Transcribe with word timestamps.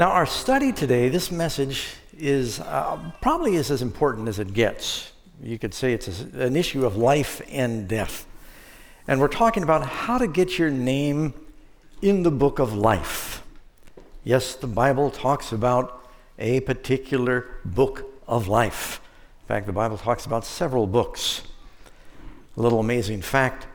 Now, 0.00 0.12
our 0.12 0.24
study 0.24 0.72
today, 0.72 1.10
this 1.10 1.30
message 1.30 1.88
is 2.16 2.58
uh, 2.58 3.12
probably 3.20 3.56
is 3.56 3.70
as 3.70 3.82
important 3.82 4.28
as 4.28 4.38
it 4.38 4.54
gets. 4.54 5.12
You 5.42 5.58
could 5.58 5.74
say 5.74 5.92
it's 5.92 6.22
a, 6.22 6.44
an 6.44 6.56
issue 6.56 6.86
of 6.86 6.96
life 6.96 7.42
and 7.50 7.86
death. 7.86 8.26
And 9.06 9.20
we're 9.20 9.28
talking 9.28 9.62
about 9.62 9.86
how 9.86 10.16
to 10.16 10.26
get 10.26 10.58
your 10.58 10.70
name 10.70 11.34
in 12.00 12.22
the 12.22 12.30
book 12.30 12.58
of 12.58 12.72
life. 12.72 13.42
Yes, 14.24 14.54
the 14.54 14.66
Bible 14.66 15.10
talks 15.10 15.52
about 15.52 16.08
a 16.38 16.60
particular 16.60 17.58
book 17.66 18.06
of 18.26 18.48
life. 18.48 19.02
In 19.42 19.48
fact, 19.48 19.66
the 19.66 19.72
Bible 19.74 19.98
talks 19.98 20.24
about 20.24 20.46
several 20.46 20.86
books. 20.86 21.42
A 22.56 22.62
little 22.62 22.80
amazing 22.80 23.20
fact 23.20 23.66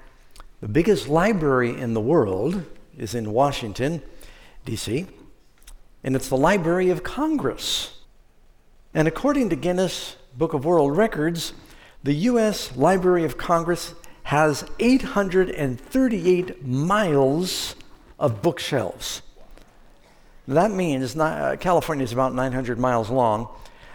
the 0.59 0.67
biggest 0.67 1.07
library 1.07 1.79
in 1.79 1.93
the 1.93 2.01
world 2.01 2.65
is 2.97 3.13
in 3.13 3.31
Washington, 3.31 4.01
D.C., 4.65 5.05
and 6.05 6.15
it's 6.15 6.29
the 6.29 6.37
Library 6.37 6.91
of 6.91 7.03
Congress. 7.03 7.97
And 8.93 9.07
according 9.07 9.49
to 9.49 9.55
Guinness 9.55 10.17
Book 10.37 10.53
of 10.53 10.63
World 10.63 10.95
Records, 10.95 11.53
the 12.03 12.13
U.S. 12.13 12.77
Library 12.77 13.25
of 13.25 13.39
Congress 13.39 13.95
has 14.21 14.63
838 14.77 16.63
miles 16.63 17.75
of 18.19 18.43
bookshelves. 18.43 19.23
That 20.47 20.69
means 20.69 21.17
uh, 21.17 21.55
California 21.59 22.03
is 22.03 22.13
about 22.13 22.35
900 22.35 22.77
miles 22.77 23.09
long. 23.09 23.47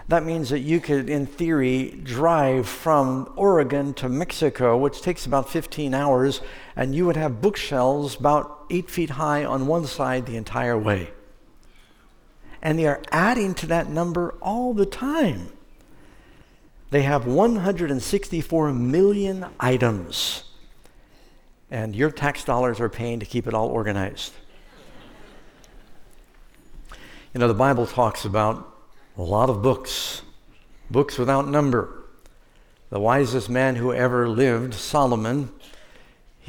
That 0.09 0.24
means 0.24 0.51
that 0.51 0.59
you 0.59 0.80
could, 0.80 1.09
in 1.09 1.27
theory, 1.27 2.01
drive 2.02 2.68
from 2.68 3.32
Oregon 3.37 3.95
to 3.95 4.09
Mexico, 4.09 4.77
which 4.77 5.01
takes 5.01 5.27
about 5.27 5.48
15 5.48 5.95
hours, 5.95 6.40
and 6.74 6.92
you 6.92 7.06
would 7.06 7.16
have 7.16 7.40
bookshelves 7.40 8.16
about 8.16 8.66
eight 8.68 8.90
feet 8.90 9.10
high 9.10 9.45
on 9.45 9.68
one 9.68 9.87
side 9.87 10.27
the 10.27 10.37
entire 10.37 10.77
way. 10.77 11.10
And 12.62 12.78
they 12.78 12.86
are 12.86 13.02
adding 13.10 13.54
to 13.54 13.66
that 13.66 13.88
number 13.88 14.34
all 14.42 14.74
the 14.74 14.86
time. 14.86 15.48
They 16.90 17.02
have 17.02 17.24
164 17.26 18.72
million 18.72 19.46
items, 19.60 20.42
and 21.70 21.94
your 21.94 22.10
tax 22.10 22.44
dollars 22.44 22.80
are 22.80 22.88
paying 22.88 23.20
to 23.20 23.26
keep 23.26 23.46
it 23.46 23.54
all 23.54 23.68
organized. 23.68 24.32
You 27.32 27.38
know, 27.38 27.46
the 27.46 27.54
Bible 27.54 27.86
talks 27.86 28.24
about 28.24 28.76
a 29.16 29.22
lot 29.22 29.50
of 29.50 29.62
books, 29.62 30.22
books 30.90 31.16
without 31.16 31.46
number. 31.46 31.96
The 32.90 32.98
wisest 32.98 33.48
man 33.48 33.76
who 33.76 33.92
ever 33.92 34.28
lived, 34.28 34.74
Solomon, 34.74 35.52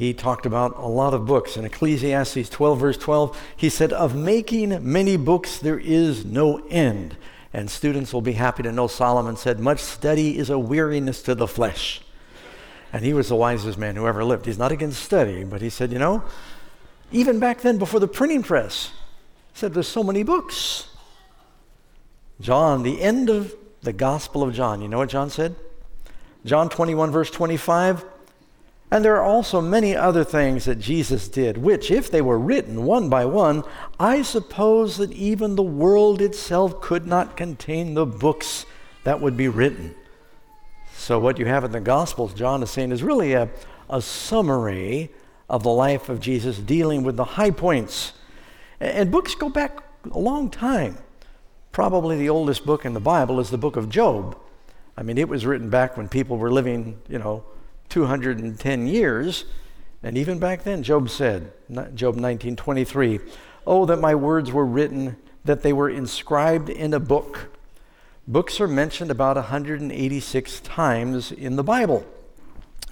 he 0.02 0.12
talked 0.12 0.46
about 0.46 0.76
a 0.76 0.88
lot 0.88 1.14
of 1.14 1.26
books. 1.26 1.56
In 1.56 1.64
Ecclesiastes 1.64 2.48
12, 2.48 2.80
verse 2.80 2.98
12, 2.98 3.40
he 3.56 3.68
said, 3.68 3.92
Of 3.92 4.16
making 4.16 4.90
many 4.90 5.16
books 5.16 5.58
there 5.58 5.78
is 5.78 6.24
no 6.24 6.58
end. 6.68 7.16
And 7.52 7.70
students 7.70 8.12
will 8.12 8.20
be 8.20 8.32
happy 8.32 8.64
to 8.64 8.72
know 8.72 8.88
Solomon 8.88 9.36
said, 9.36 9.60
Much 9.60 9.78
study 9.78 10.36
is 10.36 10.50
a 10.50 10.58
weariness 10.58 11.22
to 11.22 11.36
the 11.36 11.46
flesh. 11.46 12.00
And 12.92 13.04
he 13.04 13.14
was 13.14 13.28
the 13.28 13.36
wisest 13.36 13.78
man 13.78 13.94
who 13.94 14.08
ever 14.08 14.24
lived. 14.24 14.46
He's 14.46 14.58
not 14.58 14.72
against 14.72 15.00
study, 15.00 15.44
but 15.44 15.62
he 15.62 15.70
said, 15.70 15.92
You 15.92 16.00
know, 16.00 16.24
even 17.12 17.38
back 17.38 17.60
then 17.60 17.78
before 17.78 18.00
the 18.00 18.08
printing 18.08 18.42
press, 18.42 18.90
he 19.52 19.60
said, 19.60 19.72
There's 19.72 19.86
so 19.86 20.02
many 20.02 20.24
books. 20.24 20.88
John, 22.40 22.82
the 22.82 23.00
end 23.00 23.30
of 23.30 23.54
the 23.82 23.92
Gospel 23.92 24.42
of 24.42 24.52
John, 24.52 24.82
you 24.82 24.88
know 24.88 24.98
what 24.98 25.10
John 25.10 25.30
said? 25.30 25.54
John 26.44 26.68
21, 26.68 27.12
verse 27.12 27.30
25. 27.30 28.04
And 28.92 29.02
there 29.02 29.16
are 29.16 29.24
also 29.24 29.62
many 29.62 29.96
other 29.96 30.22
things 30.22 30.66
that 30.66 30.78
Jesus 30.78 31.26
did, 31.26 31.56
which, 31.56 31.90
if 31.90 32.10
they 32.10 32.20
were 32.20 32.38
written 32.38 32.84
one 32.84 33.08
by 33.08 33.24
one, 33.24 33.64
I 33.98 34.20
suppose 34.20 34.98
that 34.98 35.10
even 35.12 35.56
the 35.56 35.62
world 35.62 36.20
itself 36.20 36.78
could 36.82 37.06
not 37.06 37.34
contain 37.34 37.94
the 37.94 38.04
books 38.04 38.66
that 39.04 39.18
would 39.18 39.34
be 39.34 39.48
written. 39.48 39.94
So, 40.94 41.18
what 41.18 41.38
you 41.38 41.46
have 41.46 41.64
in 41.64 41.72
the 41.72 41.80
Gospels, 41.80 42.34
John 42.34 42.62
is 42.62 42.68
saying, 42.68 42.92
is 42.92 43.02
really 43.02 43.32
a, 43.32 43.48
a 43.88 44.02
summary 44.02 45.10
of 45.48 45.62
the 45.62 45.70
life 45.70 46.10
of 46.10 46.20
Jesus, 46.20 46.58
dealing 46.58 47.02
with 47.02 47.16
the 47.16 47.24
high 47.24 47.50
points. 47.50 48.12
And 48.78 49.10
books 49.10 49.34
go 49.34 49.48
back 49.48 49.82
a 50.10 50.18
long 50.18 50.50
time. 50.50 50.98
Probably 51.72 52.18
the 52.18 52.28
oldest 52.28 52.66
book 52.66 52.84
in 52.84 52.92
the 52.92 53.00
Bible 53.00 53.40
is 53.40 53.48
the 53.48 53.56
book 53.56 53.76
of 53.76 53.88
Job. 53.88 54.36
I 54.98 55.02
mean, 55.02 55.16
it 55.16 55.30
was 55.30 55.46
written 55.46 55.70
back 55.70 55.96
when 55.96 56.10
people 56.10 56.36
were 56.36 56.52
living, 56.52 57.00
you 57.08 57.18
know, 57.18 57.42
210 57.88 58.86
years. 58.86 59.44
And 60.02 60.18
even 60.18 60.38
back 60.38 60.64
then, 60.64 60.82
Job 60.82 61.10
said, 61.10 61.52
Job 61.94 62.16
19:23, 62.16 63.20
"Oh 63.66 63.86
that 63.86 64.00
my 64.00 64.14
words 64.14 64.50
were 64.50 64.66
written, 64.66 65.16
that 65.44 65.62
they 65.62 65.72
were 65.72 65.88
inscribed 65.88 66.68
in 66.68 66.92
a 66.94 67.00
book." 67.00 67.48
Books 68.26 68.60
are 68.60 68.68
mentioned 68.68 69.10
about 69.10 69.36
186 69.36 70.60
times 70.60 71.32
in 71.32 71.56
the 71.56 71.64
Bible. 71.64 72.04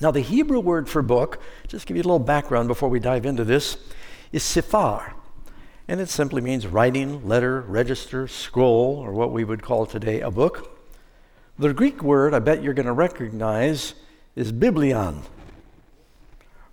Now, 0.01 0.11
the 0.11 0.21
Hebrew 0.21 0.61
word 0.61 0.89
for 0.89 1.03
book, 1.03 1.41
just 1.69 1.87
give 1.87 1.97
you 1.97 2.03
a 2.03 2.05
little 2.05 2.19
background 2.19 2.69
before 2.69 2.89
we 2.89 2.99
dive 3.01 3.27
into 3.27 3.45
this, 3.45 3.77
is 4.33 4.43
sifar. 4.43 5.13
And 5.87 6.01
it 6.01 6.09
simply 6.09 6.41
means 6.41 6.67
writing, 6.67 7.27
letter, 7.27 7.61
register, 7.61 8.27
scroll, 8.27 8.97
or 8.97 9.13
what 9.13 9.33
we 9.33 9.45
would 9.45 9.63
call 9.63 9.87
today 9.87 10.21
a 10.21 10.31
book. 10.31 10.81
The 11.59 11.75
Greek 11.75 12.03
word 12.03 12.33
I 12.33 12.39
bet 12.39 12.63
you're 12.63 12.75
going 12.75 12.87
to 12.87 12.93
recognize 12.93 13.95
is 14.41 14.53
biblion 14.53 15.23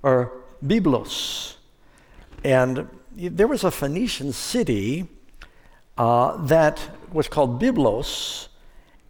or 0.02 0.32
biblos. 0.66 1.56
And 2.44 2.88
there 3.14 3.48
was 3.48 3.66
a 3.66 3.72
Phoenician 3.72 4.32
city 4.32 5.10
uh, 5.98 6.38
that 6.46 6.80
was 7.12 7.28
called 7.28 7.62
Byblos, 7.62 8.48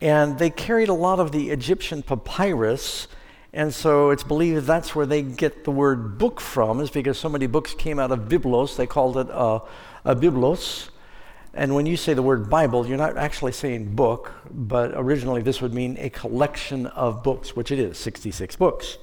and 0.02 0.40
they 0.40 0.50
carried 0.50 0.90
a 0.90 0.94
lot 0.94 1.20
of 1.20 1.32
the 1.32 1.52
Egyptian 1.52 2.02
papyrus. 2.02 3.08
And 3.54 3.74
so 3.74 4.10
it's 4.10 4.24
believed 4.24 4.66
that's 4.66 4.96
where 4.96 5.06
they 5.06 5.22
get 5.22 5.64
the 5.64 5.72
word 5.72 6.18
book 6.18 6.42
from, 6.42 6.80
is 6.80 6.90
because 6.90 7.20
so 7.20 7.30
many 7.30 7.46
books 7.46 7.76
came 7.76 8.00
out 8.00 8.12
of 8.12 8.22
Byblos. 8.28 8.76
They 8.76 8.88
called 8.88 9.18
it 9.18 9.28
a, 9.30 9.62
a 10.04 10.16
Biblos. 10.16 10.90
And 11.58 11.74
when 11.74 11.88
you 11.88 11.98
say 11.98 12.14
the 12.14 12.22
word 12.22 12.52
Bible, 12.52 12.86
you're 12.86 13.00
not 13.00 13.18
actually 13.18 13.52
saying 13.52 13.96
book, 13.96 14.32
but 14.52 14.92
originally 14.94 15.42
this 15.42 15.60
would 15.60 15.74
mean 15.74 15.98
a 16.00 16.12
collection 16.12 16.86
of 16.86 17.24
books, 17.24 17.56
which 17.56 17.72
it 17.72 17.80
is 17.80 17.98
66 17.98 18.56
books. 18.58 19.00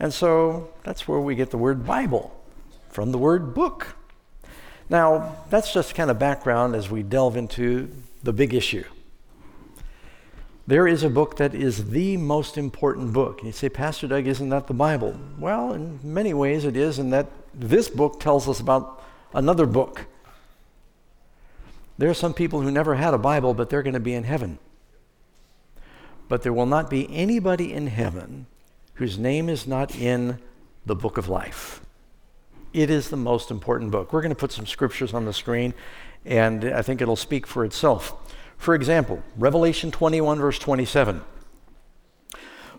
And 0.00 0.12
so 0.12 0.70
that's 0.82 1.06
where 1.06 1.20
we 1.20 1.36
get 1.36 1.52
the 1.52 1.58
word 1.58 1.86
Bible 1.86 2.36
from 2.88 3.12
the 3.12 3.18
word 3.18 3.54
book. 3.54 3.94
Now, 4.90 5.36
that's 5.50 5.72
just 5.72 5.94
kind 5.94 6.10
of 6.10 6.18
background 6.18 6.74
as 6.74 6.90
we 6.90 7.04
delve 7.04 7.36
into 7.36 7.92
the 8.24 8.32
big 8.32 8.54
issue. 8.54 8.84
There 10.66 10.88
is 10.88 11.04
a 11.04 11.10
book 11.10 11.36
that 11.36 11.54
is 11.54 11.90
the 11.90 12.16
most 12.16 12.58
important 12.58 13.12
book. 13.12 13.44
You 13.44 13.52
say, 13.52 13.68
Pastor 13.68 14.08
Doug, 14.08 14.26
isn't 14.26 14.48
that 14.48 14.66
the 14.66 14.74
Bible? 14.74 15.16
Well, 15.38 15.74
in 15.74 16.00
many 16.02 16.34
ways 16.34 16.64
it 16.64 16.76
is, 16.76 16.98
in 16.98 17.10
that 17.10 17.28
this 17.54 17.88
book 17.88 18.18
tells 18.18 18.48
us 18.48 18.58
about 18.58 19.00
another 19.32 19.66
book 19.66 20.06
there 22.02 22.10
are 22.10 22.14
some 22.14 22.34
people 22.34 22.62
who 22.62 22.70
never 22.72 22.96
had 22.96 23.14
a 23.14 23.18
Bible, 23.18 23.54
but 23.54 23.70
they're 23.70 23.84
going 23.84 23.94
to 23.94 24.00
be 24.00 24.12
in 24.12 24.24
heaven. 24.24 24.58
But 26.26 26.42
there 26.42 26.52
will 26.52 26.66
not 26.66 26.90
be 26.90 27.08
anybody 27.14 27.72
in 27.72 27.86
heaven 27.86 28.46
whose 28.94 29.18
name 29.18 29.48
is 29.48 29.68
not 29.68 29.94
in 29.94 30.40
the 30.84 30.96
book 30.96 31.16
of 31.16 31.28
life. 31.28 31.80
It 32.72 32.90
is 32.90 33.08
the 33.08 33.16
most 33.16 33.52
important 33.52 33.92
book. 33.92 34.12
We're 34.12 34.20
going 34.20 34.34
to 34.34 34.34
put 34.34 34.50
some 34.50 34.66
scriptures 34.66 35.14
on 35.14 35.26
the 35.26 35.32
screen, 35.32 35.74
and 36.24 36.64
I 36.64 36.82
think 36.82 37.00
it'll 37.00 37.14
speak 37.14 37.46
for 37.46 37.64
itself. 37.64 38.34
For 38.56 38.74
example, 38.74 39.22
Revelation 39.36 39.92
21, 39.92 40.40
verse 40.40 40.58
27. 40.58 41.22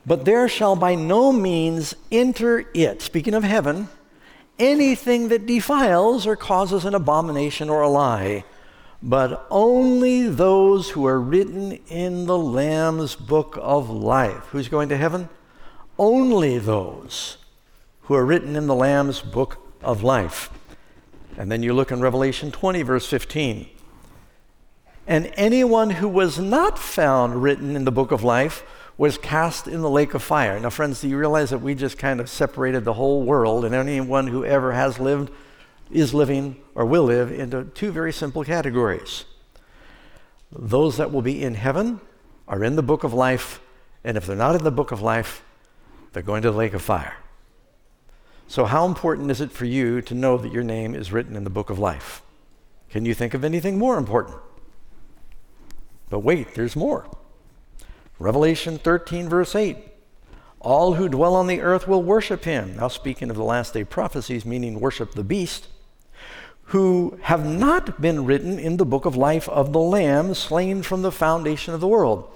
But 0.05 0.25
there 0.25 0.49
shall 0.49 0.75
by 0.75 0.95
no 0.95 1.31
means 1.31 1.95
enter 2.11 2.65
it, 2.73 3.01
speaking 3.01 3.35
of 3.35 3.45
heaven, 3.45 3.87
anything 4.59 5.29
that 5.29 5.45
defiles 5.45 6.27
or 6.27 6.35
causes 6.35 6.83
an 6.83 6.93
abomination 6.93 7.69
or 7.69 7.83
a 7.83 7.87
lie 7.87 8.43
but 9.05 9.45
only 9.51 10.29
those 10.29 10.91
who 10.91 11.05
are 11.05 11.19
written 11.19 11.73
in 11.89 12.25
the 12.25 12.37
Lamb's 12.37 13.15
book 13.15 13.59
of 13.61 13.89
life. 13.89 14.45
Who's 14.51 14.69
going 14.69 14.87
to 14.89 14.97
heaven? 14.97 15.27
Only 15.99 16.57
those 16.57 17.37
who 18.03 18.15
are 18.15 18.25
written 18.25 18.55
in 18.55 18.67
the 18.67 18.73
Lamb's 18.73 19.19
book 19.19 19.57
of 19.81 20.03
life. 20.03 20.49
And 21.37 21.51
then 21.51 21.61
you 21.61 21.73
look 21.73 21.91
in 21.91 21.99
Revelation 21.99 22.49
20, 22.49 22.81
verse 22.83 23.05
15. 23.05 23.67
And 25.05 25.33
anyone 25.35 25.89
who 25.89 26.07
was 26.07 26.39
not 26.39 26.79
found 26.79 27.43
written 27.43 27.75
in 27.75 27.83
the 27.83 27.91
book 27.91 28.13
of 28.13 28.23
life 28.23 28.63
was 28.97 29.17
cast 29.17 29.67
in 29.67 29.81
the 29.81 29.89
lake 29.89 30.13
of 30.13 30.23
fire. 30.23 30.57
Now, 30.61 30.69
friends, 30.69 31.01
do 31.01 31.09
you 31.09 31.17
realize 31.17 31.49
that 31.49 31.57
we 31.57 31.75
just 31.75 31.97
kind 31.97 32.21
of 32.21 32.29
separated 32.29 32.85
the 32.85 32.93
whole 32.93 33.23
world, 33.23 33.65
and 33.65 33.75
anyone 33.75 34.27
who 34.27 34.45
ever 34.45 34.71
has 34.71 34.97
lived 34.97 35.29
is 35.93 36.13
living 36.13 36.57
or 36.75 36.85
will 36.85 37.03
live 37.03 37.31
into 37.31 37.65
two 37.65 37.91
very 37.91 38.11
simple 38.11 38.43
categories. 38.43 39.25
Those 40.51 40.97
that 40.97 41.11
will 41.11 41.21
be 41.21 41.43
in 41.43 41.55
heaven 41.55 42.01
are 42.47 42.63
in 42.63 42.75
the 42.75 42.83
book 42.83 43.03
of 43.03 43.13
life, 43.13 43.59
and 44.03 44.17
if 44.17 44.25
they're 44.25 44.35
not 44.35 44.55
in 44.55 44.63
the 44.63 44.71
book 44.71 44.91
of 44.91 45.01
life, 45.01 45.43
they're 46.11 46.23
going 46.23 46.41
to 46.43 46.51
the 46.51 46.57
lake 46.57 46.73
of 46.73 46.81
fire. 46.81 47.17
So, 48.47 48.65
how 48.65 48.85
important 48.85 49.31
is 49.31 49.41
it 49.41 49.51
for 49.51 49.65
you 49.65 50.01
to 50.01 50.13
know 50.13 50.37
that 50.37 50.51
your 50.51 50.63
name 50.63 50.93
is 50.93 51.11
written 51.11 51.35
in 51.35 51.43
the 51.43 51.49
book 51.49 51.69
of 51.69 51.79
life? 51.79 52.21
Can 52.89 53.05
you 53.05 53.13
think 53.13 53.33
of 53.33 53.43
anything 53.43 53.79
more 53.79 53.97
important? 53.97 54.37
But 56.09 56.19
wait, 56.19 56.53
there's 56.53 56.75
more. 56.75 57.09
Revelation 58.19 58.77
13, 58.77 59.27
verse 59.27 59.55
8. 59.55 59.77
All 60.59 60.93
who 60.93 61.09
dwell 61.09 61.35
on 61.35 61.47
the 61.47 61.61
earth 61.61 61.87
will 61.87 62.03
worship 62.03 62.43
him. 62.43 62.75
Now, 62.75 62.87
speaking 62.87 63.29
of 63.29 63.35
the 63.35 63.43
last 63.43 63.73
day 63.73 63.83
prophecies, 63.83 64.45
meaning 64.45 64.79
worship 64.79 65.13
the 65.13 65.23
beast, 65.23 65.67
who 66.73 67.15
have 67.21 67.45
not 67.45 68.01
been 68.01 68.25
written 68.25 68.57
in 68.57 68.77
the 68.77 68.85
book 68.85 69.05
of 69.05 69.15
life 69.15 69.47
of 69.49 69.71
the 69.71 69.79
Lamb 69.79 70.33
slain 70.33 70.81
from 70.81 71.03
the 71.03 71.11
foundation 71.11 71.71
of 71.71 71.79
the 71.79 71.87
world. 71.87 72.27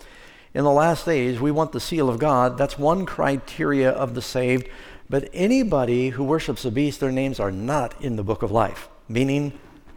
In 0.54 0.64
the 0.64 0.72
last 0.72 1.08
days, 1.08 1.40
we 1.40 1.50
want 1.50 1.72
the 1.72 1.80
seal 1.80 2.08
of 2.08 2.20
God. 2.20 2.56
That's 2.56 2.78
one 2.78 3.08
criteria 3.08 3.90
of 3.90 4.14
the 4.14 4.22
saved. 4.22 4.70
But 5.10 5.28
anybody 5.34 6.10
who 6.10 6.24
worships 6.24 6.62
the 6.62 6.70
beast, 6.70 7.00
their 7.00 7.12
names 7.12 7.40
are 7.40 7.52
not 7.52 8.00
in 8.00 8.16
the 8.16 8.24
book 8.24 8.44
of 8.44 8.52
life, 8.52 8.90
meaning 9.10 9.54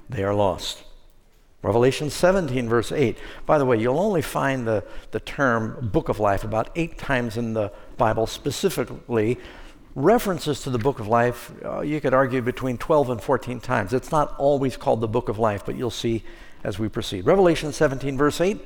they 0.09 0.25
are 0.25 0.35
lost. 0.35 0.85
Revelation 1.61 2.09
17, 2.09 2.67
verse 2.67 2.93
8. 2.93 3.19
By 3.45 3.59
the 3.59 3.67
way, 3.67 3.79
you'll 3.79 4.01
only 4.01 4.23
find 4.23 4.67
the, 4.67 4.83
the 5.11 5.21
term 5.21 5.91
book 5.93 6.09
of 6.09 6.19
life 6.19 6.45
about 6.45 6.71
eight 6.77 6.97
times 6.97 7.37
in 7.37 7.53
the 7.53 7.73
Bible, 7.99 8.27
specifically 8.27 9.39
references 10.05 10.61
to 10.63 10.71
the 10.71 10.79
book 10.79 10.99
of 10.99 11.09
life. 11.09 11.53
Uh, 11.65 11.81
you 11.81 12.01
could 12.01 12.15
argue 12.15 12.43
between 12.43 12.79
12 12.79 13.11
and 13.11 13.23
14 13.23 13.61
times. 13.61 13.93
It's 13.93 14.11
not 14.11 14.35
always 14.39 14.77
called 14.77 15.01
the 15.01 15.09
book 15.09 15.29
of 15.29 15.39
life, 15.39 15.65
but 15.65 15.77
you'll 15.77 15.91
see 15.91 16.23
as 16.65 16.79
we 16.79 16.89
proceed. 16.89 17.27
Revelation 17.27 17.73
17, 17.73 18.17
verse 18.17 18.41
8. 18.41 18.59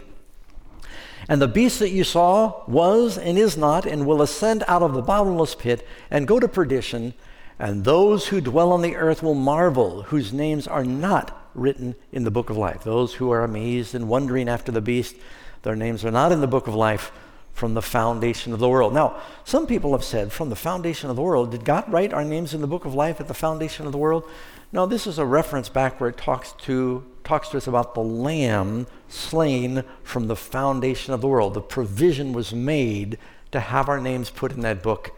And 1.29 1.41
the 1.41 1.49
beast 1.49 1.79
that 1.79 1.91
you 1.91 2.05
saw 2.05 2.65
was 2.67 3.17
and 3.17 3.39
is 3.39 3.57
not, 3.57 3.87
and 3.87 4.07
will 4.07 4.21
ascend 4.21 4.63
out 4.69 4.83
of 4.83 4.93
the 4.93 5.03
bottomless 5.03 5.55
pit 5.55 5.87
and 6.11 6.29
go 6.29 6.39
to 6.39 6.49
perdition. 6.49 7.15
And 7.59 7.85
those 7.85 8.29
who 8.29 8.41
dwell 8.41 8.73
on 8.73 8.83
the 8.83 8.97
earth 8.97 9.23
will 9.23 9.35
marvel, 9.35 10.03
whose 10.03 10.33
names 10.33 10.67
are 10.67 10.85
not 10.85 11.49
written 11.55 11.95
in 12.13 12.25
the 12.25 12.31
book 12.31 12.51
of 12.51 12.57
life. 12.57 12.85
Those 12.85 13.15
who 13.15 13.31
are 13.31 13.45
amazed 13.45 13.95
and 13.95 14.09
wondering 14.09 14.49
after 14.49 14.73
the 14.73 14.81
beast, 14.81 15.17
their 15.63 15.77
names 15.77 16.05
are 16.05 16.11
not 16.11 16.33
in 16.33 16.41
the 16.41 16.47
book 16.47 16.67
of 16.67 16.75
life 16.75 17.11
from 17.55 17.75
the 17.75 17.83
foundation 17.83 18.53
of 18.53 18.59
the 18.59 18.69
world. 18.69 18.93
Now, 18.93 19.23
some 19.45 19.67
people 19.67 19.93
have 19.93 20.05
said, 20.05 20.33
from 20.33 20.51
the 20.51 20.57
foundation 20.57 21.09
of 21.09 21.17
the 21.17 21.23
world, 21.23 21.53
did 21.53 21.65
God 21.65 21.91
write 21.91 22.13
our 22.13 22.25
names 22.25 22.53
in 22.53 22.61
the 22.61 22.67
book 22.67 22.85
of 22.85 22.95
life 22.95 23.21
at 23.21 23.29
the 23.29 23.35
foundation 23.35 23.87
of 23.87 23.93
the 23.93 23.99
world? 23.99 24.29
No, 24.73 24.87
this 24.87 25.07
is 25.07 25.19
a 25.19 25.25
reference 25.25 25.69
back 25.69 26.01
where 26.01 26.11
it 26.11 26.17
talks 26.17 26.53
to, 26.63 27.05
talks 27.23 27.51
to 27.51 27.57
us 27.57 27.69
about 27.69 27.95
the 27.95 28.03
lamb 28.03 28.89
slain 29.09 29.85
from 30.03 30.27
the 30.27 30.35
foundation 30.35 31.15
of 31.15 31.21
the 31.21 31.29
world. 31.29 31.55
The 31.55 31.61
provision 31.61 32.33
was 32.33 32.53
made 32.53 33.19
to 33.53 33.61
have 33.61 33.89
our 33.89 34.01
names 34.01 34.31
put 34.31 34.51
in 34.51 34.61
that 34.63 34.83
book 34.83 35.13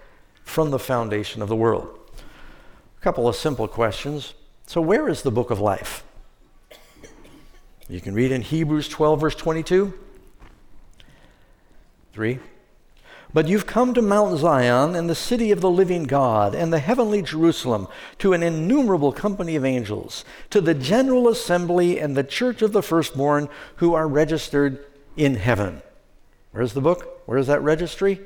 from 0.45 0.71
the 0.71 0.79
foundation 0.79 1.41
of 1.41 1.49
the 1.49 1.57
world. 1.57 1.89
A 2.99 3.03
couple 3.03 3.27
of 3.27 3.35
simple 3.35 3.67
questions. 3.67 4.35
So, 4.67 4.83
where 4.83 5.09
is 5.09 5.23
the 5.23 5.31
book 5.31 5.51
of 5.51 5.59
life? 5.59 6.05
You 7.89 8.03
can 8.03 8.13
read 8.15 8.33
in 8.33 8.43
Hebrews 8.43 8.89
12, 8.89 9.21
verse 9.21 9.35
22. 9.35 9.95
3. 12.17 12.39
But 13.35 13.47
you've 13.47 13.67
come 13.67 13.93
to 13.93 14.01
Mount 14.01 14.39
Zion 14.39 14.97
and 14.97 15.11
the 15.11 15.15
city 15.15 15.53
of 15.53 15.61
the 15.61 15.71
living 15.71 16.05
God 16.05 16.55
and 16.55 16.73
the 16.73 16.79
heavenly 16.79 17.21
Jerusalem, 17.21 17.89
to 18.21 18.33
an 18.33 18.43
innumerable 18.43 19.13
company 19.13 19.55
of 19.55 19.67
angels, 19.67 20.25
to 20.49 20.63
the 20.63 20.73
general 20.73 21.29
assembly 21.29 22.01
and 22.01 22.17
the 22.17 22.25
church 22.25 22.63
of 22.63 22.73
the 22.73 22.83
firstborn 22.83 23.51
who 23.77 23.93
are 23.93 24.09
registered 24.09 24.83
in 25.15 25.35
heaven. 25.35 25.83
Where's 26.53 26.73
the 26.73 26.81
book? 26.81 27.21
Where's 27.27 27.49
that 27.49 27.63
registry? 27.63 28.21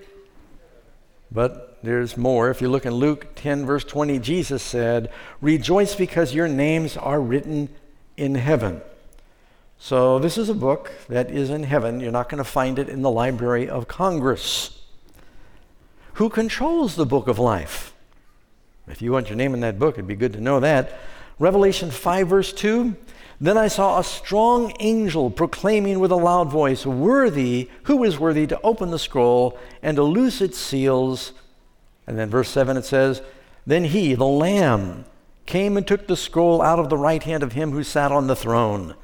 But 1.32 1.80
there's 1.82 2.16
more. 2.16 2.48
If 2.48 2.60
you 2.60 2.68
look 2.68 2.86
in 2.86 2.94
Luke 2.94 3.34
10, 3.34 3.66
verse 3.66 3.82
20, 3.82 4.20
Jesus 4.20 4.62
said, 4.62 5.10
Rejoice 5.40 5.96
because 5.96 6.32
your 6.32 6.46
names 6.46 6.96
are 6.96 7.20
written 7.20 7.70
in 8.16 8.36
heaven. 8.36 8.82
So, 9.82 10.18
this 10.18 10.36
is 10.36 10.50
a 10.50 10.54
book 10.54 10.92
that 11.08 11.30
is 11.30 11.48
in 11.48 11.62
heaven. 11.62 12.00
You're 12.00 12.12
not 12.12 12.28
going 12.28 12.36
to 12.36 12.44
find 12.44 12.78
it 12.78 12.90
in 12.90 13.00
the 13.00 13.10
Library 13.10 13.66
of 13.66 13.88
Congress. 13.88 14.78
Who 16.14 16.28
controls 16.28 16.96
the 16.96 17.06
book 17.06 17.28
of 17.28 17.38
life? 17.38 17.94
If 18.88 19.00
you 19.00 19.10
want 19.10 19.30
your 19.30 19.38
name 19.38 19.54
in 19.54 19.60
that 19.60 19.78
book, 19.78 19.94
it'd 19.94 20.06
be 20.06 20.16
good 20.16 20.34
to 20.34 20.40
know 20.40 20.60
that. 20.60 21.00
Revelation 21.38 21.90
5, 21.90 22.28
verse 22.28 22.52
2 22.52 22.94
Then 23.40 23.56
I 23.56 23.68
saw 23.68 23.98
a 23.98 24.04
strong 24.04 24.74
angel 24.80 25.30
proclaiming 25.30 25.98
with 25.98 26.10
a 26.10 26.16
loud 26.16 26.50
voice, 26.50 26.84
Worthy, 26.84 27.70
who 27.84 28.04
is 28.04 28.18
worthy 28.18 28.46
to 28.48 28.60
open 28.60 28.90
the 28.90 28.98
scroll 28.98 29.58
and 29.82 29.96
to 29.96 30.02
loose 30.02 30.42
its 30.42 30.58
seals? 30.58 31.32
And 32.06 32.18
then 32.18 32.28
verse 32.28 32.50
7 32.50 32.76
it 32.76 32.84
says, 32.84 33.22
Then 33.66 33.84
he, 33.84 34.12
the 34.12 34.26
Lamb, 34.26 35.06
came 35.46 35.78
and 35.78 35.86
took 35.86 36.06
the 36.06 36.18
scroll 36.18 36.60
out 36.60 36.78
of 36.78 36.90
the 36.90 36.98
right 36.98 37.22
hand 37.22 37.42
of 37.42 37.52
him 37.52 37.70
who 37.70 37.82
sat 37.82 38.12
on 38.12 38.26
the 38.26 38.36
throne. 38.36 38.94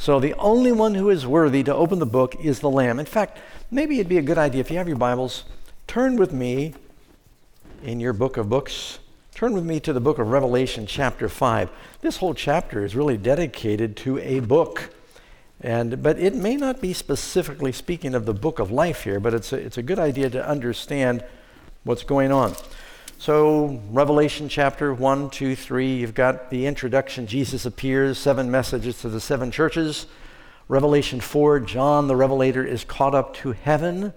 So 0.00 0.18
the 0.18 0.32
only 0.36 0.72
one 0.72 0.94
who 0.94 1.10
is 1.10 1.26
worthy 1.26 1.62
to 1.62 1.74
open 1.74 1.98
the 1.98 2.06
book 2.06 2.34
is 2.42 2.60
the 2.60 2.70
Lamb. 2.70 2.98
In 2.98 3.04
fact, 3.04 3.36
maybe 3.70 3.96
it'd 3.96 4.08
be 4.08 4.16
a 4.16 4.22
good 4.22 4.38
idea 4.38 4.62
if 4.62 4.70
you 4.70 4.78
have 4.78 4.88
your 4.88 4.96
Bibles, 4.96 5.44
turn 5.86 6.16
with 6.16 6.32
me 6.32 6.72
in 7.82 8.00
your 8.00 8.14
book 8.14 8.38
of 8.38 8.48
books. 8.48 8.98
Turn 9.34 9.52
with 9.52 9.66
me 9.66 9.78
to 9.80 9.92
the 9.92 10.00
book 10.00 10.18
of 10.18 10.28
Revelation, 10.28 10.86
chapter 10.86 11.28
5. 11.28 11.68
This 12.00 12.16
whole 12.16 12.32
chapter 12.32 12.82
is 12.82 12.96
really 12.96 13.18
dedicated 13.18 13.94
to 13.98 14.18
a 14.20 14.40
book. 14.40 14.88
And, 15.60 16.02
but 16.02 16.18
it 16.18 16.34
may 16.34 16.56
not 16.56 16.80
be 16.80 16.94
specifically 16.94 17.70
speaking 17.70 18.14
of 18.14 18.24
the 18.24 18.32
book 18.32 18.58
of 18.58 18.70
life 18.70 19.04
here, 19.04 19.20
but 19.20 19.34
it's 19.34 19.52
a, 19.52 19.56
it's 19.56 19.76
a 19.76 19.82
good 19.82 19.98
idea 19.98 20.30
to 20.30 20.48
understand 20.48 21.22
what's 21.84 22.04
going 22.04 22.32
on. 22.32 22.54
So, 23.20 23.82
Revelation 23.90 24.48
chapter 24.48 24.94
1, 24.94 25.28
2, 25.28 25.54
3, 25.54 25.96
you've 25.96 26.14
got 26.14 26.48
the 26.48 26.64
introduction. 26.64 27.26
Jesus 27.26 27.66
appears, 27.66 28.16
seven 28.16 28.50
messages 28.50 28.98
to 29.02 29.10
the 29.10 29.20
seven 29.20 29.50
churches. 29.50 30.06
Revelation 30.68 31.20
4, 31.20 31.60
John 31.60 32.08
the 32.08 32.16
Revelator 32.16 32.64
is 32.64 32.82
caught 32.82 33.14
up 33.14 33.34
to 33.34 33.52
heaven. 33.52 34.14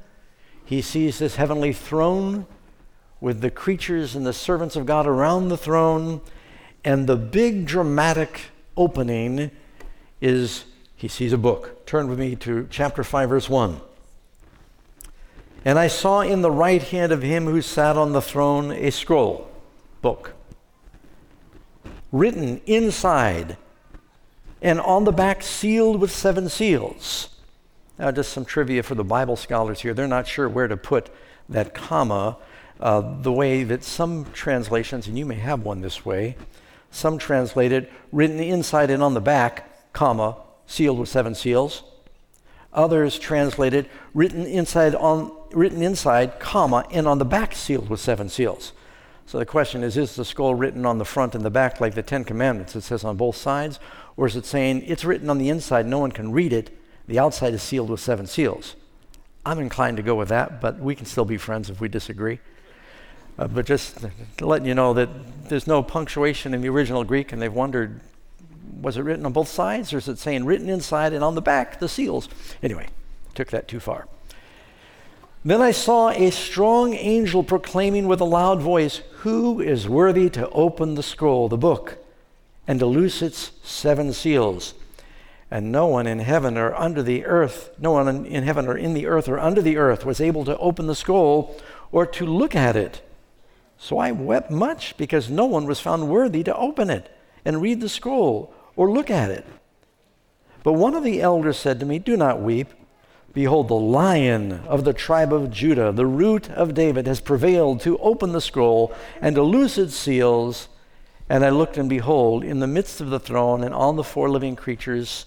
He 0.64 0.82
sees 0.82 1.20
this 1.20 1.36
heavenly 1.36 1.74
throne 1.74 2.46
with 3.20 3.42
the 3.42 3.52
creatures 3.52 4.16
and 4.16 4.26
the 4.26 4.32
servants 4.32 4.78
of 4.78 4.86
God 4.86 5.06
around 5.06 5.50
the 5.50 5.58
throne. 5.58 6.22
And 6.86 7.06
the 7.06 7.18
big 7.18 7.66
dramatic 7.66 8.52
opening 8.78 9.52
is 10.22 10.64
he 10.96 11.10
sees 11.10 11.34
a 11.34 11.38
book. 11.38 11.86
Turn 11.86 12.08
with 12.08 12.20
me 12.20 12.38
to 12.38 12.70
chapter 12.72 13.04
5, 13.04 13.28
verse 13.28 13.50
1. 13.50 13.82
And 15.66 15.80
I 15.80 15.88
saw 15.88 16.22
in 16.22 16.42
the 16.42 16.52
right 16.52 16.84
hand 16.84 17.12
of 17.12 17.22
him 17.22 17.46
who 17.46 17.62
sat 17.62 17.98
on 17.98 18.12
the 18.12 18.22
throne 18.22 18.72
a 18.72 18.92
scroll, 18.92 19.50
book, 20.02 20.34
written 22.12 22.62
inside 22.66 23.58
and 24.62 24.80
on 24.80 25.04
the 25.04 25.12
back 25.12 25.44
sealed 25.44 26.00
with 26.00 26.12
seven 26.12 26.48
seals. 26.50 27.30
Now, 28.00 28.12
just 28.12 28.32
some 28.32 28.46
trivia 28.46 28.82
for 28.82 28.96
the 28.96 29.04
Bible 29.04 29.36
scholars 29.36 29.82
here. 29.82 29.94
They're 29.94 30.08
not 30.08 30.28
sure 30.28 30.50
where 30.50 30.68
to 30.68 30.78
put 30.78 31.10
that 31.50 31.74
comma. 31.74 32.38
Uh, 32.80 33.22
the 33.22 33.32
way 33.32 33.64
that 33.64 33.84
some 33.84 34.26
translations, 34.34 35.08
and 35.08 35.18
you 35.18 35.26
may 35.26 35.36
have 35.36 35.64
one 35.64 35.82
this 35.82 36.06
way, 36.06 36.36
some 36.92 37.18
translate 37.18 37.72
it 37.72 37.92
written 38.12 38.40
inside 38.40 38.90
and 38.90 39.04
on 39.04 39.14
the 39.14 39.22
back, 39.22 39.94
comma, 39.94 40.38
sealed 40.66 41.00
with 41.00 41.10
seven 41.10 41.36
seals. 41.36 41.84
Others 42.74 43.20
translate 43.20 43.74
it 43.74 43.90
written 44.14 44.46
inside 44.46 44.96
on 44.96 45.32
written 45.56 45.82
inside, 45.82 46.40
comma, 46.40 46.86
and 46.92 47.08
on 47.08 47.20
the 47.20 47.26
back 47.26 47.54
sealed 47.56 47.90
with 47.90 48.00
seven 48.00 48.30
seals. 48.30 48.74
So 49.26 49.40
the 49.40 49.46
question 49.46 49.84
is 49.84 49.98
is 49.98 50.16
the 50.16 50.26
scroll 50.26 50.56
written 50.56 50.86
on 50.86 50.98
the 50.98 51.06
front 51.06 51.34
and 51.36 51.46
the 51.46 51.50
back 51.50 51.80
like 51.80 51.96
the 51.96 52.04
Ten 52.04 52.24
Commandments? 52.24 52.76
It 52.76 52.82
says 52.82 53.04
on 53.04 53.18
both 53.18 53.36
sides? 53.36 53.80
Or 54.18 54.28
is 54.28 54.36
it 54.36 54.46
saying 54.46 54.84
it's 54.86 55.06
written 55.06 55.30
on 55.30 55.38
the 55.38 55.50
inside, 55.50 55.88
no 55.88 56.00
one 56.00 56.12
can 56.12 56.32
read 56.32 56.54
it, 56.54 56.78
the 57.08 57.20
outside 57.20 57.54
is 57.54 57.64
sealed 57.64 57.90
with 57.90 58.00
seven 58.00 58.28
seals? 58.28 58.76
I'm 59.46 59.60
inclined 59.60 59.98
to 59.98 60.04
go 60.04 60.16
with 60.16 60.30
that, 60.30 60.62
but 60.62 60.80
we 60.80 60.96
can 60.96 61.06
still 61.06 61.26
be 61.26 61.38
friends 61.38 61.70
if 61.70 61.82
we 61.82 61.90
disagree. 61.90 62.40
Uh, 63.38 63.48
but 63.48 63.66
just 63.66 63.98
letting 64.40 64.68
you 64.68 64.76
know 64.76 64.94
that 64.94 65.10
there's 65.50 65.68
no 65.68 65.82
punctuation 65.82 66.54
in 66.54 66.62
the 66.62 66.70
original 66.70 67.04
Greek, 67.04 67.32
and 67.32 67.42
they've 67.42 67.54
wondered 67.54 68.02
was 68.82 68.98
it 68.98 69.02
written 69.02 69.26
on 69.26 69.34
both 69.34 69.48
sides, 69.48 69.94
or 69.94 69.98
is 69.98 70.08
it 70.08 70.20
saying 70.20 70.46
written 70.46 70.70
inside 70.70 71.14
and 71.14 71.24
on 71.24 71.36
the 71.36 71.42
back, 71.42 71.80
the 71.80 71.90
seals? 71.90 72.30
Anyway, 72.62 72.88
took 73.34 73.50
that 73.50 73.68
too 73.68 73.80
far. 73.80 74.08
Then 75.46 75.62
I 75.62 75.72
saw 75.72 76.10
a 76.10 76.32
strong 76.32 76.94
angel 76.94 77.44
proclaiming 77.44 78.08
with 78.08 78.22
a 78.22 78.26
loud 78.26 78.62
voice, 78.62 79.02
Who 79.18 79.60
is 79.60 79.90
worthy 79.90 80.30
to 80.32 80.50
open 80.50 80.96
the 80.96 81.04
scroll, 81.04 81.50
the 81.50 81.58
book, 81.58 81.98
and 82.66 82.80
to 82.80 82.86
loose 82.86 83.22
its 83.22 83.52
seven 83.62 84.14
seals? 84.14 84.74
And 85.52 85.72
no 85.72 85.86
one 85.88 86.08
in 86.08 86.20
heaven 86.20 86.58
or 86.58 86.74
under 86.74 87.04
the 87.04 87.26
earth, 87.26 87.72
no 87.78 87.92
one 87.92 88.26
in 88.26 88.44
heaven 88.44 88.68
or 88.68 88.78
in 88.78 88.94
the 88.94 89.06
earth 89.06 89.28
or 89.28 89.38
under 89.38 89.62
the 89.62 89.78
earth 89.78 90.06
was 90.06 90.22
able 90.22 90.46
to 90.46 90.58
open 90.58 90.88
the 90.88 90.96
scroll 90.96 91.60
or 91.92 92.06
to 92.06 92.26
look 92.26 92.56
at 92.56 92.76
it. 92.76 93.02
So 93.78 94.00
I 94.00 94.12
wept 94.14 94.50
much 94.50 94.96
because 94.96 95.30
no 95.30 95.46
one 95.46 95.66
was 95.66 95.82
found 95.82 96.08
worthy 96.08 96.42
to 96.44 96.56
open 96.56 96.90
it 96.90 97.14
and 97.44 97.62
read 97.62 97.82
the 97.82 97.90
scroll 97.90 98.54
or 98.78 98.90
look 98.90 99.12
at 99.12 99.30
it. 99.30 99.46
But 100.64 100.74
one 100.74 100.96
of 100.96 101.04
the 101.04 101.22
elders 101.22 101.58
said 101.58 101.82
to 101.82 101.86
me, 101.86 102.00
Do 102.00 102.16
not 102.16 102.42
weep. 102.42 102.70
Behold, 103.34 103.68
the 103.68 103.74
lion 103.74 104.62
of 104.68 104.84
the 104.84 104.94
tribe 104.94 105.34
of 105.34 105.50
Judah, 105.50 105.92
the 105.92 106.06
root 106.06 106.50
of 106.52 106.76
David, 106.76 107.08
has 107.08 107.20
prevailed 107.20 107.82
to 107.82 107.98
open 107.98 108.32
the 108.32 108.42
scroll 108.42 108.94
and 109.22 109.36
to 109.36 109.42
loose 109.42 109.78
its 109.78 109.96
seals. 109.96 110.70
And 111.30 111.44
I 111.44 111.50
looked, 111.50 111.78
and 111.78 111.90
behold, 111.90 112.44
in 112.44 112.60
the 112.60 112.68
midst 112.68 113.02
of 113.02 113.10
the 113.10 113.20
throne 113.20 113.64
and 113.64 113.74
all 113.74 113.94
the 113.94 114.04
four 114.04 114.30
living 114.30 114.56
creatures, 114.56 115.26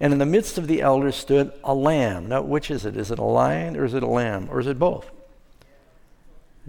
and 0.00 0.12
in 0.12 0.18
the 0.18 0.26
midst 0.26 0.56
of 0.56 0.66
the 0.66 0.80
elders 0.80 1.16
stood 1.16 1.52
a 1.62 1.74
lamb. 1.74 2.28
Now, 2.28 2.42
which 2.42 2.70
is 2.70 2.86
it? 2.86 2.96
Is 2.96 3.10
it 3.10 3.18
a 3.18 3.24
lion 3.24 3.76
or 3.76 3.84
is 3.84 3.94
it 3.94 4.02
a 4.02 4.08
lamb? 4.08 4.48
Or 4.50 4.58
is 4.58 4.66
it 4.66 4.78
both? 4.78 5.10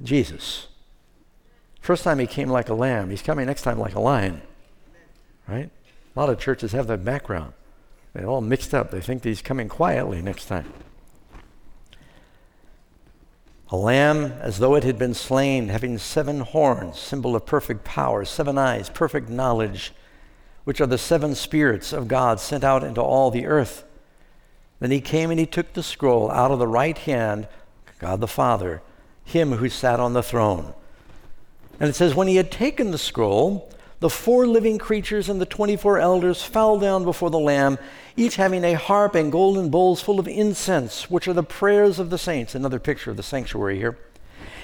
Jesus. 0.04 0.68
First 1.80 2.04
time 2.04 2.20
he 2.20 2.28
came 2.28 2.50
like 2.50 2.68
a 2.68 2.74
lamb, 2.74 3.12
he's 3.12 3.22
coming 3.22 3.46
next 3.46 3.62
time 3.62 3.80
like 3.80 3.96
a 3.96 4.00
lion. 4.00 4.42
Right? 5.48 5.70
A 6.16 6.20
lot 6.20 6.30
of 6.30 6.40
churches 6.40 6.72
have 6.72 6.88
that 6.88 7.06
background. 7.06 7.54
They're 8.16 8.30
all 8.30 8.40
mixed 8.40 8.74
up. 8.74 8.92
They 8.92 9.02
think 9.02 9.26
he's 9.26 9.42
coming 9.42 9.68
quietly 9.68 10.22
next 10.22 10.46
time. 10.46 10.72
A 13.70 13.76
lamb 13.76 14.32
as 14.40 14.60
though 14.60 14.76
it 14.76 14.86
had 14.86 14.98
been 14.98 15.14
slain, 15.14 15.68
having 15.68 15.98
seven 15.98 16.40
horns, 16.40 16.98
symbol 16.98 17.36
of 17.36 17.46
perfect 17.46 17.84
power, 17.84 18.24
seven 18.24 18.58
eyes, 18.58 18.90
perfect 18.90 19.28
knowledge, 19.28 19.92
which 20.64 20.80
are 20.80 20.86
the 20.86 20.98
seven 20.98 21.36
spirits 21.36 21.92
of 21.92 22.08
God 22.08 22.40
sent 22.40 22.64
out 22.64 22.86
into 22.86 23.02
all 23.02 23.32
the 23.32 23.46
earth. 23.46 23.84
Then 24.80 24.92
he 24.92 25.02
came 25.02 25.30
and 25.30 25.40
he 25.40 25.46
took 25.46 25.74
the 25.74 25.84
scroll 25.84 26.32
out 26.32 26.52
of 26.52 26.60
the 26.60 26.70
right 26.70 26.98
hand, 26.98 27.50
God 28.00 28.22
the 28.22 28.28
Father, 28.28 28.82
him 29.26 29.52
who 29.54 29.68
sat 29.68 30.00
on 30.00 30.14
the 30.14 30.24
throne. 30.24 30.74
And 31.82 31.90
it 31.90 31.96
says, 31.96 32.16
When 32.16 32.30
he 32.30 32.38
had 32.38 32.50
taken 32.50 32.92
the 32.92 32.98
scroll, 32.98 33.70
the 34.00 34.10
four 34.10 34.46
living 34.46 34.78
creatures 34.78 35.30
and 35.30 35.40
the 35.40 35.46
24 35.46 36.00
elders 36.00 36.44
fell 36.44 36.78
down 36.78 37.04
before 37.04 37.30
the 37.30 37.40
Lamb, 37.40 37.78
each 38.18 38.36
having 38.36 38.64
a 38.64 38.74
harp 38.74 39.16
and 39.16 39.32
golden 39.32 39.70
bowls 39.70 40.02
full 40.02 40.20
of 40.20 40.28
incense, 40.28 41.10
which 41.10 41.28
are 41.28 41.34
the 41.34 41.44
prayers 41.44 41.98
of 41.98 42.10
the 42.10 42.18
saints. 42.18 42.56
Another 42.56 42.80
picture 42.80 43.12
of 43.12 43.18
the 43.18 43.24
sanctuary 43.24 43.78
here. 43.78 43.98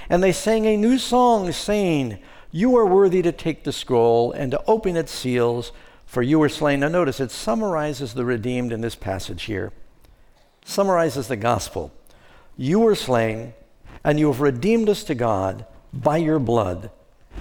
And 0.09 0.21
they 0.21 0.33
sang 0.33 0.65
a 0.65 0.75
new 0.75 0.97
song, 0.97 1.51
saying, 1.53 2.19
You 2.51 2.75
are 2.75 2.85
worthy 2.85 3.21
to 3.21 3.31
take 3.31 3.63
the 3.63 3.71
scroll 3.71 4.33
and 4.33 4.51
to 4.51 4.63
open 4.67 4.97
its 4.97 5.11
seals, 5.11 5.71
for 6.05 6.21
you 6.21 6.37
were 6.37 6.49
slain. 6.49 6.81
Now, 6.81 6.89
notice 6.89 7.21
it 7.21 7.31
summarizes 7.31 8.13
the 8.13 8.25
redeemed 8.25 8.73
in 8.73 8.81
this 8.81 8.95
passage 8.95 9.43
here, 9.43 9.71
summarizes 10.65 11.29
the 11.29 11.37
gospel. 11.37 11.93
You 12.57 12.79
were 12.79 12.95
slain, 12.95 13.53
and 14.03 14.19
you 14.19 14.27
have 14.27 14.41
redeemed 14.41 14.89
us 14.89 15.05
to 15.05 15.15
God 15.15 15.65
by 15.93 16.17
your 16.17 16.39
blood 16.39 16.91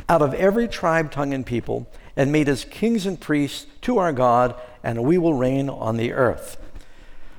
out 0.09 0.23
of 0.23 0.35
every 0.35 0.69
tribe, 0.69 1.11
tongue, 1.11 1.33
and 1.33 1.45
people, 1.45 1.89
and 2.17 2.33
made 2.33 2.49
us 2.49 2.65
kings 2.65 3.07
and 3.07 3.21
priests 3.21 3.67
to 3.83 3.99
our 3.99 4.13
God, 4.13 4.55
and 4.83 5.05
we 5.05 5.19
will 5.19 5.35
reign 5.35 5.69
on 5.69 5.97
the 5.97 6.13
earth. 6.13 6.57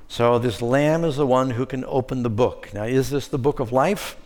So, 0.07 0.39
this 0.39 0.61
Lamb 0.61 1.03
is 1.03 1.15
the 1.15 1.25
one 1.25 1.51
who 1.51 1.65
can 1.65 1.85
open 1.85 2.23
the 2.23 2.29
book. 2.29 2.73
Now, 2.73 2.83
is 2.83 3.09
this 3.09 3.27
the 3.27 3.37
book 3.37 3.59
of 3.59 3.71
life? 3.71 4.17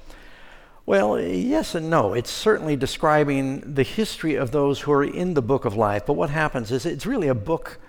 Well, 0.88 1.20
yes 1.20 1.74
and 1.74 1.89
no. 1.89 2.13
It's 2.13 2.29
certainly 2.29 2.75
describing 2.75 3.74
the 3.74 3.84
history 3.84 4.36
of 4.36 4.51
those 4.51 4.82
who 4.82 4.91
are 4.91 5.03
in 5.03 5.34
the 5.34 5.41
book 5.41 5.65
of 5.65 5.75
life. 5.75 6.05
But 6.05 6.13
what 6.13 6.29
happens 6.29 6.72
is 6.72 6.86
it's 6.86 7.05
really 7.05 7.27
a 7.27 7.36
book 7.36 7.79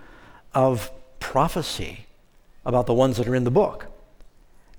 of 0.53 0.91
prophecy 1.19 2.05
about 2.65 2.87
the 2.87 2.93
ones 2.93 3.17
that 3.17 3.27
are 3.27 3.35
in 3.35 3.43
the 3.43 3.51
book. 3.51 3.87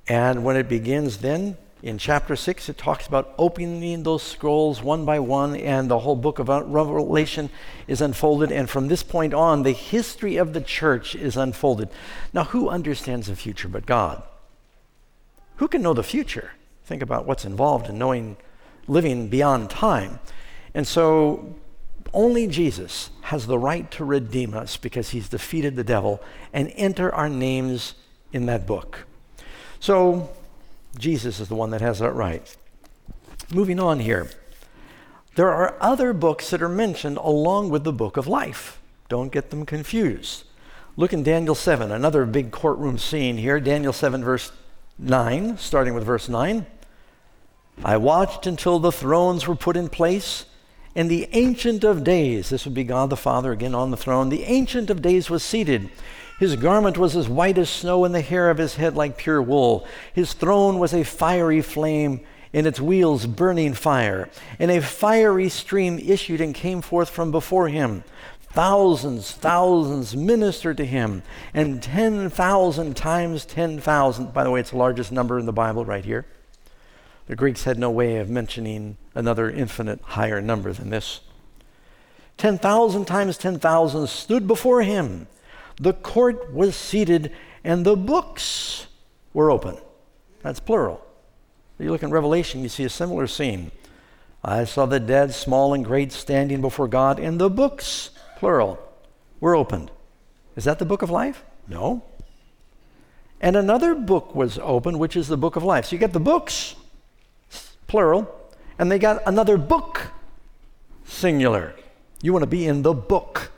And 0.08 0.42
when 0.42 0.56
it 0.56 0.68
begins, 0.68 1.18
then 1.18 1.56
in 1.80 1.97
chapter 1.97 2.35
6, 2.35 2.68
it 2.68 2.76
talks 2.76 3.06
about 3.06 3.35
opening 3.38 4.02
those 4.02 4.23
scrolls 4.23 4.82
one 4.82 5.04
by 5.04 5.20
one, 5.20 5.54
and 5.54 5.88
the 5.88 6.00
whole 6.00 6.16
book 6.16 6.40
of 6.40 6.49
Revelation 6.49 7.50
is 7.87 8.00
unfolded. 8.00 8.50
And 8.50 8.68
from 8.68 8.88
this 8.88 9.04
point 9.04 9.32
on, 9.32 9.62
the 9.62 9.73
history 9.73 10.37
of 10.37 10.54
the 10.54 10.61
church 10.61 11.14
is 11.14 11.37
unfolded. 11.37 11.88
Now, 12.32 12.44
who 12.44 12.68
understands 12.68 13.28
the 13.28 13.37
future 13.37 13.68
but 13.68 13.87
God? 13.87 14.23
Who 15.56 15.68
can 15.68 15.82
know 15.82 15.94
the 15.94 16.02
future? 16.02 16.52
Think 16.85 17.00
about 17.00 17.26
what's 17.26 17.44
involved 17.44 17.88
in 17.88 17.97
knowing, 17.97 18.37
living 18.88 19.28
beyond 19.28 19.70
time. 19.70 20.18
And 20.75 20.87
so, 20.87 21.54
only 22.12 22.47
Jesus 22.49 23.11
has 23.23 23.47
the 23.47 23.58
right 23.58 23.88
to 23.92 24.04
redeem 24.04 24.54
us 24.54 24.76
because 24.76 25.11
he's 25.11 25.28
defeated 25.28 25.76
the 25.76 25.85
devil 25.85 26.23
and 26.52 26.73
enter 26.75 27.14
our 27.14 27.28
names 27.28 27.94
in 28.32 28.47
that 28.47 28.66
book. 28.66 29.06
So, 29.78 30.30
Jesus 30.97 31.40
is 31.40 31.49
the 31.49 31.54
one 31.54 31.71
that 31.71 31.80
has 31.80 31.99
that 31.99 32.12
right. 32.12 32.57
Moving 33.52 33.80
on 33.80 34.00
here. 34.00 34.30
There 35.35 35.50
are 35.50 35.76
other 35.80 36.12
books 36.12 36.50
that 36.50 36.62
are 36.62 36.68
mentioned 36.68 37.16
along 37.18 37.71
with 37.71 37.85
the 37.85 37.92
book 37.92 38.16
of 38.16 38.26
life. 38.26 38.80
Don't 39.09 39.33
get 39.33 39.50
them 39.50 39.64
confused. 39.64 40.45
Look 40.97 41.12
in 41.12 41.23
Daniel 41.23 41.54
7, 41.54 41.92
another 41.92 42.26
big 42.26 42.50
courtroom 42.50 42.99
scene 42.99 43.38
here. 43.38 43.61
Daniel 43.61 43.92
7, 43.92 44.25
verse 44.25 44.50
9, 44.99 45.57
starting 45.57 45.95
with 45.95 46.04
verse 46.04 46.28
9. 46.28 46.66
I 47.85 47.97
watched 47.97 48.47
until 48.47 48.80
the 48.80 48.90
thrones 48.90 49.47
were 49.47 49.54
put 49.54 49.76
in 49.76 49.88
place, 49.88 50.47
and 50.97 51.09
the 51.09 51.28
Ancient 51.33 51.85
of 51.85 52.02
Days, 52.02 52.49
this 52.49 52.64
would 52.64 52.75
be 52.75 52.83
God 52.83 53.11
the 53.11 53.16
Father 53.16 53.52
again 53.52 53.76
on 53.76 53.92
the 53.92 53.97
throne, 53.97 54.28
the 54.28 54.42
Ancient 54.42 54.90
of 54.90 55.00
Days 55.00 55.30
was 55.30 55.45
seated. 55.45 55.88
His 56.38 56.54
garment 56.54 56.97
was 56.97 57.16
as 57.16 57.28
white 57.28 57.59
as 57.59 57.68
snow, 57.68 58.04
and 58.04 58.14
the 58.14 58.21
hair 58.21 58.49
of 58.49 58.59
his 58.59 58.76
head 58.76 58.95
like 58.95 59.16
pure 59.16 59.42
wool. 59.42 59.85
His 60.12 60.33
throne 60.35 60.78
was 60.78 60.95
a 60.95 61.02
fiery 61.02 61.62
flame, 61.62 62.21
and 62.52 62.64
its 62.64 62.80
wheels 62.80 63.26
burning 63.26 63.75
fire. 63.75 64.28
And 64.61 64.71
a 64.71 64.80
fiery 64.80 65.49
stream 65.49 65.99
issued 65.99 66.40
and 66.40 66.54
came 66.54 66.80
forth 66.80 67.11
from 67.11 67.33
before 67.33 67.68
him. 67.68 68.04
Thousands, 68.52 69.33
thousands 69.33 70.14
ministered 70.14 70.76
to 70.76 70.87
him, 70.87 71.23
and 71.52 71.83
10,000 71.83 72.97
times 72.97 73.45
10,000. 73.45 74.33
By 74.33 74.45
the 74.45 74.50
way, 74.50 74.61
it's 74.61 74.71
the 74.71 74.76
largest 74.76 75.11
number 75.11 75.40
in 75.40 75.47
the 75.47 75.52
Bible 75.52 75.85
right 75.85 76.04
here. 76.04 76.25
The 77.26 77.37
Greeks 77.37 77.64
had 77.64 77.78
no 77.78 77.90
way 77.90 78.16
of 78.16 78.30
mentioning 78.30 78.97
another 79.12 79.50
infinite 79.50 80.00
higher 80.02 80.40
number 80.40 80.73
than 80.73 80.90
this. 80.90 81.21
10,000 82.37 83.04
times 83.07 83.37
10,000 83.37 84.09
stood 84.09 84.47
before 84.47 84.83
him 84.83 85.26
the 85.80 85.92
court 85.92 86.52
was 86.52 86.76
seated 86.76 87.32
and 87.64 87.85
the 87.85 87.97
books 87.97 88.87
were 89.32 89.50
open. 89.50 89.76
That's 90.42 90.61
plural. 90.61 91.04
You 91.78 91.90
look 91.90 92.02
in 92.02 92.11
Revelation, 92.11 92.62
you 92.62 92.68
see 92.68 92.85
a 92.85 92.88
similar 92.88 93.26
scene. 93.26 93.70
I 94.42 94.64
saw 94.64 94.87
the 94.87 95.00
dead, 95.00 95.35
small 95.35 95.75
and 95.75 95.85
great, 95.85 96.12
standing 96.12 96.61
before 96.61 96.88
God, 96.88 97.18
and 97.18 97.40
the 97.40 97.50
books, 97.50 98.11
plural, 98.37 98.78
were 99.40 99.54
opened. 99.54 99.90
Is 100.56 100.64
that 100.64 100.78
the 100.78 100.85
book 100.85 101.02
of 101.02 101.11
life? 101.11 101.44
No. 101.68 102.02
And 103.40 103.56
another 103.56 103.94
book 103.94 104.35
was 104.35 104.58
opened, 104.58 104.99
which 104.99 105.16
is 105.16 105.28
the 105.28 105.37
book 105.37 105.54
of 105.54 105.62
life. 105.62 105.87
So 105.87 105.92
you 105.92 106.00
get 106.00 106.12
the 106.12 106.20
books, 106.20 106.75
plural, 107.87 108.50
and 108.78 108.90
they 108.90 108.99
got 108.99 109.23
another 109.26 109.56
book, 109.56 110.08
singular. 111.04 111.75
You 112.23 112.32
want 112.32 112.42
to 112.42 112.49
be 112.49 112.66
in 112.66 112.82
the 112.82 112.94
book. 112.94 113.52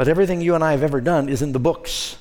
But 0.00 0.08
everything 0.08 0.40
you 0.40 0.54
and 0.54 0.64
I 0.64 0.70
have 0.70 0.82
ever 0.82 1.02
done 1.02 1.28
is 1.28 1.42
in 1.42 1.52
the 1.52 1.58
books. 1.58 2.16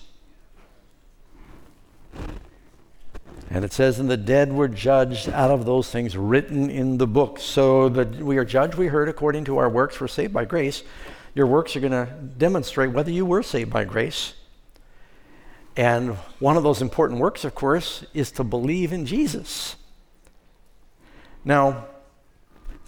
And 3.50 3.64
it 3.64 3.72
says, 3.72 4.00
and 4.00 4.12
the 4.12 4.18
dead 4.18 4.52
were 4.52 4.68
judged 4.68 5.30
out 5.30 5.50
of 5.50 5.66
those 5.66 5.90
things 5.90 6.18
written 6.18 6.70
in 6.70 6.98
the 6.98 7.08
books. 7.08 7.42
So 7.42 7.88
that 7.88 8.18
we 8.18 8.36
are 8.36 8.44
judged, 8.44 8.76
we 8.76 8.88
heard, 8.88 9.08
according 9.08 9.46
to 9.46 9.60
our 9.60 9.70
works. 9.70 10.02
We're 10.02 10.10
saved 10.10 10.34
by 10.34 10.44
grace. 10.44 10.84
Your 11.34 11.48
works 11.48 11.74
are 11.78 11.80
going 11.80 11.94
to 11.94 12.12
demonstrate 12.38 12.92
whether 12.92 13.12
you 13.12 13.26
were 13.26 13.44
saved 13.44 13.72
by 13.72 13.86
grace. 13.86 14.34
And 15.78 16.16
one 16.40 16.58
of 16.58 16.64
those 16.64 16.82
important 16.82 17.22
works, 17.22 17.46
of 17.46 17.56
course, 17.56 18.04
is 18.14 18.30
to 18.32 18.44
believe 18.44 18.92
in 18.92 19.06
Jesus. 19.06 19.78
Now, 21.46 21.86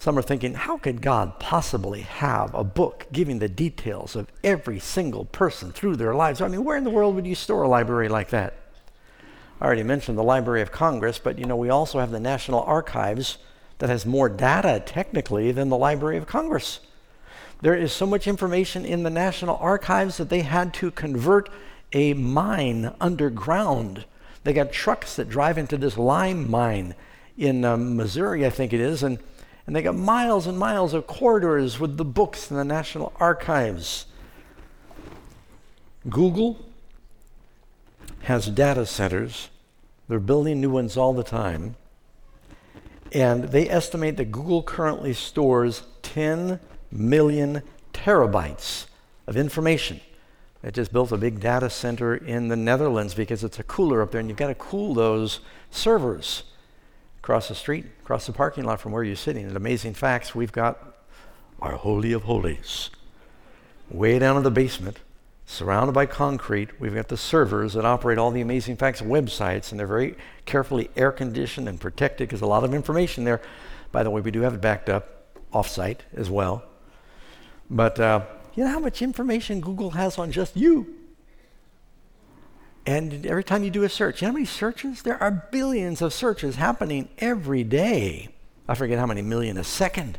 some 0.02 0.18
are 0.18 0.22
thinking, 0.22 0.54
how 0.54 0.78
could 0.78 1.00
God 1.00 1.38
possibly 1.38 2.00
have 2.00 2.52
a 2.56 2.64
book 2.64 3.06
giving 3.12 3.38
the 3.38 3.48
details 3.48 4.16
of 4.16 4.26
every 4.42 4.80
single 4.80 5.26
person 5.26 5.70
through 5.70 5.94
their 5.94 6.12
lives? 6.12 6.40
I 6.40 6.48
mean, 6.48 6.64
where 6.64 6.76
in 6.76 6.82
the 6.82 6.90
world 6.90 7.14
would 7.14 7.24
you 7.24 7.36
store 7.36 7.62
a 7.62 7.68
library 7.68 8.08
like 8.08 8.30
that? 8.30 8.54
I 9.60 9.64
already 9.64 9.84
mentioned 9.84 10.18
the 10.18 10.24
Library 10.24 10.60
of 10.60 10.72
Congress, 10.72 11.20
but 11.20 11.38
you 11.38 11.44
know, 11.44 11.54
we 11.54 11.70
also 11.70 12.00
have 12.00 12.10
the 12.10 12.18
National 12.18 12.62
Archives 12.62 13.38
that 13.78 13.90
has 13.90 14.04
more 14.04 14.28
data 14.28 14.82
technically 14.84 15.52
than 15.52 15.68
the 15.68 15.78
Library 15.78 16.16
of 16.16 16.26
Congress. 16.26 16.80
There 17.60 17.76
is 17.76 17.92
so 17.92 18.04
much 18.04 18.26
information 18.26 18.84
in 18.84 19.04
the 19.04 19.08
National 19.08 19.56
Archives 19.58 20.16
that 20.16 20.30
they 20.30 20.42
had 20.42 20.74
to 20.74 20.90
convert 20.90 21.48
a 21.92 22.12
mine 22.14 22.92
underground. 23.00 24.04
They 24.42 24.52
got 24.52 24.72
trucks 24.72 25.14
that 25.14 25.28
drive 25.28 25.58
into 25.58 25.76
this 25.76 25.96
lime 25.96 26.50
mine 26.50 26.96
in 27.38 27.64
um, 27.64 27.96
Missouri, 27.96 28.44
I 28.44 28.50
think 28.50 28.72
it 28.72 28.80
is, 28.80 29.04
and 29.04 29.20
and 29.66 29.76
they 29.76 29.82
got 29.82 29.94
miles 29.94 30.46
and 30.46 30.58
miles 30.58 30.92
of 30.92 31.06
corridors 31.06 31.78
with 31.78 31.96
the 31.96 32.04
books 32.04 32.50
in 32.50 32.56
the 32.56 32.64
National 32.64 33.12
Archives. 33.20 34.06
Google 36.08 36.58
has 38.22 38.46
data 38.46 38.86
centers. 38.86 39.50
They're 40.08 40.18
building 40.18 40.60
new 40.60 40.70
ones 40.70 40.96
all 40.96 41.12
the 41.12 41.22
time. 41.22 41.76
And 43.12 43.44
they 43.44 43.68
estimate 43.68 44.16
that 44.16 44.32
Google 44.32 44.62
currently 44.62 45.12
stores 45.12 45.82
10 46.02 46.58
million 46.90 47.62
terabytes 47.92 48.86
of 49.26 49.36
information. 49.36 50.00
They 50.62 50.70
just 50.70 50.92
built 50.92 51.12
a 51.12 51.16
big 51.16 51.40
data 51.40 51.70
center 51.70 52.14
in 52.14 52.48
the 52.48 52.56
Netherlands 52.56 53.14
because 53.14 53.44
it's 53.44 53.58
a 53.58 53.64
cooler 53.64 54.00
up 54.02 54.12
there, 54.12 54.20
and 54.20 54.28
you've 54.28 54.38
got 54.38 54.48
to 54.48 54.54
cool 54.54 54.94
those 54.94 55.40
servers 55.70 56.44
across 57.22 57.46
the 57.46 57.54
street, 57.54 57.84
across 58.02 58.26
the 58.26 58.32
parking 58.32 58.64
lot 58.64 58.80
from 58.80 58.90
where 58.90 59.04
you're 59.04 59.14
sitting. 59.14 59.46
And 59.46 59.56
amazing 59.56 59.94
facts, 59.94 60.34
we've 60.34 60.50
got 60.50 60.96
our 61.60 61.76
Holy 61.76 62.12
of 62.12 62.24
Holies. 62.24 62.90
Way 63.88 64.18
down 64.18 64.36
in 64.36 64.42
the 64.42 64.50
basement, 64.50 64.98
surrounded 65.46 65.92
by 65.92 66.06
concrete, 66.06 66.80
we've 66.80 66.94
got 66.94 67.06
the 67.06 67.16
servers 67.16 67.74
that 67.74 67.84
operate 67.84 68.18
all 68.18 68.32
the 68.32 68.40
Amazing 68.40 68.76
Facts 68.76 69.00
websites, 69.00 69.70
and 69.70 69.78
they're 69.78 69.86
very 69.86 70.16
carefully 70.46 70.90
air 70.96 71.12
conditioned 71.12 71.68
and 71.68 71.80
protected 71.80 72.28
because 72.28 72.40
a 72.40 72.46
lot 72.46 72.64
of 72.64 72.74
information 72.74 73.22
there. 73.22 73.40
By 73.92 74.02
the 74.02 74.10
way, 74.10 74.20
we 74.20 74.32
do 74.32 74.40
have 74.40 74.54
it 74.54 74.60
backed 74.60 74.88
up 74.88 75.36
offsite 75.52 75.98
as 76.14 76.28
well. 76.28 76.64
But 77.70 78.00
uh, 78.00 78.22
you 78.54 78.64
know 78.64 78.70
how 78.70 78.80
much 78.80 79.00
information 79.00 79.60
Google 79.60 79.90
has 79.90 80.18
on 80.18 80.32
just 80.32 80.56
you? 80.56 81.01
And 82.84 83.24
every 83.26 83.44
time 83.44 83.62
you 83.62 83.70
do 83.70 83.84
a 83.84 83.88
search, 83.88 84.20
you 84.20 84.26
know 84.26 84.32
how 84.32 84.34
many 84.34 84.46
searches? 84.46 85.02
There 85.02 85.22
are 85.22 85.48
billions 85.52 86.02
of 86.02 86.12
searches 86.12 86.56
happening 86.56 87.08
every 87.18 87.62
day. 87.62 88.30
I 88.68 88.74
forget 88.74 88.98
how 88.98 89.06
many 89.06 89.22
million 89.22 89.56
a 89.56 89.64
second 89.64 90.18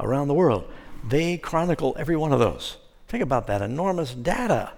around 0.00 0.28
the 0.28 0.34
world. 0.34 0.64
They 1.06 1.36
chronicle 1.36 1.94
every 1.98 2.16
one 2.16 2.32
of 2.32 2.38
those. 2.38 2.78
Think 3.08 3.22
about 3.22 3.46
that 3.48 3.60
enormous 3.60 4.14
data. 4.14 4.72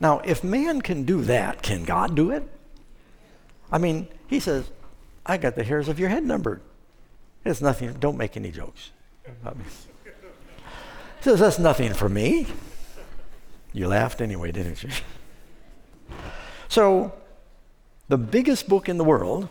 Now, 0.00 0.20
if 0.20 0.42
man 0.42 0.80
can 0.80 1.04
do 1.04 1.20
that, 1.22 1.62
can 1.62 1.84
God 1.84 2.14
do 2.14 2.30
it? 2.30 2.48
I 3.70 3.78
mean, 3.78 4.08
he 4.26 4.40
says, 4.40 4.70
I 5.26 5.36
got 5.36 5.54
the 5.54 5.64
hairs 5.64 5.88
of 5.88 5.98
your 5.98 6.08
head 6.08 6.24
numbered. 6.24 6.62
It's 7.44 7.60
nothing, 7.60 7.92
don't 7.94 8.16
make 8.16 8.36
any 8.36 8.50
jokes. 8.50 8.90
Says, 11.20 11.40
That's 11.40 11.58
nothing 11.58 11.92
for 11.92 12.08
me. 12.08 12.46
You 13.72 13.88
laughed 13.88 14.20
anyway, 14.20 14.52
didn't 14.52 14.82
you? 14.82 14.90
So, 16.68 17.12
the 18.08 18.18
biggest 18.18 18.68
book 18.68 18.88
in 18.88 18.98
the 18.98 19.04
world 19.04 19.48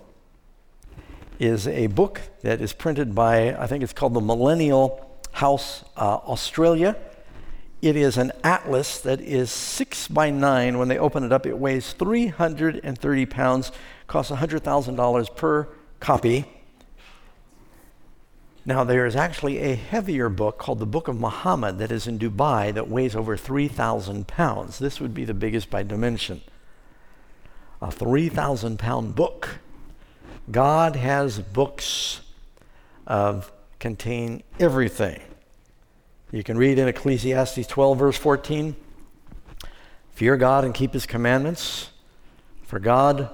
is 1.40 1.68
a 1.68 1.88
book 1.88 2.22
that 2.42 2.60
is 2.60 2.74
printed 2.74 3.16
by, 3.16 3.56
I 3.56 3.68
think 3.68 3.84
it's 3.84 3.94
called 3.94 4.14
the 4.14 4.22
Millennium 4.22 4.92
House 5.32 5.86
uh, 5.96 6.18
Australia. 6.18 6.98
It 7.82 7.96
is 7.96 8.18
an 8.18 8.34
atlas 8.44 9.00
that 9.00 9.22
is 9.22 9.50
six 9.50 10.10
by 10.10 10.30
nine. 10.30 10.78
When 10.78 10.90
they 10.90 10.98
open 10.98 11.24
it 11.24 11.32
up, 11.32 11.46
it 11.46 11.58
weighs 11.58 11.94
330 11.94 13.26
pounds, 13.26 13.72
costs 14.08 14.32
$100,000 14.32 15.36
per 15.36 15.70
copy. 16.02 16.46
Now, 18.66 18.84
there 18.84 19.06
is 19.06 19.16
actually 19.16 19.60
a 19.60 19.76
heavier 19.76 20.28
book 20.28 20.58
called 20.58 20.80
the 20.80 20.86
Book 20.86 21.08
of 21.08 21.18
Muhammad 21.18 21.80
that 21.80 21.92
is 21.92 22.06
in 22.06 22.20
Dubai 22.20 22.74
that 22.74 22.90
weighs 22.90 23.16
over 23.16 23.38
3,000 23.38 24.28
pounds. 24.28 24.80
This 24.80 25.00
would 25.00 25.14
be 25.14 25.24
the 25.24 25.34
biggest 25.34 25.70
by 25.70 25.84
dimension 25.84 26.42
a 27.82 27.92
3,000 27.92 28.78
pound 28.78 29.16
book. 29.16 29.60
God 30.52 30.96
has 30.96 31.40
books 31.40 32.22
of 33.08 33.52
contain 33.80 34.44
everything. 34.60 35.22
You 36.32 36.44
can 36.44 36.58
read 36.58 36.78
in 36.78 36.88
Ecclesiastes 36.88 37.68
12, 37.68 37.98
verse 37.98 38.18
14 38.18 38.76
Fear 40.12 40.36
God 40.38 40.66
and 40.66 40.74
keep 40.74 40.94
his 40.94 41.06
commandments, 41.06 41.92
for 42.64 42.78
God, 42.78 43.30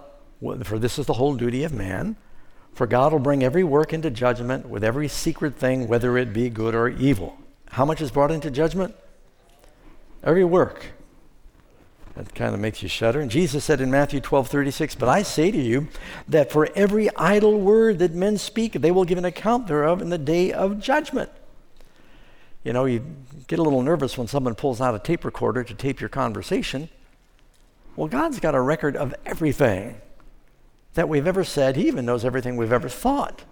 for 0.64 0.78
this 0.78 1.00
is 1.00 1.08
the 1.08 1.14
whole 1.14 1.36
duty 1.36 1.64
of 1.64 1.74
man. 1.74 2.16
For 2.74 2.86
God 2.86 3.12
will 3.14 3.20
bring 3.20 3.44
every 3.44 3.64
work 3.64 3.92
into 3.94 4.12
judgment 4.12 4.68
with 4.68 4.84
every 4.84 5.08
secret 5.08 5.56
thing, 5.56 5.88
whether 5.88 6.18
it 6.18 6.34
be 6.34 6.50
good 6.50 6.76
or 6.76 6.90
evil. 6.90 7.38
How 7.72 7.86
much 7.86 8.02
is 8.02 8.12
brought 8.12 8.32
into 8.32 8.52
judgment? 8.52 8.94
Every 10.24 10.44
work. 10.44 10.88
That 12.16 12.34
kind 12.34 12.54
of 12.54 12.62
makes 12.62 12.82
you 12.82 12.88
shudder. 12.88 13.20
And 13.20 13.30
Jesus 13.30 13.66
said 13.66 13.82
in 13.82 13.92
Matthew 13.92 14.22
12 14.22 14.48
36, 14.48 14.96
But 14.96 15.10
I 15.10 15.22
say 15.22 15.52
to 15.52 15.62
you 15.62 15.90
that 16.28 16.52
for 16.52 16.70
every 16.76 17.14
idle 17.16 17.60
word 17.60 18.00
that 18.00 18.14
men 18.14 18.38
speak, 18.38 18.74
they 18.74 18.92
will 18.92 19.04
give 19.04 19.18
an 19.18 19.26
account 19.26 19.68
thereof 19.68 20.02
in 20.02 20.10
the 20.10 20.18
day 20.18 20.54
of 20.54 20.80
judgment. 20.80 21.30
You 22.64 22.74
know, 22.74 22.86
you 22.86 23.06
get 23.48 23.60
a 23.60 23.64
little 23.64 23.84
nervous 23.84 24.18
when 24.18 24.28
someone 24.28 24.56
pulls 24.56 24.80
out 24.80 24.96
a 24.96 25.00
tape 25.00 25.26
recorder 25.26 25.64
to 25.64 25.74
tape 25.74 26.00
your 26.00 26.10
conversation. 26.10 26.90
Well, 27.96 28.08
God's 28.08 28.40
got 28.40 28.56
a 28.56 28.62
record 28.62 28.96
of 28.96 29.14
everything 29.26 30.02
that 30.94 31.10
we've 31.10 31.28
ever 31.28 31.44
said. 31.44 31.76
He 31.76 31.88
even 31.88 32.06
knows 32.06 32.26
everything 32.26 32.56
we've 32.56 32.74
ever 32.74 32.90
thought. 32.90 33.44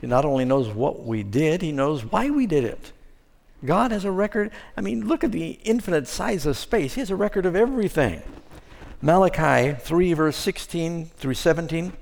He 0.00 0.06
not 0.06 0.24
only 0.24 0.44
knows 0.44 0.68
what 0.68 1.04
we 1.04 1.22
did, 1.22 1.62
He 1.62 1.72
knows 1.72 2.04
why 2.04 2.30
we 2.30 2.46
did 2.46 2.64
it. 2.64 2.92
God 3.64 3.92
has 3.92 4.04
a 4.04 4.10
record. 4.10 4.50
I 4.76 4.80
mean, 4.80 5.06
look 5.06 5.22
at 5.22 5.32
the 5.32 5.58
infinite 5.64 6.08
size 6.08 6.46
of 6.46 6.56
space. 6.56 6.94
He 6.94 7.00
has 7.00 7.10
a 7.10 7.16
record 7.16 7.46
of 7.46 7.54
everything. 7.54 8.22
Malachi 9.00 9.74
3, 9.80 10.12
verse 10.12 10.36
16 10.36 11.06
through 11.16 11.34
17. 11.34 11.92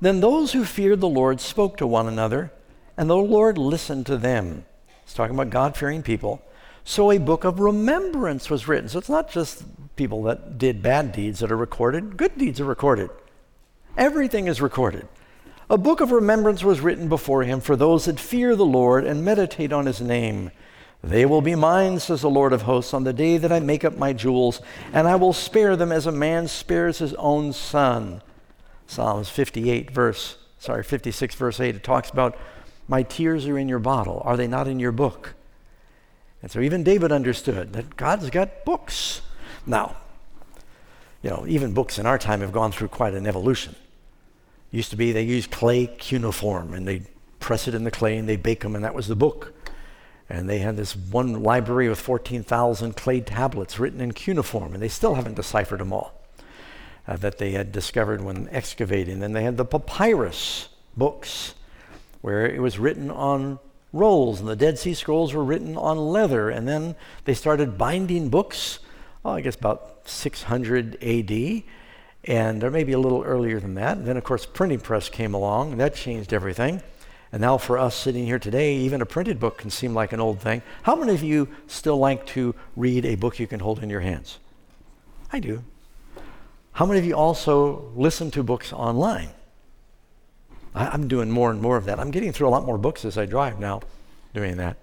Then 0.00 0.20
those 0.20 0.52
who 0.52 0.64
feared 0.64 1.00
the 1.00 1.08
Lord 1.08 1.40
spoke 1.40 1.76
to 1.76 1.86
one 1.86 2.08
another, 2.08 2.52
and 2.96 3.08
the 3.08 3.16
Lord 3.16 3.58
listened 3.58 4.06
to 4.06 4.16
them. 4.16 4.64
It's 5.02 5.14
talking 5.14 5.34
about 5.34 5.50
God 5.50 5.76
fearing 5.76 6.02
people. 6.02 6.42
So 6.84 7.10
a 7.10 7.18
book 7.18 7.44
of 7.44 7.60
remembrance 7.60 8.48
was 8.48 8.66
written. 8.66 8.88
So 8.88 8.98
it's 8.98 9.08
not 9.08 9.30
just 9.30 9.64
people 9.96 10.22
that 10.24 10.58
did 10.58 10.82
bad 10.82 11.12
deeds 11.12 11.40
that 11.40 11.52
are 11.52 11.56
recorded, 11.56 12.16
good 12.16 12.36
deeds 12.38 12.60
are 12.60 12.64
recorded. 12.64 13.10
Everything 13.96 14.46
is 14.46 14.60
recorded. 14.60 15.06
A 15.70 15.78
book 15.78 16.00
of 16.00 16.10
remembrance 16.10 16.64
was 16.64 16.80
written 16.80 17.08
before 17.08 17.44
him 17.44 17.60
for 17.60 17.76
those 17.76 18.06
that 18.06 18.18
fear 18.18 18.56
the 18.56 18.66
Lord 18.66 19.04
and 19.04 19.24
meditate 19.24 19.72
on 19.72 19.86
his 19.86 20.00
name. 20.00 20.50
They 21.00 21.24
will 21.24 21.42
be 21.42 21.54
mine, 21.54 22.00
says 22.00 22.22
the 22.22 22.28
Lord 22.28 22.52
of 22.52 22.62
hosts, 22.62 22.92
on 22.92 23.04
the 23.04 23.12
day 23.12 23.36
that 23.36 23.52
I 23.52 23.60
make 23.60 23.84
up 23.84 23.96
my 23.96 24.12
jewels, 24.12 24.60
and 24.92 25.06
I 25.06 25.14
will 25.14 25.32
spare 25.32 25.76
them 25.76 25.92
as 25.92 26.06
a 26.06 26.12
man 26.12 26.48
spares 26.48 26.98
his 26.98 27.14
own 27.14 27.52
son. 27.52 28.20
Psalms 28.88 29.28
58, 29.30 29.92
verse, 29.92 30.38
sorry, 30.58 30.82
56, 30.82 31.36
verse 31.36 31.60
8, 31.60 31.76
it 31.76 31.84
talks 31.84 32.10
about, 32.10 32.36
My 32.88 33.04
tears 33.04 33.46
are 33.46 33.56
in 33.56 33.68
your 33.68 33.78
bottle. 33.78 34.22
Are 34.24 34.36
they 34.36 34.48
not 34.48 34.66
in 34.66 34.80
your 34.80 34.90
book? 34.90 35.34
And 36.42 36.50
so 36.50 36.58
even 36.58 36.82
David 36.82 37.12
understood 37.12 37.74
that 37.74 37.96
God's 37.96 38.28
got 38.30 38.64
books. 38.64 39.20
Now, 39.64 39.94
you 41.22 41.30
know, 41.30 41.44
even 41.46 41.74
books 41.74 41.96
in 41.96 42.06
our 42.06 42.18
time 42.18 42.40
have 42.40 42.50
gone 42.50 42.72
through 42.72 42.88
quite 42.88 43.14
an 43.14 43.28
evolution. 43.28 43.76
Used 44.70 44.90
to 44.90 44.96
be 44.96 45.12
they 45.12 45.22
used 45.22 45.50
clay 45.50 45.86
cuneiform 45.86 46.74
and 46.74 46.86
they'd 46.86 47.06
press 47.40 47.66
it 47.66 47.74
in 47.74 47.84
the 47.84 47.90
clay 47.90 48.16
and 48.16 48.28
they'd 48.28 48.42
bake 48.42 48.60
them, 48.60 48.74
and 48.76 48.84
that 48.84 48.94
was 48.94 49.08
the 49.08 49.16
book. 49.16 49.52
And 50.28 50.48
they 50.48 50.58
had 50.58 50.76
this 50.76 50.94
one 50.94 51.42
library 51.42 51.88
with 51.88 51.98
14,000 51.98 52.94
clay 52.94 53.20
tablets 53.20 53.80
written 53.80 54.00
in 54.00 54.12
cuneiform, 54.12 54.74
and 54.74 54.82
they 54.82 54.88
still 54.88 55.14
haven't 55.14 55.34
deciphered 55.34 55.80
them 55.80 55.92
all 55.92 56.22
uh, 57.08 57.16
that 57.16 57.38
they 57.38 57.50
had 57.50 57.72
discovered 57.72 58.20
when 58.20 58.48
excavating. 58.52 59.24
And 59.24 59.34
they 59.34 59.42
had 59.42 59.56
the 59.56 59.64
papyrus 59.64 60.68
books, 60.96 61.54
where 62.20 62.46
it 62.46 62.60
was 62.60 62.78
written 62.78 63.10
on 63.10 63.58
rolls, 63.92 64.38
and 64.38 64.48
the 64.48 64.54
Dead 64.54 64.78
Sea 64.78 64.94
Scrolls 64.94 65.34
were 65.34 65.42
written 65.42 65.76
on 65.76 65.98
leather. 65.98 66.48
And 66.48 66.68
then 66.68 66.94
they 67.24 67.34
started 67.34 67.76
binding 67.76 68.28
books, 68.28 68.78
oh, 69.24 69.32
I 69.32 69.40
guess 69.40 69.56
about 69.56 70.02
600 70.08 71.02
AD 71.02 71.62
and 72.24 72.60
there 72.60 72.70
may 72.70 72.84
be 72.84 72.92
a 72.92 72.98
little 72.98 73.22
earlier 73.22 73.60
than 73.60 73.74
that. 73.74 73.98
And 73.98 74.06
then, 74.06 74.16
of 74.16 74.24
course, 74.24 74.44
printing 74.46 74.80
press 74.80 75.08
came 75.08 75.34
along, 75.34 75.72
and 75.72 75.80
that 75.80 75.94
changed 75.94 76.32
everything. 76.32 76.82
And 77.32 77.40
now, 77.40 77.58
for 77.58 77.78
us 77.78 77.94
sitting 77.94 78.26
here 78.26 78.38
today, 78.38 78.74
even 78.76 79.00
a 79.00 79.06
printed 79.06 79.38
book 79.38 79.58
can 79.58 79.70
seem 79.70 79.94
like 79.94 80.12
an 80.12 80.20
old 80.20 80.40
thing. 80.40 80.62
How 80.82 80.96
many 80.96 81.14
of 81.14 81.22
you 81.22 81.48
still 81.66 81.96
like 81.96 82.26
to 82.26 82.54
read 82.76 83.04
a 83.04 83.14
book 83.14 83.38
you 83.38 83.46
can 83.46 83.60
hold 83.60 83.82
in 83.82 83.88
your 83.88 84.00
hands? 84.00 84.38
I 85.32 85.38
do. 85.38 85.62
How 86.72 86.86
many 86.86 86.98
of 86.98 87.04
you 87.04 87.14
also 87.14 87.90
listen 87.94 88.30
to 88.32 88.42
books 88.42 88.72
online? 88.72 89.30
I, 90.74 90.94
am 90.94 91.08
doing 91.08 91.30
more 91.30 91.50
and 91.50 91.60
more 91.60 91.76
of 91.76 91.84
that. 91.84 91.98
I'm 91.98 92.10
getting 92.10 92.32
through 92.32 92.48
a 92.48 92.50
lot 92.50 92.64
more 92.64 92.78
books 92.78 93.04
as 93.04 93.16
I 93.16 93.26
drive 93.26 93.58
now, 93.58 93.80
doing 94.34 94.56
that. 94.56 94.76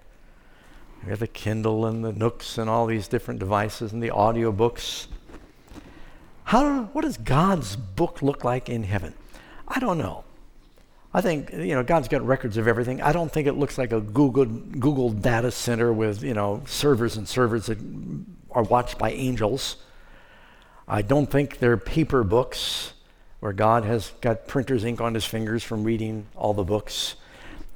We 1.04 1.10
have 1.10 1.20
the 1.20 1.26
Kindle 1.26 1.86
and 1.86 2.04
the 2.04 2.12
Nooks 2.12 2.58
and 2.58 2.68
all 2.68 2.86
these 2.86 3.08
different 3.08 3.40
devices 3.40 3.92
and 3.92 4.02
the 4.02 4.10
audio 4.10 4.52
books. 4.52 5.08
How, 6.48 6.84
what 6.94 7.02
does 7.02 7.18
God's 7.18 7.76
book 7.76 8.22
look 8.22 8.42
like 8.42 8.70
in 8.70 8.82
heaven? 8.82 9.12
I 9.68 9.80
don't 9.80 9.98
know. 9.98 10.24
I 11.12 11.20
think, 11.20 11.52
you 11.52 11.74
know, 11.74 11.82
God's 11.82 12.08
got 12.08 12.26
records 12.26 12.56
of 12.56 12.66
everything. 12.66 13.02
I 13.02 13.12
don't 13.12 13.30
think 13.30 13.46
it 13.46 13.52
looks 13.52 13.76
like 13.76 13.92
a 13.92 14.00
Google, 14.00 14.46
Google 14.46 15.10
data 15.10 15.50
center 15.50 15.92
with, 15.92 16.22
you 16.22 16.32
know, 16.32 16.62
servers 16.66 17.18
and 17.18 17.28
servers 17.28 17.66
that 17.66 17.76
are 18.50 18.62
watched 18.62 18.96
by 18.96 19.10
angels. 19.10 19.76
I 20.88 21.02
don't 21.02 21.30
think 21.30 21.58
they're 21.58 21.76
paper 21.76 22.24
books 22.24 22.94
where 23.40 23.52
God 23.52 23.84
has 23.84 24.14
got 24.22 24.48
printer's 24.48 24.84
ink 24.84 25.02
on 25.02 25.12
his 25.12 25.26
fingers 25.26 25.62
from 25.62 25.84
reading 25.84 26.28
all 26.34 26.54
the 26.54 26.64
books. 26.64 27.16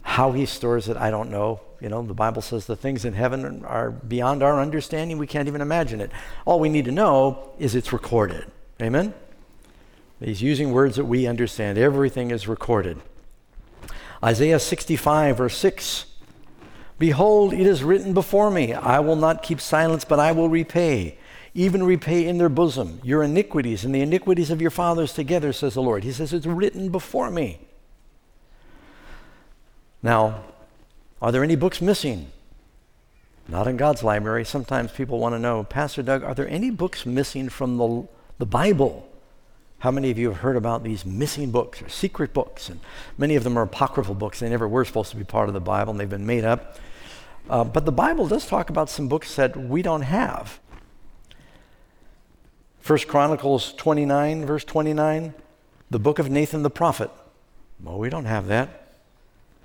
How 0.01 0.33
he 0.33 0.47
stores 0.47 0.89
it, 0.89 0.97
I 0.97 1.11
don't 1.11 1.31
know. 1.31 1.61
You 1.83 1.91
know, 1.91 2.01
the 2.01 2.15
Bible 2.15 2.41
says 2.41 2.65
the 2.65 2.75
things 2.75 3.05
in 3.05 3.13
heaven 3.13 3.67
are 3.67 3.91
beyond 3.91 4.43
our 4.43 4.59
understanding. 4.59 5.19
We 5.19 5.27
can't 5.27 5.47
even 5.47 5.61
imagine 5.61 6.01
it. 6.01 6.11
All 6.47 6.59
we 6.59 6.71
need 6.71 6.87
to 6.87 6.91
know 6.91 7.53
is 7.59 7.75
it's 7.75 7.93
recorded. 7.93 8.47
Amen? 8.83 9.15
He's 10.21 10.43
using 10.43 10.73
words 10.73 10.97
that 10.97 11.05
we 11.05 11.27
understand. 11.27 11.79
Everything 11.79 12.31
is 12.31 12.49
recorded. 12.49 13.01
Isaiah 14.23 14.59
65, 14.59 15.37
verse 15.37 15.57
6 15.57 16.07
Behold, 16.99 17.53
it 17.53 17.67
is 17.67 17.83
written 17.83 18.15
before 18.15 18.51
me, 18.51 18.73
I 18.75 19.01
will 19.01 19.17
not 19.17 19.43
keep 19.43 19.61
silence, 19.61 20.05
but 20.05 20.21
I 20.21 20.31
will 20.31 20.49
repay, 20.49 21.19
even 21.53 21.83
repay 21.83 22.27
in 22.27 22.39
their 22.39 22.49
bosom 22.49 23.01
your 23.03 23.25
iniquities 23.25 23.85
and 23.85 23.93
the 23.93 24.03
iniquities 24.03 24.51
of 24.51 24.63
your 24.63 24.71
fathers 24.71 25.13
together, 25.13 25.53
says 25.53 25.75
the 25.75 25.83
Lord. 25.83 26.05
He 26.05 26.13
says, 26.13 26.33
It's 26.33 26.47
written 26.47 26.91
before 26.91 27.31
me. 27.31 27.61
Now, 30.03 30.45
Are 31.21 31.33
there 31.33 31.45
any 31.45 31.57
books 31.57 31.81
missing? 31.81 32.31
Not 33.49 33.67
in 33.67 33.77
God's 33.77 34.03
library. 34.03 34.45
Sometimes 34.45 34.93
people 34.93 35.19
want 35.19 35.35
to 35.35 35.39
know, 35.39 35.65
Pastor 35.65 36.03
Doug, 36.03 36.23
are 36.23 36.35
there 36.35 36.49
any 36.49 36.71
books 36.71 37.05
missing 37.05 37.49
from 37.49 37.79
the, 37.79 38.09
the 38.43 38.47
Bible? 38.47 39.09
How 39.79 39.93
many 39.93 40.11
of 40.11 40.19
you 40.19 40.27
have 40.27 40.39
heard 40.39 40.57
about 40.57 40.83
these 40.83 41.07
missing 41.07 41.53
books 41.53 41.81
or 41.81 41.89
secret 41.89 42.33
books? 42.33 42.69
And 42.69 42.81
many 43.17 43.37
of 43.37 43.45
them 43.45 43.57
are 43.57 43.63
apocryphal 43.63 44.17
books. 44.17 44.41
They 44.41 44.49
never 44.49 44.67
were 44.67 44.85
supposed 44.85 45.13
to 45.13 45.17
be 45.17 45.23
part 45.23 45.47
of 45.47 45.55
the 45.55 45.61
Bible 45.61 45.93
and 45.93 46.01
they've 46.01 46.11
been 46.11 46.27
made 46.27 46.45
up. 46.45 46.77
Uh, 47.49 47.63
but 47.63 47.85
the 47.85 47.93
Bible 47.93 48.27
does 48.27 48.45
talk 48.45 48.69
about 48.69 48.91
some 48.91 49.07
books 49.07 49.37
that 49.37 49.57
we 49.57 49.81
don't 49.81 50.03
have. 50.03 50.59
First 52.81 53.07
Chronicles 53.07 53.75
29, 53.75 54.45
verse 54.45 54.65
29, 54.65 55.35
the 55.89 56.01
book 56.01 56.19
of 56.19 56.29
Nathan 56.29 56.65
the 56.65 56.71
prophet. 56.71 57.13
Well, 57.81 58.01
we 58.01 58.11
don't 58.11 58.25
have 58.25 58.49
that. 58.49 58.97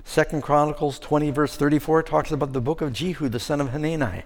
Second 0.04 0.44
Chronicles 0.44 1.00
20, 1.00 1.32
verse 1.32 1.56
34 1.56 2.04
talks 2.04 2.32
about 2.32 2.54
the 2.54 2.62
book 2.62 2.82
of 2.82 2.94
Jehu, 2.94 3.28
the 3.28 3.40
son 3.40 3.60
of 3.60 3.70
Hanani. 3.70 4.22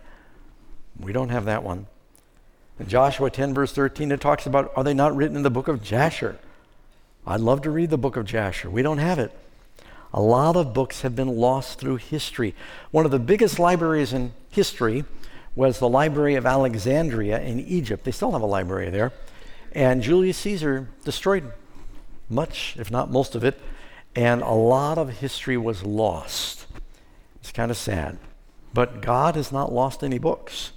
We 0.99 1.13
don't 1.13 1.29
have 1.29 1.45
that 1.45 1.63
one. 1.63 1.87
In 2.79 2.87
Joshua 2.87 3.29
10, 3.29 3.53
verse 3.53 3.73
13, 3.73 4.11
it 4.11 4.21
talks 4.21 4.45
about, 4.45 4.71
are 4.75 4.83
they 4.83 4.93
not 4.93 5.15
written 5.15 5.35
in 5.35 5.43
the 5.43 5.49
book 5.49 5.67
of 5.67 5.83
Jasher? 5.83 6.37
I'd 7.25 7.39
love 7.39 7.61
to 7.63 7.69
read 7.69 7.89
the 7.89 7.97
book 7.97 8.17
of 8.17 8.25
Jasher. 8.25 8.69
We 8.69 8.81
don't 8.81 8.97
have 8.97 9.19
it. 9.19 9.31
A 10.13 10.21
lot 10.21 10.55
of 10.55 10.73
books 10.73 11.01
have 11.01 11.15
been 11.15 11.27
lost 11.27 11.79
through 11.79 11.97
history. 11.97 12.55
One 12.89 13.05
of 13.05 13.11
the 13.11 13.19
biggest 13.19 13.59
libraries 13.59 14.11
in 14.11 14.33
history 14.49 15.05
was 15.55 15.79
the 15.79 15.87
Library 15.87 16.35
of 16.35 16.45
Alexandria 16.45 17.39
in 17.41 17.59
Egypt. 17.59 18.03
They 18.03 18.11
still 18.11 18.31
have 18.31 18.41
a 18.41 18.47
library 18.47 18.89
there. 18.89 19.13
And 19.73 20.01
Julius 20.01 20.37
Caesar 20.39 20.89
destroyed 21.03 21.51
much, 22.29 22.75
if 22.77 22.89
not 22.89 23.11
most 23.11 23.35
of 23.35 23.43
it, 23.43 23.59
and 24.15 24.41
a 24.41 24.51
lot 24.51 24.97
of 24.97 25.09
history 25.19 25.57
was 25.57 25.83
lost. 25.83 26.65
It's 27.35 27.51
kind 27.51 27.71
of 27.71 27.77
sad. 27.77 28.17
But 28.73 29.01
God 29.01 29.35
has 29.35 29.51
not 29.51 29.71
lost 29.71 30.03
any 30.03 30.19
books. 30.19 30.71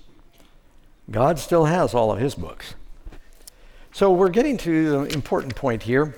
God 1.11 1.39
still 1.39 1.67
has 1.67 1.95
all 1.95 2.13
of 2.13 2.19
his 2.19 2.35
books. 2.35 2.75
So 3.93 4.13
we're 4.13 4.31
getting 4.31 4.57
to 4.59 4.91
the 4.91 5.15
important 5.15 5.55
point 5.55 5.83
here 5.83 6.17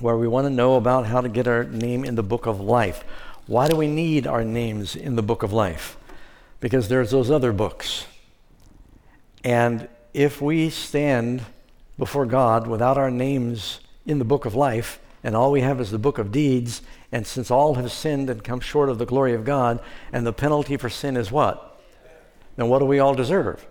where 0.00 0.16
we 0.16 0.26
want 0.26 0.46
to 0.46 0.50
know 0.50 0.76
about 0.76 1.06
how 1.06 1.20
to 1.20 1.28
get 1.28 1.46
our 1.46 1.64
name 1.64 2.04
in 2.04 2.14
the 2.14 2.22
book 2.22 2.46
of 2.46 2.60
life. 2.60 3.04
Why 3.46 3.68
do 3.68 3.76
we 3.76 3.86
need 3.86 4.26
our 4.26 4.44
names 4.44 4.96
in 4.96 5.16
the 5.16 5.22
book 5.22 5.42
of 5.42 5.52
life? 5.52 5.98
because 6.60 6.88
there's 6.88 7.10
those 7.10 7.30
other 7.30 7.52
books. 7.52 8.06
And 9.44 9.88
if 10.12 10.40
we 10.40 10.70
stand 10.70 11.42
before 11.98 12.26
God 12.26 12.66
without 12.66 12.98
our 12.98 13.10
names 13.10 13.80
in 14.06 14.18
the 14.18 14.24
book 14.24 14.44
of 14.44 14.54
life, 14.54 15.00
and 15.22 15.36
all 15.36 15.52
we 15.52 15.60
have 15.60 15.80
is 15.80 15.90
the 15.90 15.98
book 15.98 16.18
of 16.18 16.32
deeds, 16.32 16.82
and 17.12 17.26
since 17.26 17.50
all 17.50 17.74
have 17.74 17.92
sinned 17.92 18.30
and 18.30 18.42
come 18.42 18.60
short 18.60 18.88
of 18.88 18.98
the 18.98 19.06
glory 19.06 19.34
of 19.34 19.44
God, 19.44 19.80
and 20.12 20.26
the 20.26 20.32
penalty 20.32 20.76
for 20.76 20.88
sin 20.88 21.16
is 21.16 21.30
what? 21.30 21.67
Then 22.58 22.68
what 22.68 22.80
do 22.80 22.84
we 22.84 22.98
all 22.98 23.14
deserve? 23.14 23.66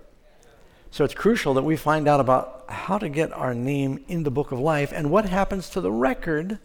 So 0.89 1.03
it's 1.03 1.13
crucial 1.13 1.53
that 1.53 1.63
we 1.63 1.77
find 1.77 2.07
out 2.07 2.19
about 2.19 2.65
how 2.67 2.97
to 2.97 3.09
get 3.09 3.31
our 3.31 3.53
name 3.53 4.03
in 4.07 4.23
the 4.23 4.31
book 4.31 4.51
of 4.51 4.59
life 4.59 4.91
and 4.91 5.11
what 5.11 5.29
happens 5.29 5.69
to 5.69 5.81
the 5.81 5.91
record 5.91 6.57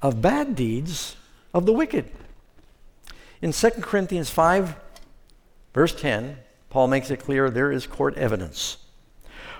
of 0.00 0.22
bad 0.22 0.56
deeds 0.56 1.16
of 1.52 1.66
the 1.66 1.74
wicked. 1.74 2.10
In 3.42 3.52
2 3.52 3.70
Corinthians 3.82 4.30
5, 4.30 4.76
Verse 5.78 5.94
10, 5.94 6.38
Paul 6.70 6.88
makes 6.88 7.10
it 7.10 7.20
clear 7.20 7.50
there 7.50 7.70
is 7.70 7.86
court 7.86 8.16
evidence. 8.16 8.78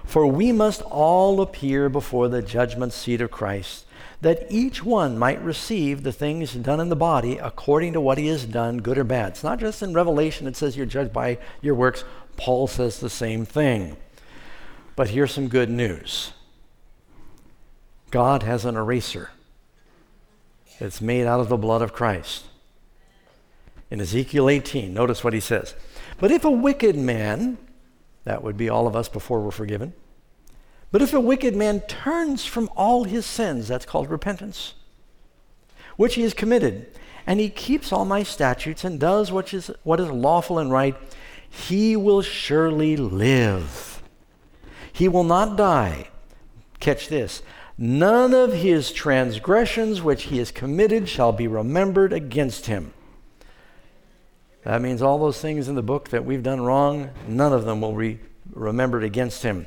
For 0.04 0.26
we 0.26 0.52
must 0.52 0.82
all 0.82 1.40
appear 1.40 1.88
before 1.88 2.28
the 2.28 2.42
judgment 2.42 2.92
seat 2.92 3.20
of 3.20 3.30
Christ, 3.30 3.86
that 4.20 4.46
each 4.50 4.84
one 4.84 5.18
might 5.18 5.42
receive 5.42 6.02
the 6.02 6.12
things 6.12 6.52
done 6.54 6.80
in 6.80 6.88
the 6.88 6.96
body 6.96 7.38
according 7.38 7.92
to 7.92 8.00
what 8.00 8.18
he 8.18 8.26
has 8.26 8.44
done, 8.44 8.78
good 8.78 8.98
or 8.98 9.04
bad. 9.04 9.30
It's 9.30 9.44
not 9.44 9.60
just 9.60 9.82
in 9.82 9.94
Revelation 9.94 10.46
it 10.46 10.56
says 10.56 10.76
you're 10.76 10.86
judged 10.86 11.12
by 11.12 11.38
your 11.60 11.74
works. 11.74 12.04
Paul 12.36 12.66
says 12.66 12.98
the 12.98 13.10
same 13.10 13.44
thing. 13.44 13.96
But 14.96 15.10
here's 15.10 15.32
some 15.32 15.48
good 15.48 15.70
news 15.70 16.32
God 18.10 18.42
has 18.42 18.64
an 18.64 18.76
eraser. 18.76 19.30
It's 20.80 21.00
made 21.00 21.26
out 21.26 21.40
of 21.40 21.48
the 21.48 21.56
blood 21.56 21.82
of 21.82 21.92
Christ. 21.92 22.44
In 23.90 24.00
Ezekiel 24.00 24.48
18, 24.48 24.92
notice 24.92 25.24
what 25.24 25.32
he 25.32 25.40
says. 25.40 25.74
But 26.18 26.30
if 26.30 26.44
a 26.44 26.50
wicked 26.50 26.96
man, 26.96 27.58
that 28.24 28.42
would 28.42 28.56
be 28.56 28.68
all 28.68 28.86
of 28.86 28.94
us 28.94 29.08
before 29.08 29.40
we're 29.40 29.50
forgiven, 29.50 29.92
but 30.90 31.02
if 31.02 31.12
a 31.12 31.20
wicked 31.20 31.54
man 31.54 31.80
turns 31.80 32.44
from 32.44 32.70
all 32.76 33.04
his 33.04 33.26
sins, 33.26 33.68
that's 33.68 33.84
called 33.84 34.10
repentance, 34.10 34.74
which 35.96 36.14
he 36.14 36.22
has 36.22 36.34
committed, 36.34 36.86
and 37.26 37.40
he 37.40 37.50
keeps 37.50 37.92
all 37.92 38.04
my 38.04 38.22
statutes 38.22 38.84
and 38.84 38.98
does 38.98 39.30
what 39.30 39.52
is, 39.52 39.70
what 39.82 40.00
is 40.00 40.08
lawful 40.08 40.58
and 40.58 40.72
right, 40.72 40.96
he 41.50 41.96
will 41.96 42.22
surely 42.22 42.96
live. 42.96 44.02
He 44.92 45.08
will 45.08 45.24
not 45.24 45.56
die. 45.56 46.08
Catch 46.80 47.08
this. 47.08 47.42
None 47.76 48.34
of 48.34 48.52
his 48.52 48.90
transgressions 48.92 50.02
which 50.02 50.24
he 50.24 50.38
has 50.38 50.50
committed 50.50 51.08
shall 51.08 51.32
be 51.32 51.46
remembered 51.46 52.12
against 52.12 52.66
him. 52.66 52.92
That 54.64 54.82
means 54.82 55.00
all 55.00 55.18
those 55.18 55.40
things 55.40 55.68
in 55.68 55.76
the 55.76 55.82
book 55.82 56.08
that 56.08 56.24
we've 56.24 56.42
done 56.42 56.60
wrong, 56.60 57.10
none 57.26 57.52
of 57.52 57.64
them 57.64 57.80
will 57.80 57.94
be 57.94 58.18
remembered 58.52 59.04
against 59.04 59.42
him. 59.42 59.66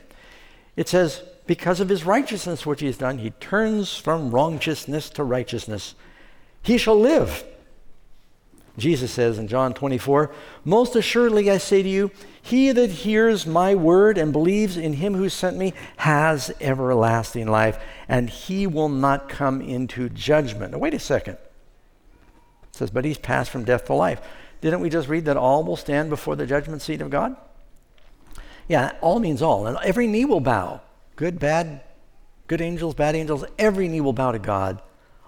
It 0.76 0.88
says, 0.88 1.24
because 1.48 1.80
of 1.80 1.90
his 1.90 2.06
righteousness 2.06 2.66
which 2.66 2.80
he 2.80 2.86
has 2.86 2.98
done, 2.98 3.18
he 3.18 3.32
turns 3.32 3.96
from 3.96 4.32
wrongiousness 4.32 5.10
to 5.12 5.24
righteousness. 5.24 5.96
He 6.62 6.78
shall 6.78 7.00
live. 7.00 7.44
Jesus 8.78 9.12
says 9.12 9.38
in 9.38 9.48
John 9.48 9.74
24, 9.74 10.32
Most 10.64 10.96
assuredly 10.96 11.52
I 11.52 11.58
say 11.58 11.84
to 11.84 11.90
you, 11.90 12.12
he 12.42 12.72
that 12.72 12.90
hears 12.90 13.46
my 13.46 13.76
word 13.76 14.18
and 14.18 14.32
believes 14.32 14.78
in 14.78 14.94
him 14.94 15.14
who 15.14 15.30
sent 15.30 15.58
me 15.58 15.74
has 15.98 16.52
everlasting 16.62 17.48
life, 17.48 17.78
and 18.08 18.30
he 18.30 18.66
will 18.66 18.90
not 18.90 19.30
come 19.30 19.62
into 19.62 20.10
judgment. 20.10 20.72
Now, 20.72 20.80
wait 20.80 20.94
a 20.94 21.00
second. 21.00 21.34
It 21.34 22.76
says, 22.76 22.92
But 22.92 23.06
he's 23.06 23.18
passed 23.18 23.52
from 23.52 23.66
death 23.66 23.86
to 23.86 23.94
life. 23.94 24.22
Didn't 24.62 24.80
we 24.80 24.90
just 24.90 25.10
read 25.10 25.26
that 25.26 25.38
all 25.38 25.64
will 25.64 25.76
stand 25.76 26.10
before 26.10 26.36
the 26.36 26.48
judgment 26.48 26.82
seat 26.82 27.02
of 27.02 27.10
God? 27.10 27.36
Yeah, 28.72 28.94
all 29.02 29.20
means 29.20 29.42
all. 29.42 29.68
And 29.68 29.78
every 29.84 30.08
knee 30.08 30.24
will 30.24 30.40
bow. 30.40 30.80
Good, 31.18 31.40
bad, 31.40 31.82
good 32.48 32.62
angels, 32.62 32.96
bad 32.96 33.18
angels, 33.18 33.44
every 33.60 33.90
knee 33.90 34.00
will 34.00 34.14
bow 34.14 34.32
to 34.32 34.40
God. 34.40 34.82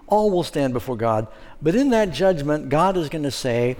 All 0.06 0.30
will 0.30 0.44
stand 0.44 0.72
before 0.72 0.96
God. 0.96 1.28
But 1.60 1.74
in 1.74 1.90
that 1.90 2.10
judgment, 2.10 2.70
God 2.70 2.96
is 2.96 3.10
going 3.10 3.24
to 3.24 3.30
say, 3.30 3.76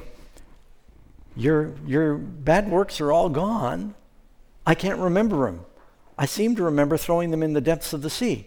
your, 1.35 1.73
your 1.87 2.17
bad 2.17 2.71
works 2.71 3.01
are 3.01 3.11
all 3.11 3.31
gone. 3.31 3.95
I 4.67 4.75
can't 4.75 4.99
remember 4.99 5.47
them. 5.47 5.65
I 6.19 6.27
seem 6.27 6.55
to 6.57 6.63
remember 6.65 6.99
throwing 6.99 7.31
them 7.31 7.43
in 7.43 7.55
the 7.55 7.63
depths 7.63 7.95
of 7.95 8.03
the 8.03 8.11
sea. 8.11 8.47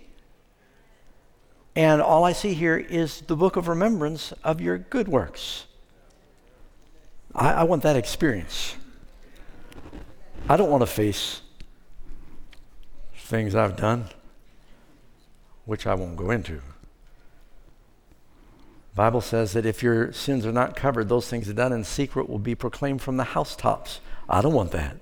And 1.76 2.00
all 2.00 2.26
I 2.26 2.34
see 2.34 2.54
here 2.54 2.78
is 2.78 3.22
the 3.22 3.36
book 3.36 3.56
of 3.56 3.68
remembrance 3.68 4.34
of 4.44 4.62
your 4.62 4.78
good 4.78 5.08
works. 5.08 5.66
I, 7.34 7.54
I 7.54 7.64
want 7.64 7.82
that 7.82 7.96
experience. 7.96 8.76
I 10.50 10.56
don't 10.56 10.70
want 10.70 10.82
to 10.82 10.88
face 10.88 11.42
things 13.16 13.54
I've 13.54 13.76
done, 13.76 14.06
which 15.66 15.86
I 15.86 15.94
won't 15.94 16.16
go 16.16 16.32
into. 16.32 16.62
Bible 18.96 19.20
says 19.20 19.54
that 19.54 19.66
if 19.66 19.84
your 19.84 20.14
sins 20.14 20.46
are 20.46 20.52
not 20.54 20.76
covered, 20.76 21.10
those 21.10 21.28
things 21.30 21.52
done 21.54 21.74
in 21.74 21.84
secret 21.84 22.30
will 22.30 22.40
be 22.40 22.56
proclaimed 22.56 23.02
from 23.02 23.18
the 23.18 23.26
housetops. 23.26 24.00
I 24.30 24.42
don't 24.42 24.54
want 24.54 24.72
that. 24.72 24.98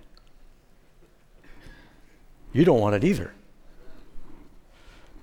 You 2.52 2.66
don't 2.66 2.80
want 2.80 2.96
it 2.96 3.04
either. 3.04 3.32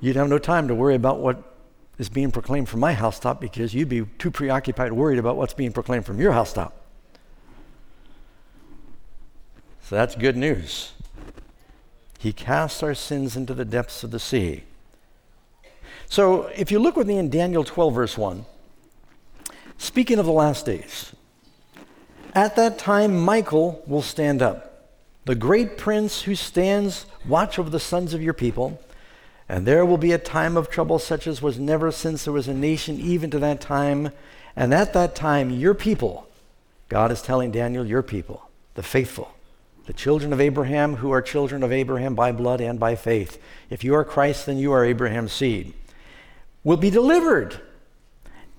You'd 0.00 0.16
have 0.16 0.28
no 0.28 0.38
time 0.38 0.68
to 0.68 0.74
worry 0.74 0.94
about 0.94 1.18
what 1.18 1.56
is 1.98 2.08
being 2.08 2.30
proclaimed 2.30 2.68
from 2.68 2.80
my 2.80 2.92
housetop 2.92 3.40
because 3.40 3.74
you'd 3.74 3.88
be 3.88 4.04
too 4.18 4.30
preoccupied 4.30 4.92
worried 4.92 5.18
about 5.18 5.36
what's 5.36 5.54
being 5.54 5.72
proclaimed 5.72 6.06
from 6.06 6.20
your 6.20 6.32
housetop. 6.32 6.81
So 9.92 9.96
that's 9.96 10.14
good 10.14 10.38
news. 10.38 10.92
He 12.18 12.32
casts 12.32 12.82
our 12.82 12.94
sins 12.94 13.36
into 13.36 13.52
the 13.52 13.66
depths 13.66 14.02
of 14.02 14.10
the 14.10 14.18
sea. 14.18 14.62
So 16.08 16.44
if 16.56 16.72
you 16.72 16.78
look 16.78 16.96
with 16.96 17.06
me 17.06 17.18
in 17.18 17.28
Daniel 17.28 17.62
12, 17.62 17.94
verse 17.94 18.16
1, 18.16 18.46
speaking 19.76 20.18
of 20.18 20.24
the 20.24 20.32
last 20.32 20.64
days, 20.64 21.12
at 22.34 22.56
that 22.56 22.78
time 22.78 23.20
Michael 23.20 23.82
will 23.86 24.00
stand 24.00 24.40
up, 24.40 24.88
the 25.26 25.34
great 25.34 25.76
prince 25.76 26.22
who 26.22 26.36
stands 26.36 27.04
watch 27.28 27.58
over 27.58 27.68
the 27.68 27.78
sons 27.78 28.14
of 28.14 28.22
your 28.22 28.32
people. 28.32 28.80
And 29.46 29.66
there 29.66 29.84
will 29.84 29.98
be 29.98 30.12
a 30.12 30.18
time 30.18 30.56
of 30.56 30.70
trouble 30.70 31.00
such 31.00 31.26
as 31.26 31.42
was 31.42 31.58
never 31.58 31.92
since 31.92 32.24
there 32.24 32.32
was 32.32 32.48
a 32.48 32.54
nation, 32.54 32.98
even 32.98 33.30
to 33.30 33.38
that 33.40 33.60
time. 33.60 34.10
And 34.56 34.72
at 34.72 34.94
that 34.94 35.14
time, 35.14 35.50
your 35.50 35.74
people, 35.74 36.30
God 36.88 37.12
is 37.12 37.20
telling 37.20 37.50
Daniel, 37.50 37.84
your 37.84 38.02
people, 38.02 38.48
the 38.72 38.82
faithful, 38.82 39.34
the 39.86 39.92
children 39.92 40.32
of 40.32 40.40
Abraham 40.40 40.96
who 40.96 41.10
are 41.10 41.22
children 41.22 41.62
of 41.62 41.72
Abraham 41.72 42.14
by 42.14 42.32
blood 42.32 42.60
and 42.60 42.78
by 42.78 42.94
faith. 42.94 43.40
If 43.68 43.82
you 43.82 43.94
are 43.94 44.04
Christ, 44.04 44.46
then 44.46 44.58
you 44.58 44.72
are 44.72 44.84
Abraham's 44.84 45.32
seed. 45.32 45.74
Will 46.64 46.76
be 46.76 46.90
delivered. 46.90 47.60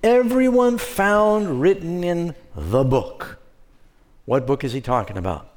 everyone 0.02 0.76
found 0.76 1.62
written 1.62 2.04
in 2.04 2.34
the 2.54 2.84
book. 2.84 3.38
What 4.26 4.46
book 4.46 4.62
is 4.62 4.74
he 4.74 4.82
talking 4.82 5.16
about? 5.16 5.50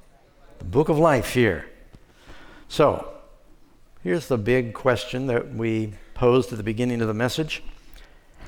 The 0.59 0.65
book 0.65 0.87
of 0.87 0.97
life 0.97 1.33
here. 1.33 1.65
So, 2.69 3.13
here's 4.03 4.27
the 4.27 4.37
big 4.37 4.73
question 4.73 5.27
that 5.27 5.53
we 5.53 5.93
posed 6.13 6.51
at 6.51 6.57
the 6.57 6.63
beginning 6.63 7.01
of 7.01 7.07
the 7.07 7.13
message 7.13 7.61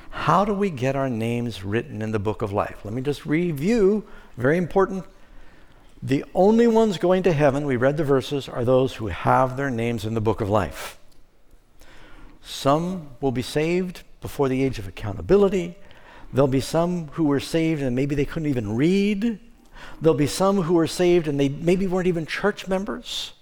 How 0.08 0.46
do 0.46 0.54
we 0.54 0.70
get 0.70 0.96
our 0.96 1.10
names 1.10 1.62
written 1.64 2.00
in 2.00 2.12
the 2.12 2.18
book 2.18 2.40
of 2.40 2.50
life? 2.50 2.78
Let 2.82 2.94
me 2.94 3.02
just 3.02 3.26
review, 3.26 4.04
very 4.38 4.56
important. 4.56 5.04
The 6.02 6.24
only 6.34 6.66
ones 6.66 6.96
going 6.98 7.22
to 7.24 7.32
heaven, 7.32 7.66
we 7.66 7.76
read 7.76 7.96
the 7.96 8.04
verses, 8.04 8.48
are 8.48 8.64
those 8.64 8.94
who 8.94 9.08
have 9.08 9.56
their 9.56 9.70
names 9.70 10.04
in 10.04 10.14
the 10.14 10.20
book 10.20 10.40
of 10.40 10.48
life. 10.48 10.98
Some 12.42 13.08
will 13.20 13.32
be 13.32 13.42
saved 13.42 14.02
before 14.20 14.48
the 14.48 14.62
age 14.62 14.78
of 14.78 14.88
accountability. 14.88 15.76
There'll 16.32 16.48
be 16.48 16.60
some 16.60 17.08
who 17.08 17.24
were 17.24 17.40
saved 17.40 17.82
and 17.82 17.94
maybe 17.94 18.14
they 18.14 18.24
couldn't 18.24 18.48
even 18.48 18.76
read. 18.76 19.38
There'll 20.00 20.16
be 20.16 20.26
some 20.26 20.62
who 20.62 20.74
were 20.74 20.86
saved 20.86 21.28
and 21.28 21.38
they 21.38 21.48
maybe 21.48 21.86
weren't 21.86 22.06
even 22.06 22.24
church 22.24 22.66
members. 22.66 23.32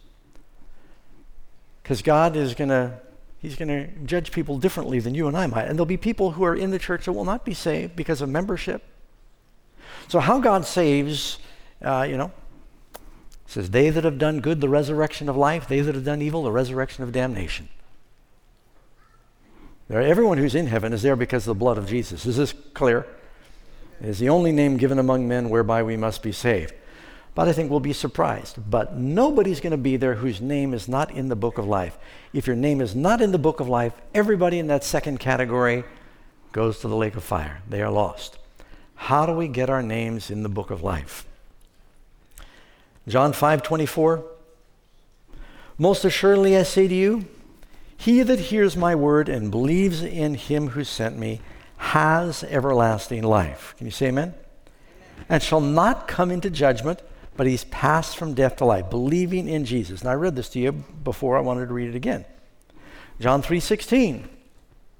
Because 1.82 2.02
God 2.02 2.36
is 2.36 2.54
going 2.54 2.70
to 2.70 2.98
He's 3.40 3.54
going 3.54 3.68
to 3.68 3.86
judge 4.04 4.32
people 4.32 4.58
differently 4.58 4.98
than 4.98 5.14
you 5.14 5.28
and 5.28 5.36
I 5.36 5.46
might. 5.46 5.66
And 5.66 5.78
there'll 5.78 5.86
be 5.86 5.96
people 5.96 6.32
who 6.32 6.44
are 6.44 6.56
in 6.56 6.72
the 6.72 6.78
church 6.78 7.04
that 7.04 7.12
will 7.12 7.24
not 7.24 7.44
be 7.44 7.54
saved 7.54 7.94
because 7.94 8.20
of 8.20 8.28
membership. 8.28 8.82
So, 10.08 10.18
how 10.18 10.40
God 10.40 10.66
saves, 10.66 11.38
uh, 11.80 12.04
you 12.08 12.16
know, 12.16 12.32
says, 13.48 13.70
They 13.70 13.90
that 13.90 14.04
have 14.04 14.18
done 14.18 14.40
good, 14.40 14.60
the 14.60 14.68
resurrection 14.68 15.28
of 15.28 15.36
life, 15.36 15.66
they 15.66 15.80
that 15.80 15.94
have 15.94 16.04
done 16.04 16.22
evil, 16.22 16.44
the 16.44 16.52
resurrection 16.52 17.02
of 17.02 17.12
damnation. 17.12 17.68
Everyone 19.90 20.36
who's 20.36 20.54
in 20.54 20.66
heaven 20.66 20.92
is 20.92 21.00
there 21.00 21.16
because 21.16 21.48
of 21.48 21.56
the 21.56 21.58
blood 21.58 21.78
of 21.78 21.88
Jesus. 21.88 22.26
Is 22.26 22.36
this 22.36 22.52
clear? 22.74 23.06
It 24.02 24.08
is 24.08 24.18
the 24.18 24.28
only 24.28 24.52
name 24.52 24.76
given 24.76 24.98
among 24.98 25.26
men 25.26 25.48
whereby 25.48 25.82
we 25.82 25.96
must 25.96 26.22
be 26.22 26.30
saved. 26.30 26.74
But 27.34 27.48
I 27.48 27.54
think 27.54 27.70
we'll 27.70 27.80
be 27.80 27.94
surprised. 27.94 28.58
But 28.68 28.96
nobody's 28.96 29.60
going 29.60 29.70
to 29.70 29.78
be 29.78 29.96
there 29.96 30.16
whose 30.16 30.42
name 30.42 30.74
is 30.74 30.86
not 30.86 31.10
in 31.10 31.28
the 31.28 31.36
book 31.36 31.56
of 31.56 31.66
life. 31.66 31.96
If 32.34 32.46
your 32.46 32.56
name 32.56 32.82
is 32.82 32.94
not 32.94 33.22
in 33.22 33.32
the 33.32 33.38
book 33.38 33.60
of 33.60 33.68
life, 33.68 33.94
everybody 34.12 34.58
in 34.58 34.66
that 34.66 34.84
second 34.84 35.20
category 35.20 35.84
goes 36.52 36.80
to 36.80 36.88
the 36.88 36.96
lake 36.96 37.16
of 37.16 37.24
fire. 37.24 37.62
They 37.66 37.80
are 37.80 37.90
lost. 37.90 38.36
How 38.94 39.24
do 39.24 39.32
we 39.32 39.48
get 39.48 39.70
our 39.70 39.82
names 39.82 40.30
in 40.30 40.42
the 40.42 40.48
book 40.50 40.70
of 40.70 40.82
life? 40.82 41.24
John 43.08 43.32
5 43.32 43.62
24. 43.62 44.24
Most 45.78 46.04
assuredly 46.04 46.56
I 46.56 46.62
say 46.62 46.88
to 46.88 46.94
you, 46.94 47.26
he 47.96 48.22
that 48.22 48.38
hears 48.38 48.76
my 48.76 48.94
word 48.94 49.28
and 49.28 49.50
believes 49.50 50.02
in 50.02 50.34
him 50.34 50.68
who 50.68 50.84
sent 50.84 51.18
me 51.18 51.40
has 51.78 52.44
everlasting 52.44 53.22
life. 53.22 53.74
Can 53.78 53.86
you 53.86 53.90
say 53.90 54.08
amen? 54.08 54.34
And 55.28 55.42
shall 55.42 55.60
not 55.60 56.08
come 56.08 56.30
into 56.30 56.50
judgment, 56.50 57.02
but 57.36 57.46
he's 57.46 57.64
passed 57.64 58.16
from 58.16 58.34
death 58.34 58.56
to 58.56 58.64
life, 58.64 58.90
believing 58.90 59.48
in 59.48 59.64
Jesus. 59.64 60.00
And 60.00 60.10
I 60.10 60.14
read 60.14 60.36
this 60.36 60.48
to 60.50 60.58
you 60.58 60.72
before 60.72 61.36
I 61.36 61.40
wanted 61.40 61.68
to 61.68 61.74
read 61.74 61.88
it 61.88 61.96
again. 61.96 62.24
John 63.20 63.42
3:16. 63.42 64.28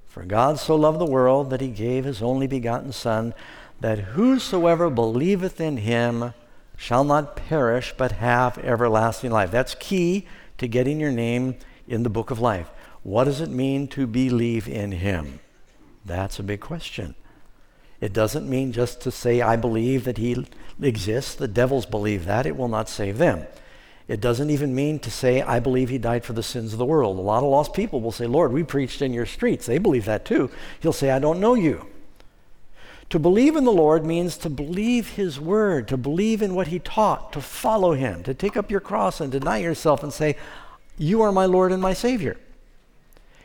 For 0.07 0.25
God 0.25 0.59
so 0.59 0.75
loved 0.75 0.99
the 0.99 1.05
world 1.05 1.51
that 1.51 1.61
he 1.61 1.69
gave 1.69 2.05
his 2.05 2.21
only 2.21 2.47
begotten 2.47 2.91
son 2.91 3.33
that 3.79 3.99
whosoever 3.99 4.89
believeth 4.89 5.61
in 5.61 5.77
him 5.77 6.33
shall 6.79 7.03
not 7.03 7.35
perish 7.35 7.93
but 7.97 8.13
have 8.13 8.57
everlasting 8.59 9.29
life. 9.29 9.51
That's 9.51 9.75
key 9.75 10.25
to 10.57 10.67
getting 10.67 10.97
your 10.97 11.11
name 11.11 11.55
in 11.89 12.03
the 12.03 12.09
book 12.09 12.31
of 12.31 12.39
life. 12.39 12.69
What 13.03 13.25
does 13.25 13.41
it 13.41 13.49
mean 13.49 13.89
to 13.89 14.07
believe 14.07 14.65
in 14.65 14.93
him? 14.93 15.41
That's 16.05 16.39
a 16.39 16.43
big 16.43 16.61
question. 16.61 17.15
It 17.99 18.13
doesn't 18.13 18.49
mean 18.49 18.71
just 18.71 19.01
to 19.01 19.11
say, 19.11 19.41
I 19.41 19.57
believe 19.57 20.05
that 20.05 20.17
he 20.17 20.47
exists. 20.81 21.35
The 21.35 21.49
devils 21.49 21.85
believe 21.85 22.23
that. 22.25 22.45
It 22.45 22.55
will 22.55 22.69
not 22.69 22.87
save 22.87 23.17
them. 23.17 23.45
It 24.07 24.21
doesn't 24.21 24.49
even 24.49 24.73
mean 24.73 24.99
to 24.99 25.11
say, 25.11 25.41
I 25.41 25.59
believe 25.59 25.89
he 25.89 25.97
died 25.97 26.23
for 26.23 26.31
the 26.31 26.41
sins 26.41 26.71
of 26.71 26.79
the 26.79 26.85
world. 26.85 27.17
A 27.17 27.21
lot 27.21 27.43
of 27.43 27.49
lost 27.49 27.73
people 27.73 27.99
will 27.99 28.13
say, 28.13 28.25
Lord, 28.25 28.53
we 28.53 28.63
preached 28.63 29.01
in 29.01 29.13
your 29.13 29.25
streets. 29.25 29.65
They 29.65 29.79
believe 29.79 30.05
that 30.05 30.23
too. 30.23 30.49
He'll 30.79 30.93
say, 30.93 31.11
I 31.11 31.19
don't 31.19 31.41
know 31.41 31.55
you. 31.55 31.88
To 33.09 33.17
believe 33.17 33.55
in 33.55 33.63
the 33.63 33.71
Lord 33.71 34.05
means 34.05 34.37
to 34.37 34.49
believe 34.49 35.11
his 35.11 35.39
word, 35.39 35.87
to 35.87 35.97
believe 35.97 36.43
in 36.43 36.53
what 36.53 36.67
he 36.67 36.77
taught, 36.77 37.33
to 37.33 37.41
follow 37.41 37.93
him, 37.93 38.21
to 38.23 38.35
take 38.35 38.55
up 38.55 38.69
your 38.69 38.79
cross 38.79 39.19
and 39.19 39.31
deny 39.31 39.57
yourself 39.57 40.03
and 40.03 40.13
say, 40.13 40.35
You 40.97 41.23
are 41.23 41.31
my 41.31 41.45
Lord 41.45 41.71
and 41.71 41.81
my 41.81 41.93
Savior. 41.93 42.37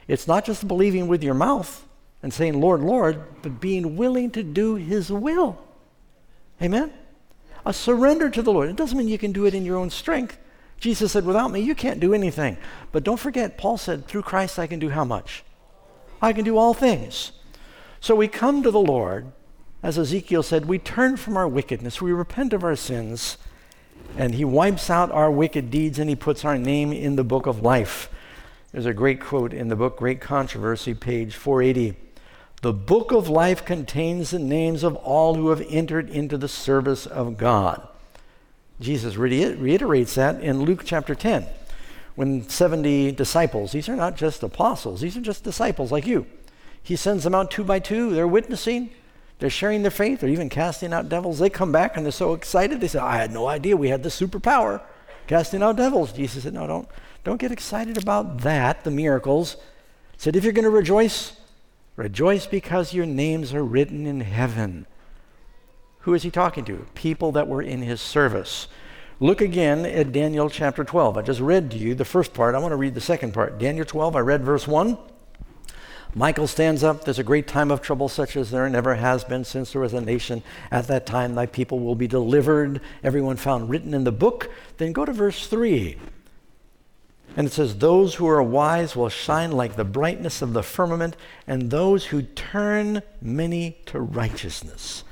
It's 0.07 0.29
not 0.29 0.45
just 0.45 0.69
believing 0.69 1.09
with 1.09 1.25
your 1.25 1.35
mouth 1.35 1.87
and 2.23 2.33
saying, 2.33 2.61
Lord, 2.61 2.83
Lord, 2.83 3.23
but 3.43 3.61
being 3.61 3.97
willing 3.97 4.31
to 4.33 4.43
do 4.43 4.75
His 4.75 5.11
will. 5.11 5.59
Amen? 6.61 6.93
A 7.65 7.73
surrender 7.73 8.29
to 8.29 8.43
the 8.43 8.53
Lord. 8.53 8.69
It 8.69 8.77
doesn't 8.77 8.97
mean 8.97 9.09
you 9.09 9.19
can 9.19 9.33
do 9.33 9.47
it 9.47 9.55
in 9.55 9.65
your 9.65 9.79
own 9.79 9.89
strength. 9.89 10.39
Jesus 10.79 11.13
said, 11.13 11.25
Without 11.25 11.51
me, 11.51 11.61
you 11.61 11.75
can't 11.75 12.01
do 12.01 12.13
anything. 12.13 12.59
But 12.93 13.05
don't 13.05 13.21
forget, 13.21 13.57
Paul 13.57 13.79
said, 13.79 14.07
Through 14.07 14.23
Christ, 14.23 14.59
I 14.59 14.67
can 14.67 14.79
do 14.79 14.91
how 14.91 15.05
much? 15.05 15.43
I 16.21 16.35
can 16.35 16.45
do 16.45 16.59
all 16.59 16.75
things. 16.75 17.33
So 18.01 18.15
we 18.15 18.29
come 18.29 18.63
to 18.63 18.71
the 18.71 18.81
Lord, 18.81 19.33
as 19.85 19.99
Ezekiel 19.99 20.43
said, 20.43 20.65
we 20.65 20.79
turn 20.79 21.19
from 21.19 21.37
our 21.37 21.47
wickedness, 21.47 22.01
we 22.01 22.11
repent 22.11 22.55
of 22.55 22.65
our 22.65 22.75
sins, 22.75 23.37
and 24.17 24.35
He 24.35 24.43
wipes 24.43 24.89
out 24.89 25.13
our 25.13 25.31
wicked 25.31 25.71
deeds 25.71 25.99
and 25.99 26.09
He 26.09 26.17
puts 26.17 26.43
our 26.43 26.57
name 26.57 26.91
in 26.91 27.17
the 27.17 27.23
book 27.23 27.45
of 27.45 27.61
life. 27.61 28.09
There's 28.73 28.87
a 28.87 28.95
great 28.95 29.21
quote 29.21 29.53
in 29.53 29.69
the 29.69 29.77
book, 29.77 29.99
Great 29.99 30.23
Controversy, 30.23 30.95
page 30.95 31.37
480. 31.37 31.99
The 32.63 32.73
book 32.73 33.13
of 33.13 33.29
life 33.29 33.67
contains 33.67 34.31
the 34.31 34.39
names 34.39 34.85
of 34.85 34.97
all 34.97 35.35
who 35.35 35.51
have 35.51 35.61
entered 35.69 36.09
into 36.09 36.39
the 36.39 36.49
service 36.49 37.05
of 37.05 37.37
God. 37.37 37.87
Jesus 38.81 39.17
reiterates 39.17 40.15
that 40.15 40.41
in 40.41 40.63
Luke 40.63 40.81
chapter 40.87 41.15
10 41.15 41.47
when 42.15 42.49
70 42.49 43.13
disciples, 43.13 43.73
these 43.73 43.91
are 43.91 43.97
not 43.97 44.17
just 44.17 44.43
apostles, 44.43 45.03
these 45.03 45.17
are 45.19 45.21
just 45.21 45.45
disciples 45.45 45.93
like 45.93 46.07
you. 46.07 46.25
He 46.83 46.97
sends 46.97 47.25
them 47.25 47.35
out 47.35 47.51
two 47.51 47.65
by 47.65 47.81
two. 47.81 48.15
They're 48.15 48.27
witnessing, 48.27 48.91
they're 49.39 49.51
sharing 49.51 49.83
their 49.83 49.91
faith, 49.91 50.21
they're 50.21 50.31
even 50.31 50.49
casting 50.49 50.93
out 50.93 51.09
devils. 51.09 51.39
They 51.39 51.51
come 51.51 51.73
back 51.73 51.97
and 51.97 52.05
they're 52.05 52.13
so 52.13 52.35
excited. 52.35 52.81
They 52.81 52.89
say, 52.89 52.99
I 52.99 53.17
had 53.17 53.33
no 53.33 53.49
idea 53.49 53.77
we 53.77 53.89
had 53.89 54.03
this 54.03 54.19
superpower 54.19 54.83
casting 55.27 55.63
out 55.63 55.77
devils. 55.77 56.13
Jesus 56.13 56.45
said, 56.45 56.55
No, 56.55 56.67
don't, 56.67 56.89
don't 57.25 57.41
get 57.41 57.53
excited 57.53 57.97
about 57.99 58.43
that, 58.43 58.85
the 58.85 58.91
miracles. 58.91 59.57
Said, 60.17 60.37
if 60.37 60.45
you're 60.45 60.53
going 60.53 60.65
to 60.65 60.71
rejoice, 60.71 61.33
rejoice 61.97 62.47
because 62.47 62.95
your 62.95 63.07
names 63.07 63.53
are 63.53 63.65
written 63.65 64.07
in 64.07 64.21
heaven. 64.21 64.87
Who 66.01 66.15
is 66.15 66.23
he 66.23 66.31
talking 66.31 66.65
to? 66.67 66.87
People 66.95 67.33
that 67.33 67.49
were 67.49 67.63
in 67.63 67.83
his 67.83 68.01
service. 68.01 68.69
Look 69.21 69.41
again 69.41 69.87
at 69.87 70.13
Daniel 70.13 70.51
chapter 70.51 70.85
12. 70.85 71.17
I 71.17 71.23
just 71.23 71.41
read 71.41 71.71
to 71.71 71.79
you 71.79 71.95
the 71.95 72.05
first 72.05 72.35
part. 72.35 72.55
I 72.55 72.59
want 72.59 72.73
to 72.73 72.77
read 72.77 72.95
the 72.95 73.01
second 73.01 73.33
part. 73.33 73.59
Daniel 73.59 73.87
12, 73.87 74.17
I 74.17 74.21
read 74.21 74.45
verse 74.45 74.69
1. 74.69 74.99
Michael 76.17 76.47
stands 76.47 76.85
up. 76.85 77.05
There's 77.05 77.19
a 77.19 77.25
great 77.25 77.49
time 77.49 77.73
of 77.73 77.83
trouble, 77.83 78.09
such 78.09 78.37
as 78.37 78.51
there 78.51 78.69
never 78.69 78.95
has 78.95 79.25
been 79.25 79.45
since 79.45 79.73
there 79.73 79.81
was 79.81 79.93
a 79.93 80.01
nation. 80.01 80.45
At 80.71 80.87
that 80.87 81.07
time, 81.07 81.35
thy 81.35 81.47
people 81.47 81.81
will 81.81 81.97
be 81.97 82.07
delivered, 82.07 82.81
everyone 83.03 83.37
found 83.37 83.69
written 83.69 83.93
in 83.93 84.05
the 84.05 84.13
book. 84.13 84.51
Then 84.77 84.93
go 84.93 85.05
to 85.05 85.13
verse 85.13 85.47
3. 85.49 85.97
And 87.37 87.49
it 87.49 87.53
says, 87.53 87.79
Those 87.79 88.15
who 88.15 88.29
are 88.29 88.43
wise 88.43 88.95
will 88.95 89.09
shine 89.09 89.51
like 89.51 89.75
the 89.75 89.85
brightness 89.85 90.41
of 90.41 90.53
the 90.53 90.63
firmament, 90.63 91.17
and 91.49 91.71
those 91.71 92.07
who 92.07 92.23
turn 92.23 93.03
many 93.21 93.79
to 93.87 94.01
righteousness. 94.01 95.03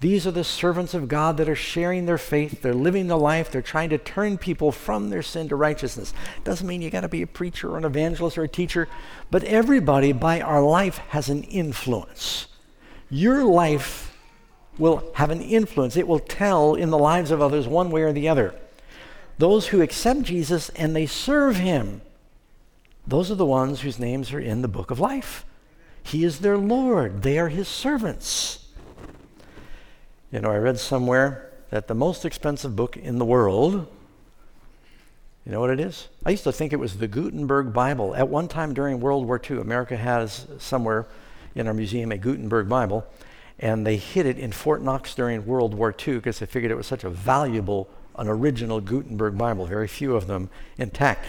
These 0.00 0.28
are 0.28 0.32
the 0.32 0.44
servants 0.44 0.94
of 0.94 1.08
God 1.08 1.38
that 1.38 1.48
are 1.48 1.56
sharing 1.56 2.06
their 2.06 2.18
faith. 2.18 2.62
They're 2.62 2.72
living 2.72 3.08
the 3.08 3.18
life. 3.18 3.50
They're 3.50 3.62
trying 3.62 3.90
to 3.90 3.98
turn 3.98 4.38
people 4.38 4.70
from 4.70 5.10
their 5.10 5.22
sin 5.22 5.48
to 5.48 5.56
righteousness. 5.56 6.14
Doesn't 6.44 6.66
mean 6.66 6.82
you 6.82 6.90
got 6.90 7.00
to 7.00 7.08
be 7.08 7.22
a 7.22 7.26
preacher 7.26 7.70
or 7.72 7.78
an 7.78 7.84
evangelist 7.84 8.38
or 8.38 8.44
a 8.44 8.48
teacher, 8.48 8.88
but 9.30 9.42
everybody 9.44 10.12
by 10.12 10.40
our 10.40 10.62
life 10.62 10.98
has 11.08 11.28
an 11.28 11.42
influence. 11.44 12.46
Your 13.10 13.44
life 13.44 14.16
will 14.78 15.10
have 15.16 15.30
an 15.30 15.40
influence, 15.40 15.96
it 15.96 16.06
will 16.06 16.20
tell 16.20 16.76
in 16.76 16.90
the 16.90 16.98
lives 16.98 17.32
of 17.32 17.42
others 17.42 17.66
one 17.66 17.90
way 17.90 18.02
or 18.02 18.12
the 18.12 18.28
other. 18.28 18.54
Those 19.36 19.68
who 19.68 19.82
accept 19.82 20.22
Jesus 20.22 20.68
and 20.70 20.94
they 20.94 21.06
serve 21.06 21.56
him, 21.56 22.00
those 23.04 23.30
are 23.30 23.36
the 23.36 23.44
ones 23.44 23.80
whose 23.80 23.98
names 23.98 24.32
are 24.32 24.38
in 24.38 24.62
the 24.62 24.68
book 24.68 24.92
of 24.92 25.00
life. 25.00 25.44
He 26.04 26.22
is 26.22 26.38
their 26.38 26.56
Lord, 26.56 27.22
they 27.22 27.38
are 27.38 27.48
his 27.48 27.66
servants. 27.66 28.67
You 30.30 30.40
know, 30.40 30.50
I 30.50 30.58
read 30.58 30.78
somewhere 30.78 31.50
that 31.70 31.88
the 31.88 31.94
most 31.94 32.24
expensive 32.24 32.76
book 32.76 32.96
in 32.96 33.18
the 33.18 33.24
world, 33.24 33.86
you 35.46 35.52
know 35.52 35.60
what 35.60 35.70
it 35.70 35.80
is? 35.80 36.08
I 36.24 36.30
used 36.30 36.44
to 36.44 36.52
think 36.52 36.74
it 36.74 36.78
was 36.78 36.98
the 36.98 37.08
Gutenberg 37.08 37.72
Bible. 37.72 38.14
At 38.14 38.28
one 38.28 38.46
time 38.46 38.74
during 38.74 39.00
World 39.00 39.26
War 39.26 39.40
II, 39.50 39.58
America 39.58 39.96
has 39.96 40.46
somewhere 40.58 41.06
in 41.54 41.66
our 41.66 41.72
museum 41.72 42.12
a 42.12 42.18
Gutenberg 42.18 42.68
Bible, 42.68 43.06
and 43.58 43.86
they 43.86 43.96
hid 43.96 44.26
it 44.26 44.38
in 44.38 44.52
Fort 44.52 44.82
Knox 44.82 45.14
during 45.14 45.46
World 45.46 45.72
War 45.72 45.94
II 46.06 46.16
because 46.16 46.40
they 46.40 46.46
figured 46.46 46.70
it 46.70 46.76
was 46.76 46.86
such 46.86 47.04
a 47.04 47.10
valuable 47.10 47.88
an 48.18 48.28
original 48.28 48.80
Gutenberg 48.80 49.38
Bible, 49.38 49.64
very 49.64 49.88
few 49.88 50.14
of 50.14 50.26
them 50.26 50.50
intact. 50.76 51.24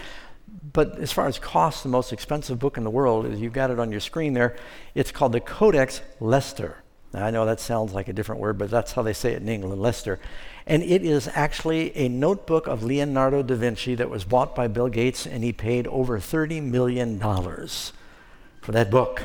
But 0.72 0.98
as 0.98 1.12
far 1.12 1.26
as 1.26 1.38
cost, 1.38 1.84
the 1.84 1.88
most 1.88 2.12
expensive 2.12 2.58
book 2.58 2.76
in 2.76 2.84
the 2.84 2.90
world, 2.90 3.32
you've 3.38 3.52
got 3.52 3.70
it 3.70 3.78
on 3.78 3.92
your 3.92 4.00
screen 4.00 4.34
there, 4.34 4.56
it's 4.94 5.12
called 5.12 5.32
the 5.32 5.40
Codex 5.40 6.02
Leicester. 6.18 6.82
Now, 7.12 7.26
I 7.26 7.30
know 7.30 7.44
that 7.44 7.58
sounds 7.58 7.92
like 7.92 8.08
a 8.08 8.12
different 8.12 8.40
word, 8.40 8.56
but 8.56 8.70
that's 8.70 8.92
how 8.92 9.02
they 9.02 9.12
say 9.12 9.32
it 9.32 9.42
in 9.42 9.48
England, 9.48 9.82
Leicester. 9.82 10.20
And 10.66 10.82
it 10.82 11.04
is 11.04 11.28
actually 11.34 11.96
a 11.96 12.08
notebook 12.08 12.68
of 12.68 12.84
Leonardo 12.84 13.42
da 13.42 13.56
Vinci 13.56 13.96
that 13.96 14.08
was 14.08 14.24
bought 14.24 14.54
by 14.54 14.68
Bill 14.68 14.88
Gates, 14.88 15.26
and 15.26 15.42
he 15.42 15.52
paid 15.52 15.88
over 15.88 16.18
$30 16.20 16.62
million 16.62 17.18
for 17.18 18.72
that 18.72 18.90
book. 18.90 19.24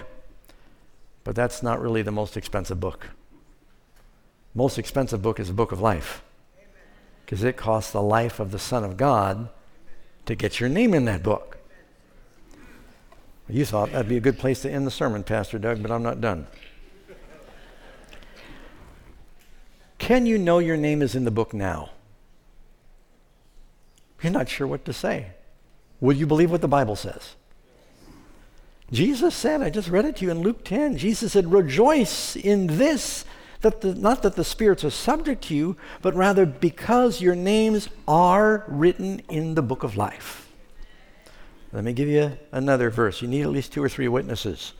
But 1.23 1.35
that's 1.35 1.61
not 1.61 1.79
really 1.79 2.01
the 2.01 2.11
most 2.11 2.35
expensive 2.37 2.79
book. 2.79 3.09
Most 4.55 4.79
expensive 4.79 5.21
book 5.21 5.39
is 5.39 5.49
the 5.49 5.53
book 5.53 5.71
of 5.71 5.81
life 5.81 6.23
because 7.25 7.43
it 7.43 7.57
costs 7.57 7.91
the 7.91 8.01
life 8.01 8.39
of 8.39 8.51
the 8.51 8.59
Son 8.59 8.83
of 8.83 8.97
God 8.97 9.49
to 10.25 10.35
get 10.35 10.59
your 10.59 10.69
name 10.69 10.93
in 10.93 11.05
that 11.05 11.23
book. 11.23 11.57
You 13.47 13.65
thought 13.65 13.91
that'd 13.91 14.09
be 14.09 14.17
a 14.17 14.21
good 14.21 14.39
place 14.39 14.61
to 14.61 14.71
end 14.71 14.87
the 14.87 14.91
sermon, 14.91 15.23
Pastor 15.23 15.59
Doug, 15.59 15.81
but 15.81 15.91
I'm 15.91 16.01
not 16.01 16.21
done. 16.21 16.47
Can 20.05 20.27
you 20.27 20.37
know 20.37 20.59
your 20.59 20.77
name 20.77 21.01
is 21.01 21.15
in 21.15 21.25
the 21.25 21.31
book 21.31 21.51
now? 21.51 21.89
You're 24.21 24.31
not 24.31 24.47
sure 24.47 24.67
what 24.67 24.85
to 24.85 24.93
say. 24.93 25.31
Would 25.99 26.17
you 26.17 26.27
believe 26.27 26.51
what 26.51 26.61
the 26.61 26.67
Bible 26.67 26.95
says? 26.95 27.33
Jesus 28.91 29.33
said, 29.33 29.63
I 29.63 29.71
just 29.71 29.89
read 29.89 30.05
it 30.05 30.17
to 30.17 30.25
you 30.25 30.29
in 30.29 30.41
Luke 30.41 30.63
10. 30.63 30.95
Jesus 30.95 31.33
said, 31.33 31.51
Rejoice 31.51 32.35
in 32.35 32.67
this, 32.67 33.25
that 33.61 33.81
the, 33.81 33.95
not 33.95 34.21
that 34.21 34.35
the 34.35 34.43
spirits 34.43 34.83
are 34.83 34.91
subject 34.91 35.45
to 35.45 35.55
you, 35.55 35.75
but 36.03 36.13
rather 36.13 36.45
because 36.45 37.19
your 37.19 37.33
names 37.33 37.89
are 38.07 38.63
written 38.67 39.23
in 39.27 39.55
the 39.55 39.63
book 39.63 39.81
of 39.81 39.97
life. 39.97 40.51
Let 41.73 41.83
me 41.83 41.93
give 41.93 42.09
you 42.09 42.37
another 42.51 42.91
verse. 42.91 43.23
You 43.23 43.27
need 43.27 43.41
at 43.41 43.49
least 43.49 43.73
two 43.73 43.83
or 43.83 43.89
three 43.89 44.07
witnesses. 44.07 44.73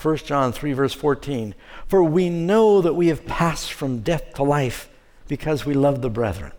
1 0.00 0.16
John 0.18 0.52
3, 0.52 0.72
verse 0.72 0.94
14. 0.94 1.54
For 1.86 2.02
we 2.02 2.30
know 2.30 2.80
that 2.80 2.94
we 2.94 3.08
have 3.08 3.26
passed 3.26 3.72
from 3.72 4.00
death 4.00 4.34
to 4.34 4.42
life 4.42 4.88
because 5.28 5.66
we 5.66 5.74
love 5.74 6.00
the 6.00 6.10
brethren. 6.10 6.52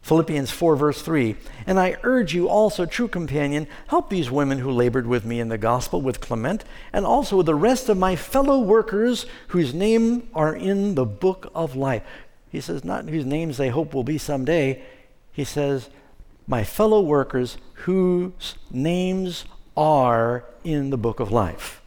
Philippians 0.00 0.50
4, 0.50 0.76
verse 0.76 1.02
3. 1.02 1.36
And 1.66 1.78
I 1.78 1.98
urge 2.02 2.32
you 2.32 2.48
also, 2.48 2.86
true 2.86 3.08
companion, 3.08 3.66
help 3.88 4.08
these 4.08 4.30
women 4.30 4.58
who 4.58 4.70
labored 4.70 5.06
with 5.06 5.26
me 5.26 5.38
in 5.38 5.48
the 5.48 5.58
gospel 5.58 6.00
with 6.00 6.20
Clement, 6.20 6.64
and 6.94 7.04
also 7.04 7.36
with 7.36 7.46
the 7.46 7.54
rest 7.54 7.90
of 7.90 7.98
my 7.98 8.16
fellow 8.16 8.58
workers 8.58 9.26
whose 9.48 9.74
name 9.74 10.28
are 10.34 10.56
in 10.56 10.94
the 10.94 11.04
book 11.04 11.52
of 11.54 11.76
life. 11.76 12.02
He 12.50 12.62
says, 12.62 12.84
not 12.84 13.08
whose 13.08 13.26
names 13.26 13.58
they 13.58 13.68
hope 13.68 13.92
will 13.92 14.04
be 14.04 14.16
someday. 14.16 14.82
He 15.30 15.44
says, 15.44 15.90
my 16.46 16.64
fellow 16.64 17.02
workers 17.02 17.58
whose 17.74 18.54
names 18.70 19.44
are 19.76 20.44
in 20.64 20.88
the 20.88 20.96
book 20.96 21.20
of 21.20 21.30
life. 21.30 21.82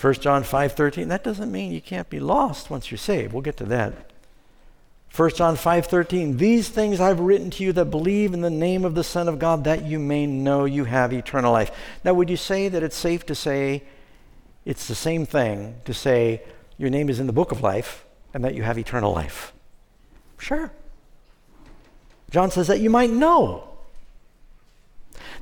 1 0.00 0.14
John 0.14 0.42
5:13 0.42 1.08
that 1.08 1.22
doesn't 1.22 1.52
mean 1.52 1.72
you 1.72 1.80
can't 1.80 2.08
be 2.08 2.20
lost 2.20 2.70
once 2.70 2.90
you're 2.90 2.98
saved. 2.98 3.32
We'll 3.32 3.42
get 3.42 3.58
to 3.58 3.66
that. 3.66 4.10
1 5.14 5.30
John 5.36 5.56
5:13 5.56 6.38
These 6.38 6.70
things 6.70 7.00
I've 7.00 7.20
written 7.20 7.50
to 7.50 7.64
you 7.64 7.72
that 7.74 7.86
believe 7.86 8.32
in 8.32 8.40
the 8.40 8.50
name 8.50 8.84
of 8.84 8.94
the 8.94 9.04
Son 9.04 9.28
of 9.28 9.38
God 9.38 9.64
that 9.64 9.84
you 9.84 9.98
may 9.98 10.26
know 10.26 10.64
you 10.64 10.84
have 10.84 11.12
eternal 11.12 11.52
life. 11.52 11.70
Now 12.02 12.14
would 12.14 12.30
you 12.30 12.36
say 12.38 12.68
that 12.68 12.82
it's 12.82 12.96
safe 12.96 13.26
to 13.26 13.34
say 13.34 13.82
it's 14.64 14.88
the 14.88 14.94
same 14.94 15.26
thing 15.26 15.76
to 15.84 15.92
say 15.92 16.42
your 16.78 16.88
name 16.88 17.10
is 17.10 17.20
in 17.20 17.26
the 17.26 17.32
book 17.32 17.52
of 17.52 17.60
life 17.60 18.06
and 18.32 18.42
that 18.44 18.54
you 18.54 18.62
have 18.62 18.78
eternal 18.78 19.12
life? 19.12 19.52
Sure. 20.38 20.72
John 22.30 22.50
says 22.50 22.68
that 22.68 22.80
you 22.80 22.88
might 22.88 23.10
know. 23.10 23.64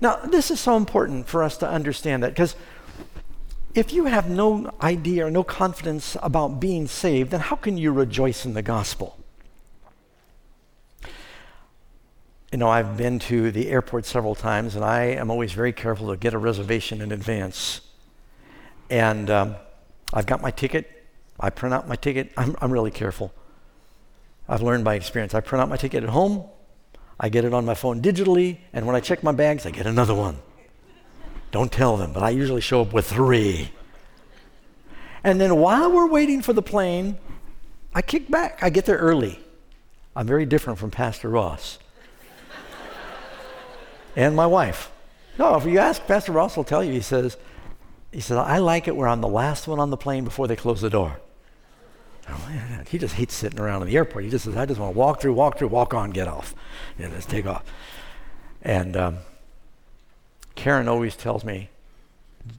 Now, 0.00 0.16
this 0.16 0.50
is 0.50 0.58
so 0.58 0.76
important 0.76 1.28
for 1.28 1.42
us 1.42 1.56
to 1.58 1.68
understand 1.68 2.22
that 2.22 2.30
because 2.30 2.56
if 3.78 3.92
you 3.92 4.06
have 4.06 4.28
no 4.28 4.72
idea 4.82 5.26
or 5.26 5.30
no 5.30 5.44
confidence 5.44 6.16
about 6.20 6.58
being 6.58 6.88
saved, 6.88 7.30
then 7.30 7.38
how 7.38 7.54
can 7.54 7.78
you 7.78 7.92
rejoice 7.92 8.44
in 8.44 8.54
the 8.54 8.62
gospel? 8.62 9.16
You 12.50 12.58
know, 12.58 12.68
I've 12.68 12.96
been 12.96 13.20
to 13.20 13.52
the 13.52 13.68
airport 13.68 14.04
several 14.04 14.34
times, 14.34 14.74
and 14.74 14.84
I 14.84 15.02
am 15.02 15.30
always 15.30 15.52
very 15.52 15.72
careful 15.72 16.08
to 16.08 16.16
get 16.16 16.34
a 16.34 16.38
reservation 16.38 17.00
in 17.00 17.12
advance. 17.12 17.80
And 18.90 19.30
um, 19.30 19.54
I've 20.12 20.26
got 20.26 20.42
my 20.42 20.50
ticket. 20.50 21.06
I 21.38 21.50
print 21.50 21.72
out 21.72 21.86
my 21.86 21.94
ticket. 21.94 22.32
I'm, 22.36 22.56
I'm 22.60 22.72
really 22.72 22.90
careful. 22.90 23.32
I've 24.48 24.62
learned 24.62 24.82
by 24.82 24.96
experience. 24.96 25.34
I 25.34 25.40
print 25.40 25.62
out 25.62 25.68
my 25.68 25.76
ticket 25.76 26.02
at 26.02 26.10
home. 26.10 26.44
I 27.20 27.28
get 27.28 27.44
it 27.44 27.54
on 27.54 27.64
my 27.64 27.74
phone 27.74 28.02
digitally, 28.02 28.58
and 28.72 28.86
when 28.86 28.96
I 28.96 29.00
check 29.00 29.22
my 29.22 29.32
bags, 29.32 29.66
I 29.66 29.70
get 29.70 29.86
another 29.86 30.14
one. 30.14 30.38
Don't 31.50 31.72
tell 31.72 31.96
them, 31.96 32.12
but 32.12 32.22
I 32.22 32.30
usually 32.30 32.61
show 32.61 32.82
up 32.82 32.92
with 32.92 33.06
three. 33.06 33.70
And 35.24 35.40
then 35.40 35.56
while 35.56 35.90
we're 35.90 36.06
waiting 36.06 36.42
for 36.42 36.52
the 36.52 36.62
plane, 36.62 37.18
I 37.94 38.02
kick 38.02 38.30
back. 38.30 38.62
I 38.62 38.70
get 38.70 38.84
there 38.84 38.98
early. 38.98 39.40
I'm 40.14 40.26
very 40.26 40.46
different 40.46 40.78
from 40.78 40.90
Pastor 40.90 41.28
Ross 41.28 41.78
and 44.16 44.37
my 44.37 44.46
wife. 44.46 44.90
No, 45.38 45.54
if 45.56 45.64
you 45.64 45.78
ask 45.78 46.04
Pastor 46.06 46.32
Ross, 46.32 46.56
will 46.56 46.64
tell 46.64 46.82
you. 46.82 46.92
He 46.92 47.00
says, 47.00 47.37
he 48.12 48.20
says, 48.20 48.37
I 48.37 48.58
like 48.58 48.88
it 48.88 48.96
where 48.96 49.08
I'm 49.08 49.20
the 49.20 49.28
last 49.28 49.68
one 49.68 49.78
on 49.78 49.90
the 49.90 49.96
plane 49.96 50.24
before 50.24 50.48
they 50.48 50.56
close 50.56 50.80
the 50.80 50.90
door. 50.90 51.20
Oh, 52.28 52.50
he 52.88 52.98
just 52.98 53.14
hates 53.14 53.34
sitting 53.34 53.58
around 53.58 53.82
in 53.82 53.88
the 53.88 53.96
airport. 53.96 54.24
He 54.24 54.30
just 54.30 54.44
says, 54.44 54.56
I 54.56 54.66
just 54.66 54.78
want 54.78 54.94
to 54.94 54.98
walk 54.98 55.20
through, 55.20 55.32
walk 55.32 55.58
through, 55.58 55.68
walk 55.68 55.94
on, 55.94 56.11
get 56.11 56.28
off. 56.28 56.54
And 56.98 57.12
just 57.14 57.30
take 57.30 57.46
off. 57.46 57.64
And 58.62 58.96
um, 58.96 59.18
Karen 60.58 60.88
always 60.88 61.14
tells 61.14 61.44
me, 61.44 61.70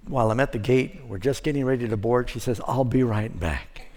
while 0.07 0.31
I'm 0.31 0.39
at 0.39 0.53
the 0.53 0.57
gate, 0.57 1.01
we're 1.05 1.17
just 1.17 1.43
getting 1.43 1.65
ready 1.65 1.85
to 1.85 1.97
board, 1.97 2.29
she 2.29 2.39
says, 2.39 2.61
I'll 2.65 2.85
be 2.85 3.03
right 3.03 3.37
back. 3.37 3.87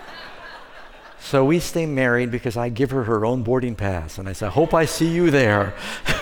so 1.20 1.44
we 1.44 1.60
stay 1.60 1.86
married 1.86 2.32
because 2.32 2.56
I 2.56 2.68
give 2.68 2.90
her 2.90 3.04
her 3.04 3.24
own 3.24 3.44
boarding 3.44 3.76
pass. 3.76 4.18
And 4.18 4.28
I 4.28 4.32
say, 4.32 4.46
I 4.46 4.50
Hope 4.50 4.74
I 4.74 4.86
see 4.86 5.08
you 5.08 5.30
there. 5.30 5.72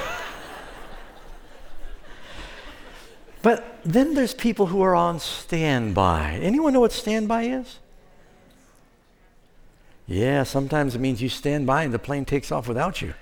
but 3.40 3.78
then 3.82 4.12
there's 4.12 4.34
people 4.34 4.66
who 4.66 4.82
are 4.82 4.94
on 4.94 5.20
standby. 5.20 6.38
Anyone 6.42 6.74
know 6.74 6.80
what 6.80 6.92
standby 6.92 7.44
is? 7.44 7.78
Yeah, 10.06 10.42
sometimes 10.42 10.94
it 10.94 10.98
means 10.98 11.22
you 11.22 11.30
stand 11.30 11.66
by 11.66 11.84
and 11.84 11.94
the 11.94 11.98
plane 11.98 12.26
takes 12.26 12.52
off 12.52 12.68
without 12.68 13.00
you. 13.00 13.14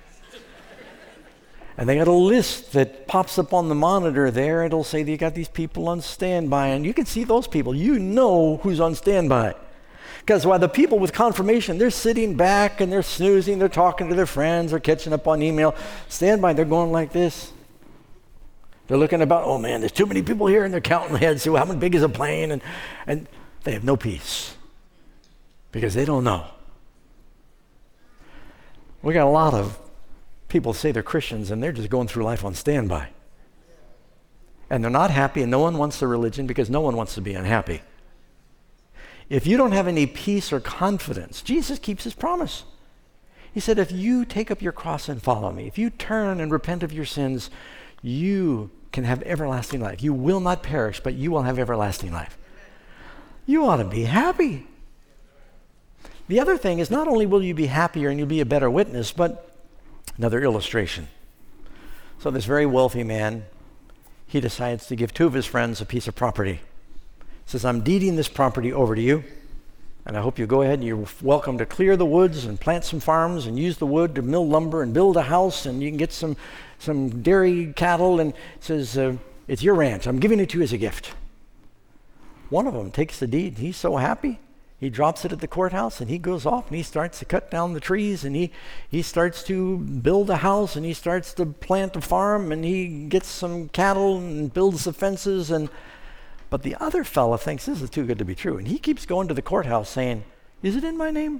And 1.77 1.89
they 1.89 1.95
got 1.95 2.07
a 2.07 2.11
list 2.11 2.73
that 2.73 3.07
pops 3.07 3.39
up 3.39 3.53
on 3.53 3.67
the 3.67 3.75
monitor 3.75 4.29
there. 4.29 4.63
It'll 4.63 4.83
say 4.83 5.03
you 5.03 5.17
got 5.17 5.33
these 5.33 5.47
people 5.47 5.87
on 5.87 6.01
standby, 6.01 6.67
and 6.67 6.85
you 6.85 6.93
can 6.93 7.05
see 7.05 7.23
those 7.23 7.47
people. 7.47 7.73
You 7.73 7.97
know 7.97 8.57
who's 8.57 8.79
on 8.79 8.93
standby. 8.93 9.55
Because 10.19 10.45
while 10.45 10.59
the 10.59 10.69
people 10.69 10.99
with 10.99 11.11
confirmation, 11.11 11.77
they're 11.77 11.89
sitting 11.89 12.35
back 12.35 12.79
and 12.79 12.91
they're 12.91 13.03
snoozing, 13.03 13.59
they're 13.59 13.67
talking 13.67 14.07
to 14.07 14.15
their 14.15 14.25
friends, 14.25 14.71
they're 14.71 14.79
catching 14.79 15.11
up 15.11 15.27
on 15.27 15.41
email. 15.41 15.75
Standby, 16.07 16.53
they're 16.53 16.63
going 16.63 16.91
like 16.91 17.11
this. 17.11 17.51
They're 18.87 18.97
looking 18.97 19.21
about, 19.21 19.43
oh 19.45 19.57
man, 19.57 19.81
there's 19.81 19.91
too 19.91 20.05
many 20.05 20.21
people 20.21 20.47
here, 20.47 20.63
and 20.63 20.73
they're 20.73 20.81
counting 20.81 21.15
ahead, 21.15 21.41
see 21.41 21.49
how 21.49 21.65
big 21.73 21.95
is 21.95 22.03
a 22.03 22.09
plane, 22.09 22.51
and, 22.51 22.61
and 23.07 23.27
they 23.63 23.73
have 23.73 23.83
no 23.83 23.97
peace 23.97 24.55
because 25.71 25.93
they 25.93 26.05
don't 26.05 26.23
know. 26.23 26.45
We 29.01 29.13
got 29.13 29.27
a 29.27 29.29
lot 29.29 29.53
of 29.53 29.77
people 30.53 30.71
say 30.71 30.91
they're 30.91 31.03
Christians 31.03 31.49
and 31.49 31.61
they're 31.61 31.71
just 31.71 31.89
going 31.89 32.07
through 32.07 32.23
life 32.23 32.45
on 32.45 32.53
standby. 32.53 33.09
And 34.69 34.83
they're 34.83 34.91
not 34.91 35.11
happy, 35.11 35.41
and 35.41 35.51
no 35.51 35.59
one 35.59 35.77
wants 35.77 35.99
the 35.99 36.07
religion 36.07 36.47
because 36.47 36.69
no 36.69 36.79
one 36.79 36.95
wants 36.95 37.15
to 37.15 37.21
be 37.21 37.33
unhappy. 37.33 37.81
If 39.29 39.45
you 39.45 39.57
don't 39.57 39.71
have 39.71 39.87
any 39.87 40.05
peace 40.05 40.53
or 40.53 40.59
confidence, 40.59 41.41
Jesus 41.41 41.79
keeps 41.79 42.03
his 42.03 42.13
promise. 42.13 42.63
He 43.53 43.59
said, 43.59 43.77
If 43.77 43.91
you 43.91 44.25
take 44.25 44.49
up 44.51 44.61
your 44.61 44.71
cross 44.71 45.09
and 45.09 45.21
follow 45.21 45.51
me, 45.51 45.67
if 45.67 45.77
you 45.77 45.89
turn 45.89 46.39
and 46.39 46.51
repent 46.51 46.83
of 46.83 46.93
your 46.93 47.05
sins, 47.05 47.49
you 48.01 48.69
can 48.91 49.03
have 49.03 49.21
everlasting 49.23 49.81
life. 49.81 50.01
You 50.01 50.13
will 50.13 50.39
not 50.39 50.63
perish, 50.63 50.99
but 50.99 51.15
you 51.15 51.31
will 51.31 51.43
have 51.43 51.59
everlasting 51.59 52.11
life. 52.11 52.37
You 53.45 53.65
ought 53.65 53.77
to 53.77 53.85
be 53.85 54.03
happy. 54.03 54.67
The 56.27 56.39
other 56.39 56.57
thing 56.57 56.79
is 56.79 56.89
not 56.89 57.07
only 57.07 57.25
will 57.25 57.43
you 57.43 57.53
be 57.53 57.67
happier 57.67 58.09
and 58.09 58.17
you'll 58.17 58.27
be 58.27 58.39
a 58.39 58.45
better 58.45 58.69
witness, 58.69 59.11
but 59.11 59.52
Another 60.17 60.41
illustration. 60.41 61.07
So, 62.19 62.29
this 62.29 62.45
very 62.45 62.65
wealthy 62.65 63.03
man, 63.03 63.45
he 64.27 64.39
decides 64.39 64.87
to 64.87 64.95
give 64.95 65.13
two 65.13 65.25
of 65.25 65.33
his 65.33 65.45
friends 65.45 65.81
a 65.81 65.85
piece 65.85 66.07
of 66.07 66.15
property. 66.15 66.61
He 67.19 67.27
says, 67.45 67.65
I'm 67.65 67.81
deeding 67.81 68.15
this 68.15 68.29
property 68.29 68.71
over 68.71 68.95
to 68.95 69.01
you, 69.01 69.23
and 70.05 70.15
I 70.15 70.21
hope 70.21 70.37
you 70.37 70.45
go 70.45 70.61
ahead 70.61 70.79
and 70.79 70.87
you're 70.87 71.05
welcome 71.21 71.57
to 71.57 71.65
clear 71.65 71.97
the 71.97 72.05
woods 72.05 72.45
and 72.45 72.59
plant 72.59 72.85
some 72.85 72.99
farms 72.99 73.47
and 73.47 73.57
use 73.57 73.77
the 73.77 73.87
wood 73.87 74.15
to 74.15 74.21
mill 74.21 74.47
lumber 74.47 74.83
and 74.83 74.93
build 74.93 75.17
a 75.17 75.23
house, 75.23 75.65
and 75.65 75.81
you 75.81 75.89
can 75.89 75.97
get 75.97 76.11
some, 76.11 76.37
some 76.77 77.21
dairy 77.21 77.73
cattle. 77.75 78.19
And 78.19 78.33
says, 78.59 78.97
uh, 78.97 79.17
It's 79.47 79.63
your 79.63 79.75
ranch. 79.75 80.05
I'm 80.05 80.19
giving 80.19 80.39
it 80.39 80.49
to 80.51 80.59
you 80.59 80.63
as 80.63 80.73
a 80.73 80.77
gift. 80.77 81.13
One 82.49 82.67
of 82.67 82.75
them 82.75 82.91
takes 82.91 83.17
the 83.17 83.27
deed. 83.27 83.57
He's 83.57 83.77
so 83.77 83.97
happy. 83.97 84.39
He 84.83 84.89
drops 84.89 85.23
it 85.23 85.31
at 85.31 85.39
the 85.39 85.47
courthouse 85.47 86.01
and 86.01 86.09
he 86.09 86.17
goes 86.17 86.45
off 86.45 86.67
and 86.67 86.75
he 86.75 86.83
starts 86.83 87.19
to 87.19 87.25
cut 87.25 87.49
down 87.49 87.71
the 87.71 87.79
trees 87.79 88.25
and 88.25 88.35
he, 88.35 88.51
he 88.89 89.01
starts 89.01 89.41
to 89.45 89.77
build 89.77 90.29
a 90.29 90.35
house 90.35 90.75
and 90.75 90.85
he 90.85 90.93
starts 90.93 91.33
to 91.35 91.45
plant 91.45 91.95
a 91.95 92.01
farm 92.01 92.51
and 92.51 92.65
he 92.65 93.05
gets 93.05 93.29
some 93.29 93.69
cattle 93.69 94.17
and 94.17 94.53
builds 94.53 94.83
the 94.83 94.91
fences 94.91 95.51
and 95.51 95.69
But 96.49 96.63
the 96.63 96.75
other 96.81 97.05
fella 97.05 97.37
thinks 97.37 97.65
this 97.65 97.81
is 97.81 97.89
too 97.89 98.05
good 98.05 98.17
to 98.17 98.25
be 98.25 98.35
true. 98.35 98.57
And 98.57 98.67
he 98.67 98.77
keeps 98.77 99.05
going 99.05 99.29
to 99.29 99.33
the 99.33 99.41
courthouse 99.41 99.87
saying, 99.87 100.25
Is 100.61 100.75
it 100.75 100.83
in 100.83 100.97
my 100.97 101.11
name? 101.11 101.39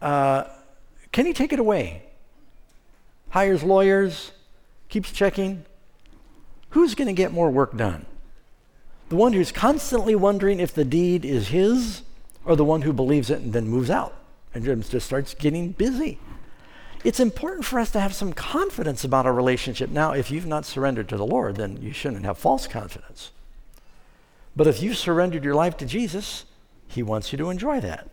Uh, 0.00 0.44
can 1.12 1.26
he 1.26 1.34
take 1.34 1.52
it 1.52 1.60
away? 1.60 2.04
Hires 3.28 3.62
lawyers, 3.62 4.32
keeps 4.88 5.12
checking. 5.12 5.66
Who's 6.70 6.94
going 6.94 7.08
to 7.08 7.12
get 7.12 7.30
more 7.30 7.50
work 7.50 7.76
done? 7.76 8.06
The 9.10 9.16
one 9.16 9.32
who's 9.32 9.50
constantly 9.50 10.14
wondering 10.14 10.60
if 10.60 10.72
the 10.72 10.84
deed 10.84 11.24
is 11.24 11.48
his, 11.48 12.02
or 12.44 12.54
the 12.54 12.64
one 12.64 12.82
who 12.82 12.92
believes 12.92 13.28
it 13.28 13.40
and 13.40 13.52
then 13.52 13.66
moves 13.66 13.90
out 13.90 14.16
and 14.54 14.64
just 14.64 15.06
starts 15.06 15.34
getting 15.34 15.72
busy? 15.72 16.18
It's 17.02 17.18
important 17.18 17.64
for 17.64 17.80
us 17.80 17.90
to 17.90 18.00
have 18.00 18.14
some 18.14 18.32
confidence 18.32 19.02
about 19.02 19.26
our 19.26 19.32
relationship. 19.32 19.90
Now, 19.90 20.12
if 20.12 20.30
you've 20.30 20.46
not 20.46 20.64
surrendered 20.64 21.08
to 21.08 21.16
the 21.16 21.26
Lord, 21.26 21.56
then 21.56 21.82
you 21.82 21.92
shouldn't 21.92 22.24
have 22.24 22.38
false 22.38 22.68
confidence. 22.68 23.32
But 24.54 24.68
if 24.68 24.80
you've 24.80 24.96
surrendered 24.96 25.42
your 25.42 25.54
life 25.54 25.76
to 25.78 25.86
Jesus, 25.86 26.44
He 26.86 27.02
wants 27.02 27.32
you 27.32 27.38
to 27.38 27.50
enjoy 27.50 27.80
that. 27.80 28.08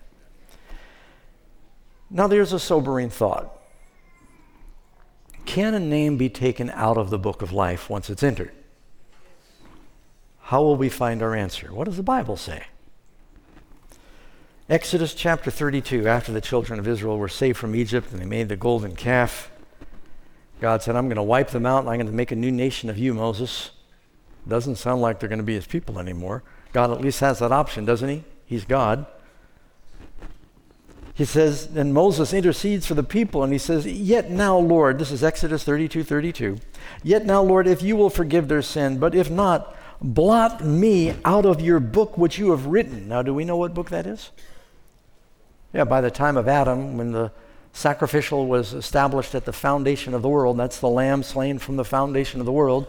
Now, 2.09 2.25
there's 2.25 2.53
a 2.53 2.59
sobering 2.59 3.11
thought. 3.11 3.53
Can 5.45 5.75
a 5.75 5.79
name 5.79 6.17
be 6.17 6.29
taken 6.29 6.71
out 6.71 6.97
of 6.97 7.11
the 7.11 7.19
book 7.19 7.43
of 7.43 7.51
life 7.51 7.87
once 7.87 8.09
it's 8.09 8.23
entered? 8.23 8.51
How 10.47 10.61
will 10.61 10.77
we 10.77 10.87
find 10.87 11.21
our 11.21 11.35
answer? 11.35 11.73
What 11.73 11.85
does 11.85 11.97
the 11.97 12.03
Bible 12.03 12.37
say? 12.37 12.67
Exodus 14.69 15.13
chapter 15.13 15.51
32, 15.51 16.07
after 16.07 16.31
the 16.31 16.39
children 16.39 16.79
of 16.79 16.87
Israel 16.87 17.17
were 17.17 17.27
saved 17.27 17.57
from 17.57 17.75
Egypt 17.75 18.13
and 18.13 18.21
they 18.21 18.25
made 18.25 18.47
the 18.47 18.55
golden 18.55 18.95
calf, 18.95 19.51
God 20.61 20.81
said, 20.81 20.95
I'm 20.95 21.07
going 21.07 21.17
to 21.17 21.23
wipe 21.23 21.49
them 21.49 21.65
out 21.65 21.79
and 21.79 21.89
I'm 21.89 21.97
going 21.97 22.07
to 22.07 22.13
make 22.13 22.31
a 22.31 22.35
new 22.37 22.51
nation 22.51 22.89
of 22.89 22.97
you, 22.97 23.13
Moses. 23.13 23.71
Doesn't 24.47 24.77
sound 24.77 25.01
like 25.01 25.19
they're 25.19 25.27
going 25.27 25.39
to 25.39 25.43
be 25.43 25.55
his 25.55 25.67
people 25.67 25.99
anymore. 25.99 26.43
God 26.71 26.91
at 26.91 27.01
least 27.01 27.19
has 27.19 27.39
that 27.39 27.51
option, 27.51 27.83
doesn't 27.83 28.07
he? 28.07 28.23
He's 28.45 28.63
God 28.63 29.05
he 31.17 31.25
says, 31.25 31.67
and 31.75 31.95
Moses 31.95 32.31
intercedes 32.31 32.85
for 32.85 32.93
the 32.93 33.01
people, 33.01 33.43
and 33.43 33.51
he 33.51 33.57
says, 33.57 33.87
Yet 33.87 34.29
now, 34.29 34.55
Lord, 34.59 34.99
this 34.99 35.11
is 35.11 35.23
Exodus 35.23 35.63
32 35.63 36.03
32. 36.03 36.59
Yet 37.01 37.25
now, 37.25 37.41
Lord, 37.41 37.65
if 37.65 37.81
you 37.81 37.95
will 37.95 38.11
forgive 38.11 38.47
their 38.47 38.61
sin, 38.61 38.99
but 38.99 39.15
if 39.15 39.27
not, 39.27 39.75
blot 40.01 40.63
me 40.63 41.15
out 41.25 41.45
of 41.45 41.61
your 41.61 41.79
book 41.79 42.17
which 42.17 42.37
you 42.37 42.51
have 42.51 42.65
written. 42.65 43.07
Now, 43.07 43.21
do 43.21 43.33
we 43.33 43.45
know 43.45 43.57
what 43.57 43.73
book 43.73 43.89
that 43.89 44.05
is? 44.05 44.31
Yeah, 45.73 45.83
by 45.83 46.01
the 46.01 46.11
time 46.11 46.37
of 46.37 46.47
Adam, 46.47 46.97
when 46.97 47.11
the 47.11 47.31
sacrificial 47.73 48.47
was 48.47 48.73
established 48.73 49.35
at 49.35 49.45
the 49.45 49.53
foundation 49.53 50.13
of 50.13 50.21
the 50.21 50.29
world, 50.29 50.57
that's 50.57 50.79
the 50.79 50.89
lamb 50.89 51.23
slain 51.23 51.59
from 51.59 51.75
the 51.75 51.85
foundation 51.85 52.39
of 52.39 52.45
the 52.45 52.51
world 52.51 52.87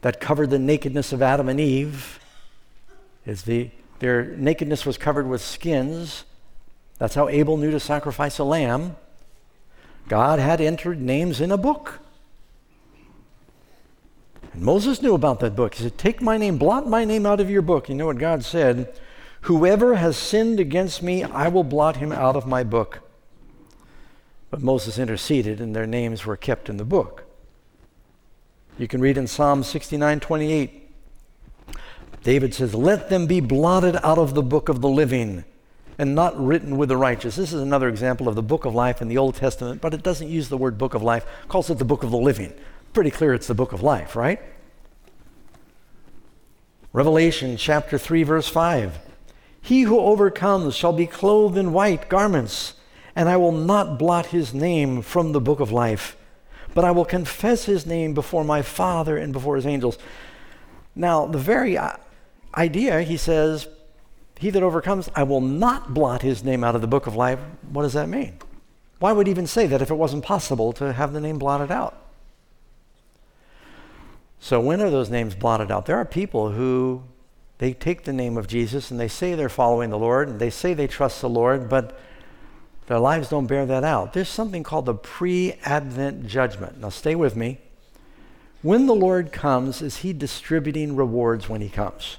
that 0.00 0.20
covered 0.20 0.50
the 0.50 0.58
nakedness 0.58 1.12
of 1.12 1.22
Adam 1.22 1.48
and 1.48 1.60
Eve. 1.60 2.18
Is 3.24 3.42
the, 3.42 3.70
their 4.00 4.24
nakedness 4.24 4.84
was 4.84 4.98
covered 4.98 5.28
with 5.28 5.40
skins 5.40 6.24
that's 7.02 7.16
how 7.16 7.28
Abel 7.28 7.56
knew 7.56 7.72
to 7.72 7.80
sacrifice 7.80 8.38
a 8.38 8.44
lamb. 8.44 8.94
God 10.06 10.38
had 10.38 10.60
entered 10.60 11.00
names 11.00 11.40
in 11.40 11.50
a 11.50 11.56
book. 11.56 11.98
Moses 14.62 15.02
knew 15.02 15.14
about 15.14 15.40
that 15.40 15.56
book. 15.56 15.74
He 15.74 15.82
said, 15.82 15.98
Take 15.98 16.22
my 16.22 16.36
name, 16.36 16.56
blot 16.56 16.88
my 16.88 17.04
name 17.04 17.26
out 17.26 17.40
of 17.40 17.50
your 17.50 17.62
book. 17.62 17.88
You 17.88 17.94
know 17.94 18.06
what 18.06 18.18
God 18.18 18.44
said? 18.44 18.94
Whoever 19.42 19.96
has 19.96 20.16
sinned 20.16 20.60
against 20.60 21.02
me, 21.02 21.24
I 21.24 21.48
will 21.48 21.64
blot 21.64 21.96
him 21.96 22.12
out 22.12 22.36
of 22.36 22.46
my 22.46 22.62
book. 22.62 23.00
But 24.50 24.62
Moses 24.62 24.98
interceded, 24.98 25.60
and 25.60 25.74
their 25.74 25.86
names 25.86 26.24
were 26.24 26.36
kept 26.36 26.68
in 26.68 26.76
the 26.76 26.84
book. 26.84 27.24
You 28.78 28.86
can 28.86 29.00
read 29.00 29.18
in 29.18 29.26
Psalm 29.26 29.64
69 29.64 30.20
28. 30.20 30.90
David 32.22 32.54
says, 32.54 32.74
Let 32.74 33.10
them 33.10 33.26
be 33.26 33.40
blotted 33.40 33.96
out 34.04 34.18
of 34.18 34.34
the 34.34 34.42
book 34.42 34.68
of 34.68 34.80
the 34.80 34.88
living 34.88 35.44
and 35.98 36.14
not 36.14 36.38
written 36.38 36.76
with 36.76 36.88
the 36.88 36.96
righteous. 36.96 37.36
This 37.36 37.52
is 37.52 37.60
another 37.60 37.88
example 37.88 38.28
of 38.28 38.36
the 38.36 38.42
book 38.42 38.64
of 38.64 38.74
life 38.74 39.02
in 39.02 39.08
the 39.08 39.18
Old 39.18 39.34
Testament, 39.34 39.80
but 39.80 39.92
it 39.92 40.02
doesn't 40.02 40.28
use 40.28 40.48
the 40.48 40.56
word 40.56 40.78
book 40.78 40.94
of 40.94 41.02
life, 41.02 41.26
it 41.42 41.48
calls 41.48 41.68
it 41.68 41.78
the 41.78 41.84
book 41.84 42.02
of 42.04 42.10
the 42.10 42.16
living. 42.16 42.52
Pretty 42.92 43.10
clear 43.10 43.34
it's 43.34 43.46
the 43.46 43.54
book 43.54 43.72
of 43.72 43.82
life, 43.82 44.14
right? 44.14 44.40
Revelation 46.92 47.56
chapter 47.56 47.96
3 47.96 48.22
verse 48.22 48.48
5. 48.48 48.98
He 49.62 49.82
who 49.82 49.98
overcomes 49.98 50.74
shall 50.74 50.92
be 50.92 51.06
clothed 51.06 51.56
in 51.56 51.72
white 51.72 52.10
garments, 52.10 52.74
and 53.16 53.30
I 53.30 53.38
will 53.38 53.52
not 53.52 53.98
blot 53.98 54.26
his 54.26 54.52
name 54.52 55.00
from 55.00 55.32
the 55.32 55.40
book 55.40 55.60
of 55.60 55.72
life, 55.72 56.16
but 56.74 56.84
I 56.84 56.90
will 56.90 57.06
confess 57.06 57.64
his 57.64 57.86
name 57.86 58.12
before 58.12 58.44
my 58.44 58.60
Father 58.60 59.16
and 59.16 59.32
before 59.32 59.56
his 59.56 59.64
angels. 59.64 59.96
Now, 60.94 61.24
the 61.24 61.38
very 61.38 61.78
uh, 61.78 61.96
idea, 62.56 63.00
he 63.00 63.16
says, 63.16 63.68
he 64.38 64.50
that 64.50 64.62
overcomes, 64.62 65.08
I 65.14 65.22
will 65.22 65.40
not 65.40 65.94
blot 65.94 66.20
his 66.20 66.44
name 66.44 66.62
out 66.62 66.74
of 66.74 66.82
the 66.82 66.88
book 66.88 67.06
of 67.06 67.16
life. 67.16 67.38
What 67.70 67.82
does 67.82 67.92
that 67.94 68.08
mean? 68.08 68.36
Why 68.98 69.12
would 69.12 69.28
he 69.28 69.30
even 69.30 69.46
say 69.46 69.66
that 69.66 69.80
if 69.80 69.90
it 69.90 69.94
wasn't 69.94 70.24
possible 70.24 70.72
to 70.74 70.92
have 70.92 71.14
the 71.14 71.20
name 71.20 71.38
blotted 71.38 71.70
out? 71.70 71.96
So, 74.42 74.58
when 74.58 74.82
are 74.82 74.90
those 74.90 75.08
names 75.08 75.36
blotted 75.36 75.70
out? 75.70 75.86
There 75.86 75.96
are 75.96 76.04
people 76.04 76.50
who 76.50 77.04
they 77.58 77.72
take 77.72 78.02
the 78.02 78.12
name 78.12 78.36
of 78.36 78.48
Jesus 78.48 78.90
and 78.90 78.98
they 78.98 79.06
say 79.06 79.36
they're 79.36 79.48
following 79.48 79.90
the 79.90 79.98
Lord 79.98 80.28
and 80.28 80.40
they 80.40 80.50
say 80.50 80.74
they 80.74 80.88
trust 80.88 81.20
the 81.20 81.28
Lord, 81.28 81.68
but 81.68 81.96
their 82.88 82.98
lives 82.98 83.28
don't 83.28 83.46
bear 83.46 83.64
that 83.66 83.84
out. 83.84 84.14
There's 84.14 84.28
something 84.28 84.64
called 84.64 84.86
the 84.86 84.94
pre 84.94 85.52
Advent 85.64 86.26
judgment. 86.26 86.80
Now, 86.80 86.88
stay 86.88 87.14
with 87.14 87.36
me. 87.36 87.60
When 88.62 88.86
the 88.86 88.96
Lord 88.96 89.30
comes, 89.30 89.80
is 89.80 89.98
he 89.98 90.12
distributing 90.12 90.96
rewards 90.96 91.48
when 91.48 91.60
he 91.60 91.68
comes? 91.68 92.16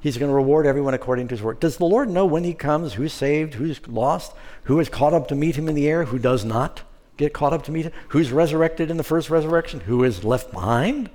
He's 0.00 0.16
going 0.16 0.30
to 0.30 0.34
reward 0.34 0.64
everyone 0.64 0.94
according 0.94 1.28
to 1.28 1.34
his 1.34 1.42
work. 1.42 1.60
Does 1.60 1.76
the 1.76 1.84
Lord 1.84 2.08
know 2.08 2.24
when 2.24 2.44
he 2.44 2.54
comes 2.54 2.94
who's 2.94 3.12
saved, 3.12 3.52
who's 3.52 3.86
lost, 3.86 4.32
who 4.64 4.80
is 4.80 4.88
caught 4.88 5.12
up 5.12 5.28
to 5.28 5.34
meet 5.34 5.56
him 5.56 5.68
in 5.68 5.74
the 5.74 5.88
air, 5.88 6.06
who 6.06 6.18
does 6.18 6.42
not 6.42 6.84
get 7.20 7.32
caught 7.32 7.52
up 7.52 7.62
to 7.64 7.72
meet 7.72 7.86
him, 7.86 7.92
who's 8.08 8.32
resurrected 8.32 8.90
in 8.90 8.96
the 8.96 9.04
first 9.04 9.30
resurrection, 9.30 9.80
who 9.80 10.02
is 10.02 10.24
left 10.24 10.52
behind? 10.52 11.10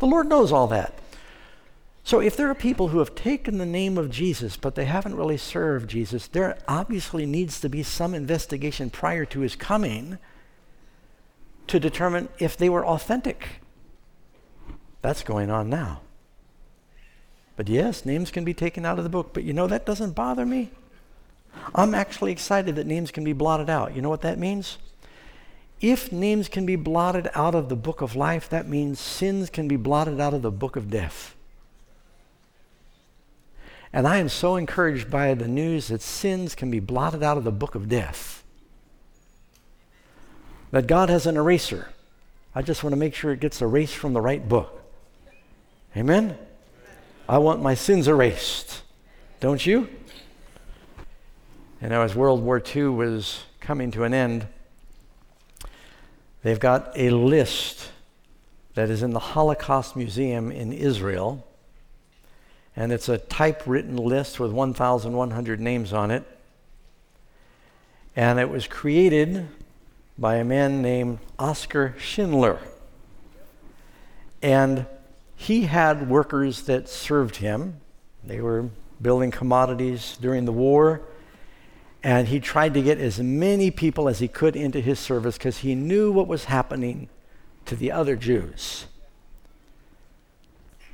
The 0.00 0.06
Lord 0.06 0.28
knows 0.28 0.52
all 0.52 0.66
that. 0.68 0.98
So 2.02 2.20
if 2.20 2.36
there 2.36 2.50
are 2.50 2.54
people 2.54 2.88
who 2.88 2.98
have 2.98 3.14
taken 3.14 3.56
the 3.56 3.64
name 3.64 3.96
of 3.96 4.10
Jesus, 4.10 4.58
but 4.58 4.74
they 4.74 4.84
haven't 4.84 5.16
really 5.16 5.38
served 5.38 5.88
Jesus, 5.88 6.26
there 6.26 6.58
obviously 6.68 7.24
needs 7.24 7.60
to 7.60 7.70
be 7.70 7.82
some 7.82 8.14
investigation 8.14 8.90
prior 8.90 9.24
to 9.26 9.40
his 9.40 9.56
coming 9.56 10.18
to 11.66 11.80
determine 11.80 12.28
if 12.38 12.58
they 12.58 12.68
were 12.68 12.84
authentic. 12.84 13.62
That's 15.00 15.22
going 15.22 15.50
on 15.50 15.70
now. 15.70 16.02
But 17.56 17.68
yes, 17.68 18.04
names 18.04 18.30
can 18.30 18.44
be 18.44 18.52
taken 18.52 18.84
out 18.84 18.98
of 18.98 19.04
the 19.04 19.10
book. 19.10 19.32
But 19.32 19.44
you 19.44 19.52
know, 19.52 19.66
that 19.66 19.86
doesn't 19.86 20.14
bother 20.14 20.44
me. 20.44 20.72
I'm 21.74 21.94
actually 21.94 22.32
excited 22.32 22.76
that 22.76 22.86
names 22.86 23.10
can 23.10 23.24
be 23.24 23.32
blotted 23.32 23.70
out. 23.70 23.94
You 23.94 24.02
know 24.02 24.08
what 24.08 24.22
that 24.22 24.38
means? 24.38 24.78
If 25.84 26.10
names 26.10 26.48
can 26.48 26.64
be 26.64 26.76
blotted 26.76 27.28
out 27.34 27.54
of 27.54 27.68
the 27.68 27.76
book 27.76 28.00
of 28.00 28.16
life, 28.16 28.48
that 28.48 28.66
means 28.66 28.98
sins 28.98 29.50
can 29.50 29.68
be 29.68 29.76
blotted 29.76 30.18
out 30.18 30.32
of 30.32 30.40
the 30.40 30.50
book 30.50 30.76
of 30.76 30.88
death. 30.88 31.36
And 33.92 34.08
I 34.08 34.16
am 34.16 34.30
so 34.30 34.56
encouraged 34.56 35.10
by 35.10 35.34
the 35.34 35.46
news 35.46 35.88
that 35.88 36.00
sins 36.00 36.54
can 36.54 36.70
be 36.70 36.80
blotted 36.80 37.22
out 37.22 37.36
of 37.36 37.44
the 37.44 37.52
book 37.52 37.74
of 37.74 37.90
death. 37.90 38.42
That 40.70 40.86
God 40.86 41.10
has 41.10 41.26
an 41.26 41.36
eraser. 41.36 41.90
I 42.54 42.62
just 42.62 42.82
want 42.82 42.94
to 42.94 42.98
make 42.98 43.14
sure 43.14 43.32
it 43.32 43.40
gets 43.40 43.60
erased 43.60 43.96
from 43.96 44.14
the 44.14 44.22
right 44.22 44.48
book. 44.48 44.80
Amen? 45.94 46.38
I 47.28 47.36
want 47.36 47.60
my 47.60 47.74
sins 47.74 48.08
erased. 48.08 48.80
Don't 49.38 49.66
you? 49.66 49.90
And 51.82 51.90
now, 51.90 52.00
as 52.00 52.14
World 52.14 52.42
War 52.42 52.62
II 52.74 52.84
was 52.84 53.42
coming 53.60 53.90
to 53.90 54.04
an 54.04 54.14
end, 54.14 54.46
they've 56.44 56.60
got 56.60 56.92
a 56.94 57.10
list 57.10 57.90
that 58.74 58.90
is 58.90 59.02
in 59.02 59.10
the 59.10 59.18
Holocaust 59.18 59.96
Museum 59.96 60.52
in 60.52 60.72
Israel. 60.72 61.44
And 62.76 62.92
it's 62.92 63.08
a 63.08 63.18
typewritten 63.18 63.96
list 63.96 64.38
with 64.38 64.52
1,100 64.52 65.60
names 65.60 65.92
on 65.92 66.10
it. 66.10 66.24
And 68.14 68.38
it 68.38 68.48
was 68.48 68.66
created 68.66 69.48
by 70.18 70.36
a 70.36 70.44
man 70.44 70.82
named 70.82 71.18
Oskar 71.38 71.94
Schindler. 71.98 72.60
And 74.42 74.86
he 75.36 75.62
had 75.62 76.08
workers 76.08 76.62
that 76.62 76.88
served 76.88 77.36
him. 77.36 77.80
They 78.22 78.40
were 78.40 78.70
building 79.00 79.30
commodities 79.30 80.16
during 80.20 80.44
the 80.44 80.52
war. 80.52 81.02
And 82.04 82.28
he 82.28 82.38
tried 82.38 82.74
to 82.74 82.82
get 82.82 82.98
as 82.98 83.18
many 83.18 83.70
people 83.70 84.08
as 84.08 84.18
he 84.18 84.28
could 84.28 84.56
into 84.56 84.80
his 84.80 85.00
service 85.00 85.38
because 85.38 85.58
he 85.58 85.74
knew 85.74 86.12
what 86.12 86.28
was 86.28 86.44
happening 86.44 87.08
to 87.64 87.74
the 87.74 87.90
other 87.90 88.14
Jews. 88.14 88.84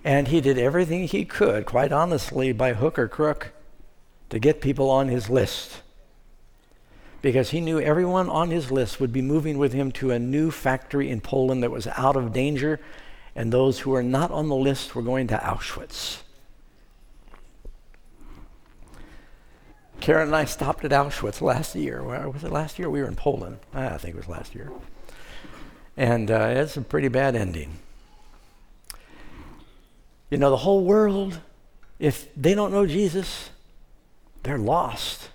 And 0.05 0.29
he 0.29 0.41
did 0.41 0.57
everything 0.57 1.09
he 1.09 1.25
could, 1.25 1.67
quite 1.67 1.91
honestly, 1.91 2.53
by 2.53 2.75
hook 2.75 2.97
or 2.97 3.09
crook, 3.09 3.53
to 4.31 4.39
get 4.39 4.61
people 4.61 4.89
on 4.89 5.09
his 5.09 5.29
list. 5.29 5.83
Because 7.23 7.51
he 7.51 7.61
knew 7.61 7.81
everyone 7.81 8.31
on 8.31 8.51
his 8.51 8.71
list 8.71 9.01
would 9.01 9.13
be 9.13 9.21
moving 9.21 9.59
with 9.59 9.73
him 9.73 9.91
to 9.93 10.13
a 10.13 10.19
new 10.19 10.53
factory 10.53 11.11
in 11.11 11.21
Poland 11.21 11.65
that 11.65 11.73
was 11.73 11.89
out 11.89 12.17
of 12.17 12.33
danger 12.33 12.81
and 13.35 13.53
those 13.53 13.81
who 13.81 13.91
were 13.91 14.03
not 14.03 14.31
on 14.31 14.49
the 14.49 14.55
list 14.55 14.95
were 14.95 15.03
going 15.03 15.27
to 15.27 15.37
Auschwitz. 15.37 16.19
Karen 20.01 20.29
and 20.29 20.37
I 20.37 20.47
stopped 20.47 20.85
at 20.85 20.91
Auschwitz 20.91 21.41
last 21.41 21.75
year. 21.75 22.03
Where 22.03 22.29
was 22.29 22.43
it 22.43 22.51
last 22.51 22.79
year? 22.79 22.89
We 22.89 23.01
were 23.01 23.09
in 23.09 23.17
Poland. 23.17 23.59
I 23.75 23.99
think 23.99 24.15
it 24.15 24.19
was 24.19 24.29
last 24.29 24.55
year. 24.55 24.71
And 25.97 26.31
uh, 26.31 26.53
it's 26.57 26.77
a 26.77 26.81
pretty 26.81 27.09
bad 27.09 27.37
ending. 27.37 27.79
You 30.31 30.39
know, 30.39 30.51
the 30.51 30.59
whole 30.59 30.85
world, 30.85 31.41
if 31.99 32.29
they 32.35 32.55
don't 32.55 32.73
know 32.73 32.87
Jesus, 32.87 33.51
they're 34.43 34.59
lost. 34.59 35.29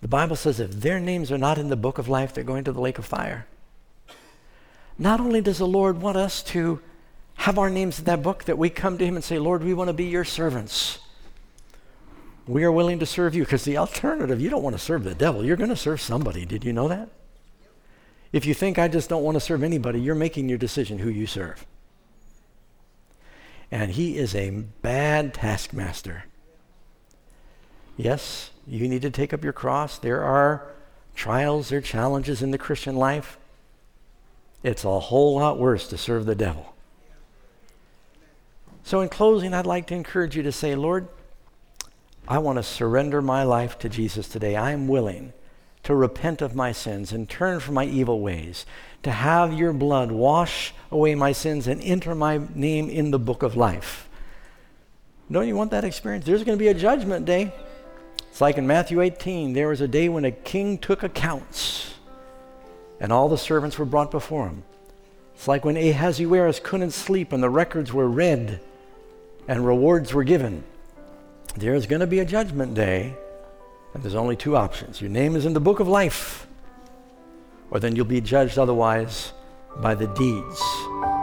The 0.00 0.08
Bible 0.08 0.36
says 0.36 0.60
if 0.60 0.70
their 0.70 1.00
names 1.00 1.30
are 1.32 1.38
not 1.38 1.58
in 1.58 1.68
the 1.68 1.76
book 1.76 1.98
of 1.98 2.08
life, 2.08 2.32
they're 2.32 2.44
going 2.44 2.64
to 2.64 2.72
the 2.72 2.80
lake 2.80 2.98
of 2.98 3.04
fire. 3.04 3.46
Not 4.98 5.20
only 5.20 5.40
does 5.40 5.58
the 5.58 5.66
Lord 5.66 6.00
want 6.00 6.16
us 6.16 6.42
to 6.44 6.80
have 7.34 7.58
our 7.58 7.68
names 7.68 7.98
in 7.98 8.06
that 8.06 8.22
book, 8.22 8.44
that 8.44 8.56
we 8.56 8.70
come 8.70 8.96
to 8.98 9.04
Him 9.04 9.16
and 9.16 9.24
say, 9.24 9.38
Lord, 9.38 9.62
we 9.62 9.74
want 9.74 9.88
to 9.88 9.94
be 9.94 10.04
your 10.04 10.24
servants. 10.24 11.00
We 12.46 12.62
are 12.62 12.72
willing 12.72 13.00
to 13.00 13.06
serve 13.06 13.34
you 13.34 13.44
because 13.44 13.64
the 13.64 13.76
alternative, 13.76 14.40
you 14.40 14.50
don't 14.50 14.62
want 14.62 14.76
to 14.76 14.82
serve 14.82 15.02
the 15.02 15.14
devil. 15.14 15.44
You're 15.44 15.56
going 15.56 15.70
to 15.70 15.76
serve 15.76 16.00
somebody. 16.00 16.46
Did 16.46 16.64
you 16.64 16.72
know 16.72 16.88
that? 16.88 17.08
If 18.32 18.46
you 18.46 18.54
think 18.54 18.78
I 18.78 18.88
just 18.88 19.08
don't 19.08 19.24
want 19.24 19.34
to 19.36 19.40
serve 19.40 19.62
anybody, 19.62 20.00
you're 20.00 20.14
making 20.14 20.48
your 20.48 20.58
decision 20.58 20.98
who 20.98 21.08
you 21.08 21.26
serve. 21.26 21.66
And 23.70 23.92
he 23.92 24.16
is 24.16 24.34
a 24.34 24.50
bad 24.50 25.34
taskmaster. 25.34 26.24
Yes, 27.96 28.50
you 28.66 28.88
need 28.88 29.02
to 29.02 29.10
take 29.10 29.32
up 29.32 29.42
your 29.42 29.52
cross. 29.52 29.98
There 29.98 30.22
are 30.22 30.72
trials, 31.14 31.70
there 31.70 31.78
are 31.78 31.82
challenges 31.82 32.42
in 32.42 32.50
the 32.52 32.58
Christian 32.58 32.94
life. 32.94 33.38
It's 34.62 34.84
a 34.84 35.00
whole 35.00 35.36
lot 35.36 35.58
worse 35.58 35.88
to 35.88 35.98
serve 35.98 36.26
the 36.26 36.34
devil. 36.34 36.74
So, 38.84 39.00
in 39.00 39.08
closing, 39.08 39.52
I'd 39.52 39.66
like 39.66 39.88
to 39.88 39.94
encourage 39.94 40.36
you 40.36 40.42
to 40.44 40.52
say, 40.52 40.74
Lord, 40.76 41.08
I 42.28 42.38
want 42.38 42.58
to 42.58 42.62
surrender 42.62 43.22
my 43.22 43.44
life 43.44 43.78
to 43.78 43.88
Jesus 43.88 44.28
today. 44.28 44.56
I 44.56 44.72
am 44.72 44.88
willing 44.88 45.32
to 45.84 45.94
repent 45.94 46.42
of 46.42 46.56
my 46.56 46.72
sins 46.72 47.12
and 47.12 47.28
turn 47.28 47.60
from 47.60 47.74
my 47.74 47.84
evil 47.84 48.20
ways, 48.20 48.66
to 49.04 49.12
have 49.12 49.52
your 49.52 49.72
blood 49.72 50.10
wash 50.10 50.74
away 50.90 51.14
my 51.14 51.30
sins 51.30 51.68
and 51.68 51.80
enter 51.80 52.12
my 52.12 52.40
name 52.56 52.90
in 52.90 53.12
the 53.12 53.18
book 53.20 53.44
of 53.44 53.54
life. 53.54 54.08
Don't 55.30 55.46
you 55.46 55.54
want 55.54 55.70
that 55.70 55.84
experience? 55.84 56.24
There's 56.24 56.42
going 56.42 56.58
to 56.58 56.62
be 56.62 56.68
a 56.68 56.74
judgment 56.74 57.24
day. 57.24 57.52
It's 58.28 58.40
like 58.40 58.58
in 58.58 58.66
Matthew 58.66 59.00
18, 59.00 59.52
there 59.52 59.68
was 59.68 59.80
a 59.80 59.86
day 59.86 60.08
when 60.08 60.24
a 60.24 60.32
king 60.32 60.78
took 60.78 61.04
accounts 61.04 61.94
and 62.98 63.12
all 63.12 63.28
the 63.28 63.38
servants 63.38 63.78
were 63.78 63.84
brought 63.84 64.10
before 64.10 64.48
him. 64.48 64.64
It's 65.36 65.46
like 65.46 65.64
when 65.64 65.76
Ahasuerus 65.76 66.58
couldn't 66.58 66.90
sleep 66.90 67.32
and 67.32 67.42
the 67.42 67.50
records 67.50 67.92
were 67.92 68.08
read 68.08 68.60
and 69.46 69.64
rewards 69.64 70.12
were 70.12 70.24
given. 70.24 70.64
There's 71.56 71.86
going 71.86 72.00
to 72.00 72.06
be 72.06 72.18
a 72.18 72.24
judgment 72.24 72.74
day, 72.74 73.16
and 73.94 74.02
there's 74.02 74.14
only 74.14 74.36
two 74.36 74.56
options. 74.56 75.00
Your 75.00 75.08
name 75.10 75.36
is 75.36 75.46
in 75.46 75.54
the 75.54 75.60
book 75.60 75.80
of 75.80 75.88
life, 75.88 76.46
or 77.70 77.80
then 77.80 77.96
you'll 77.96 78.04
be 78.04 78.20
judged 78.20 78.58
otherwise 78.58 79.32
by 79.80 79.94
the 79.94 80.06
deeds 80.08 81.15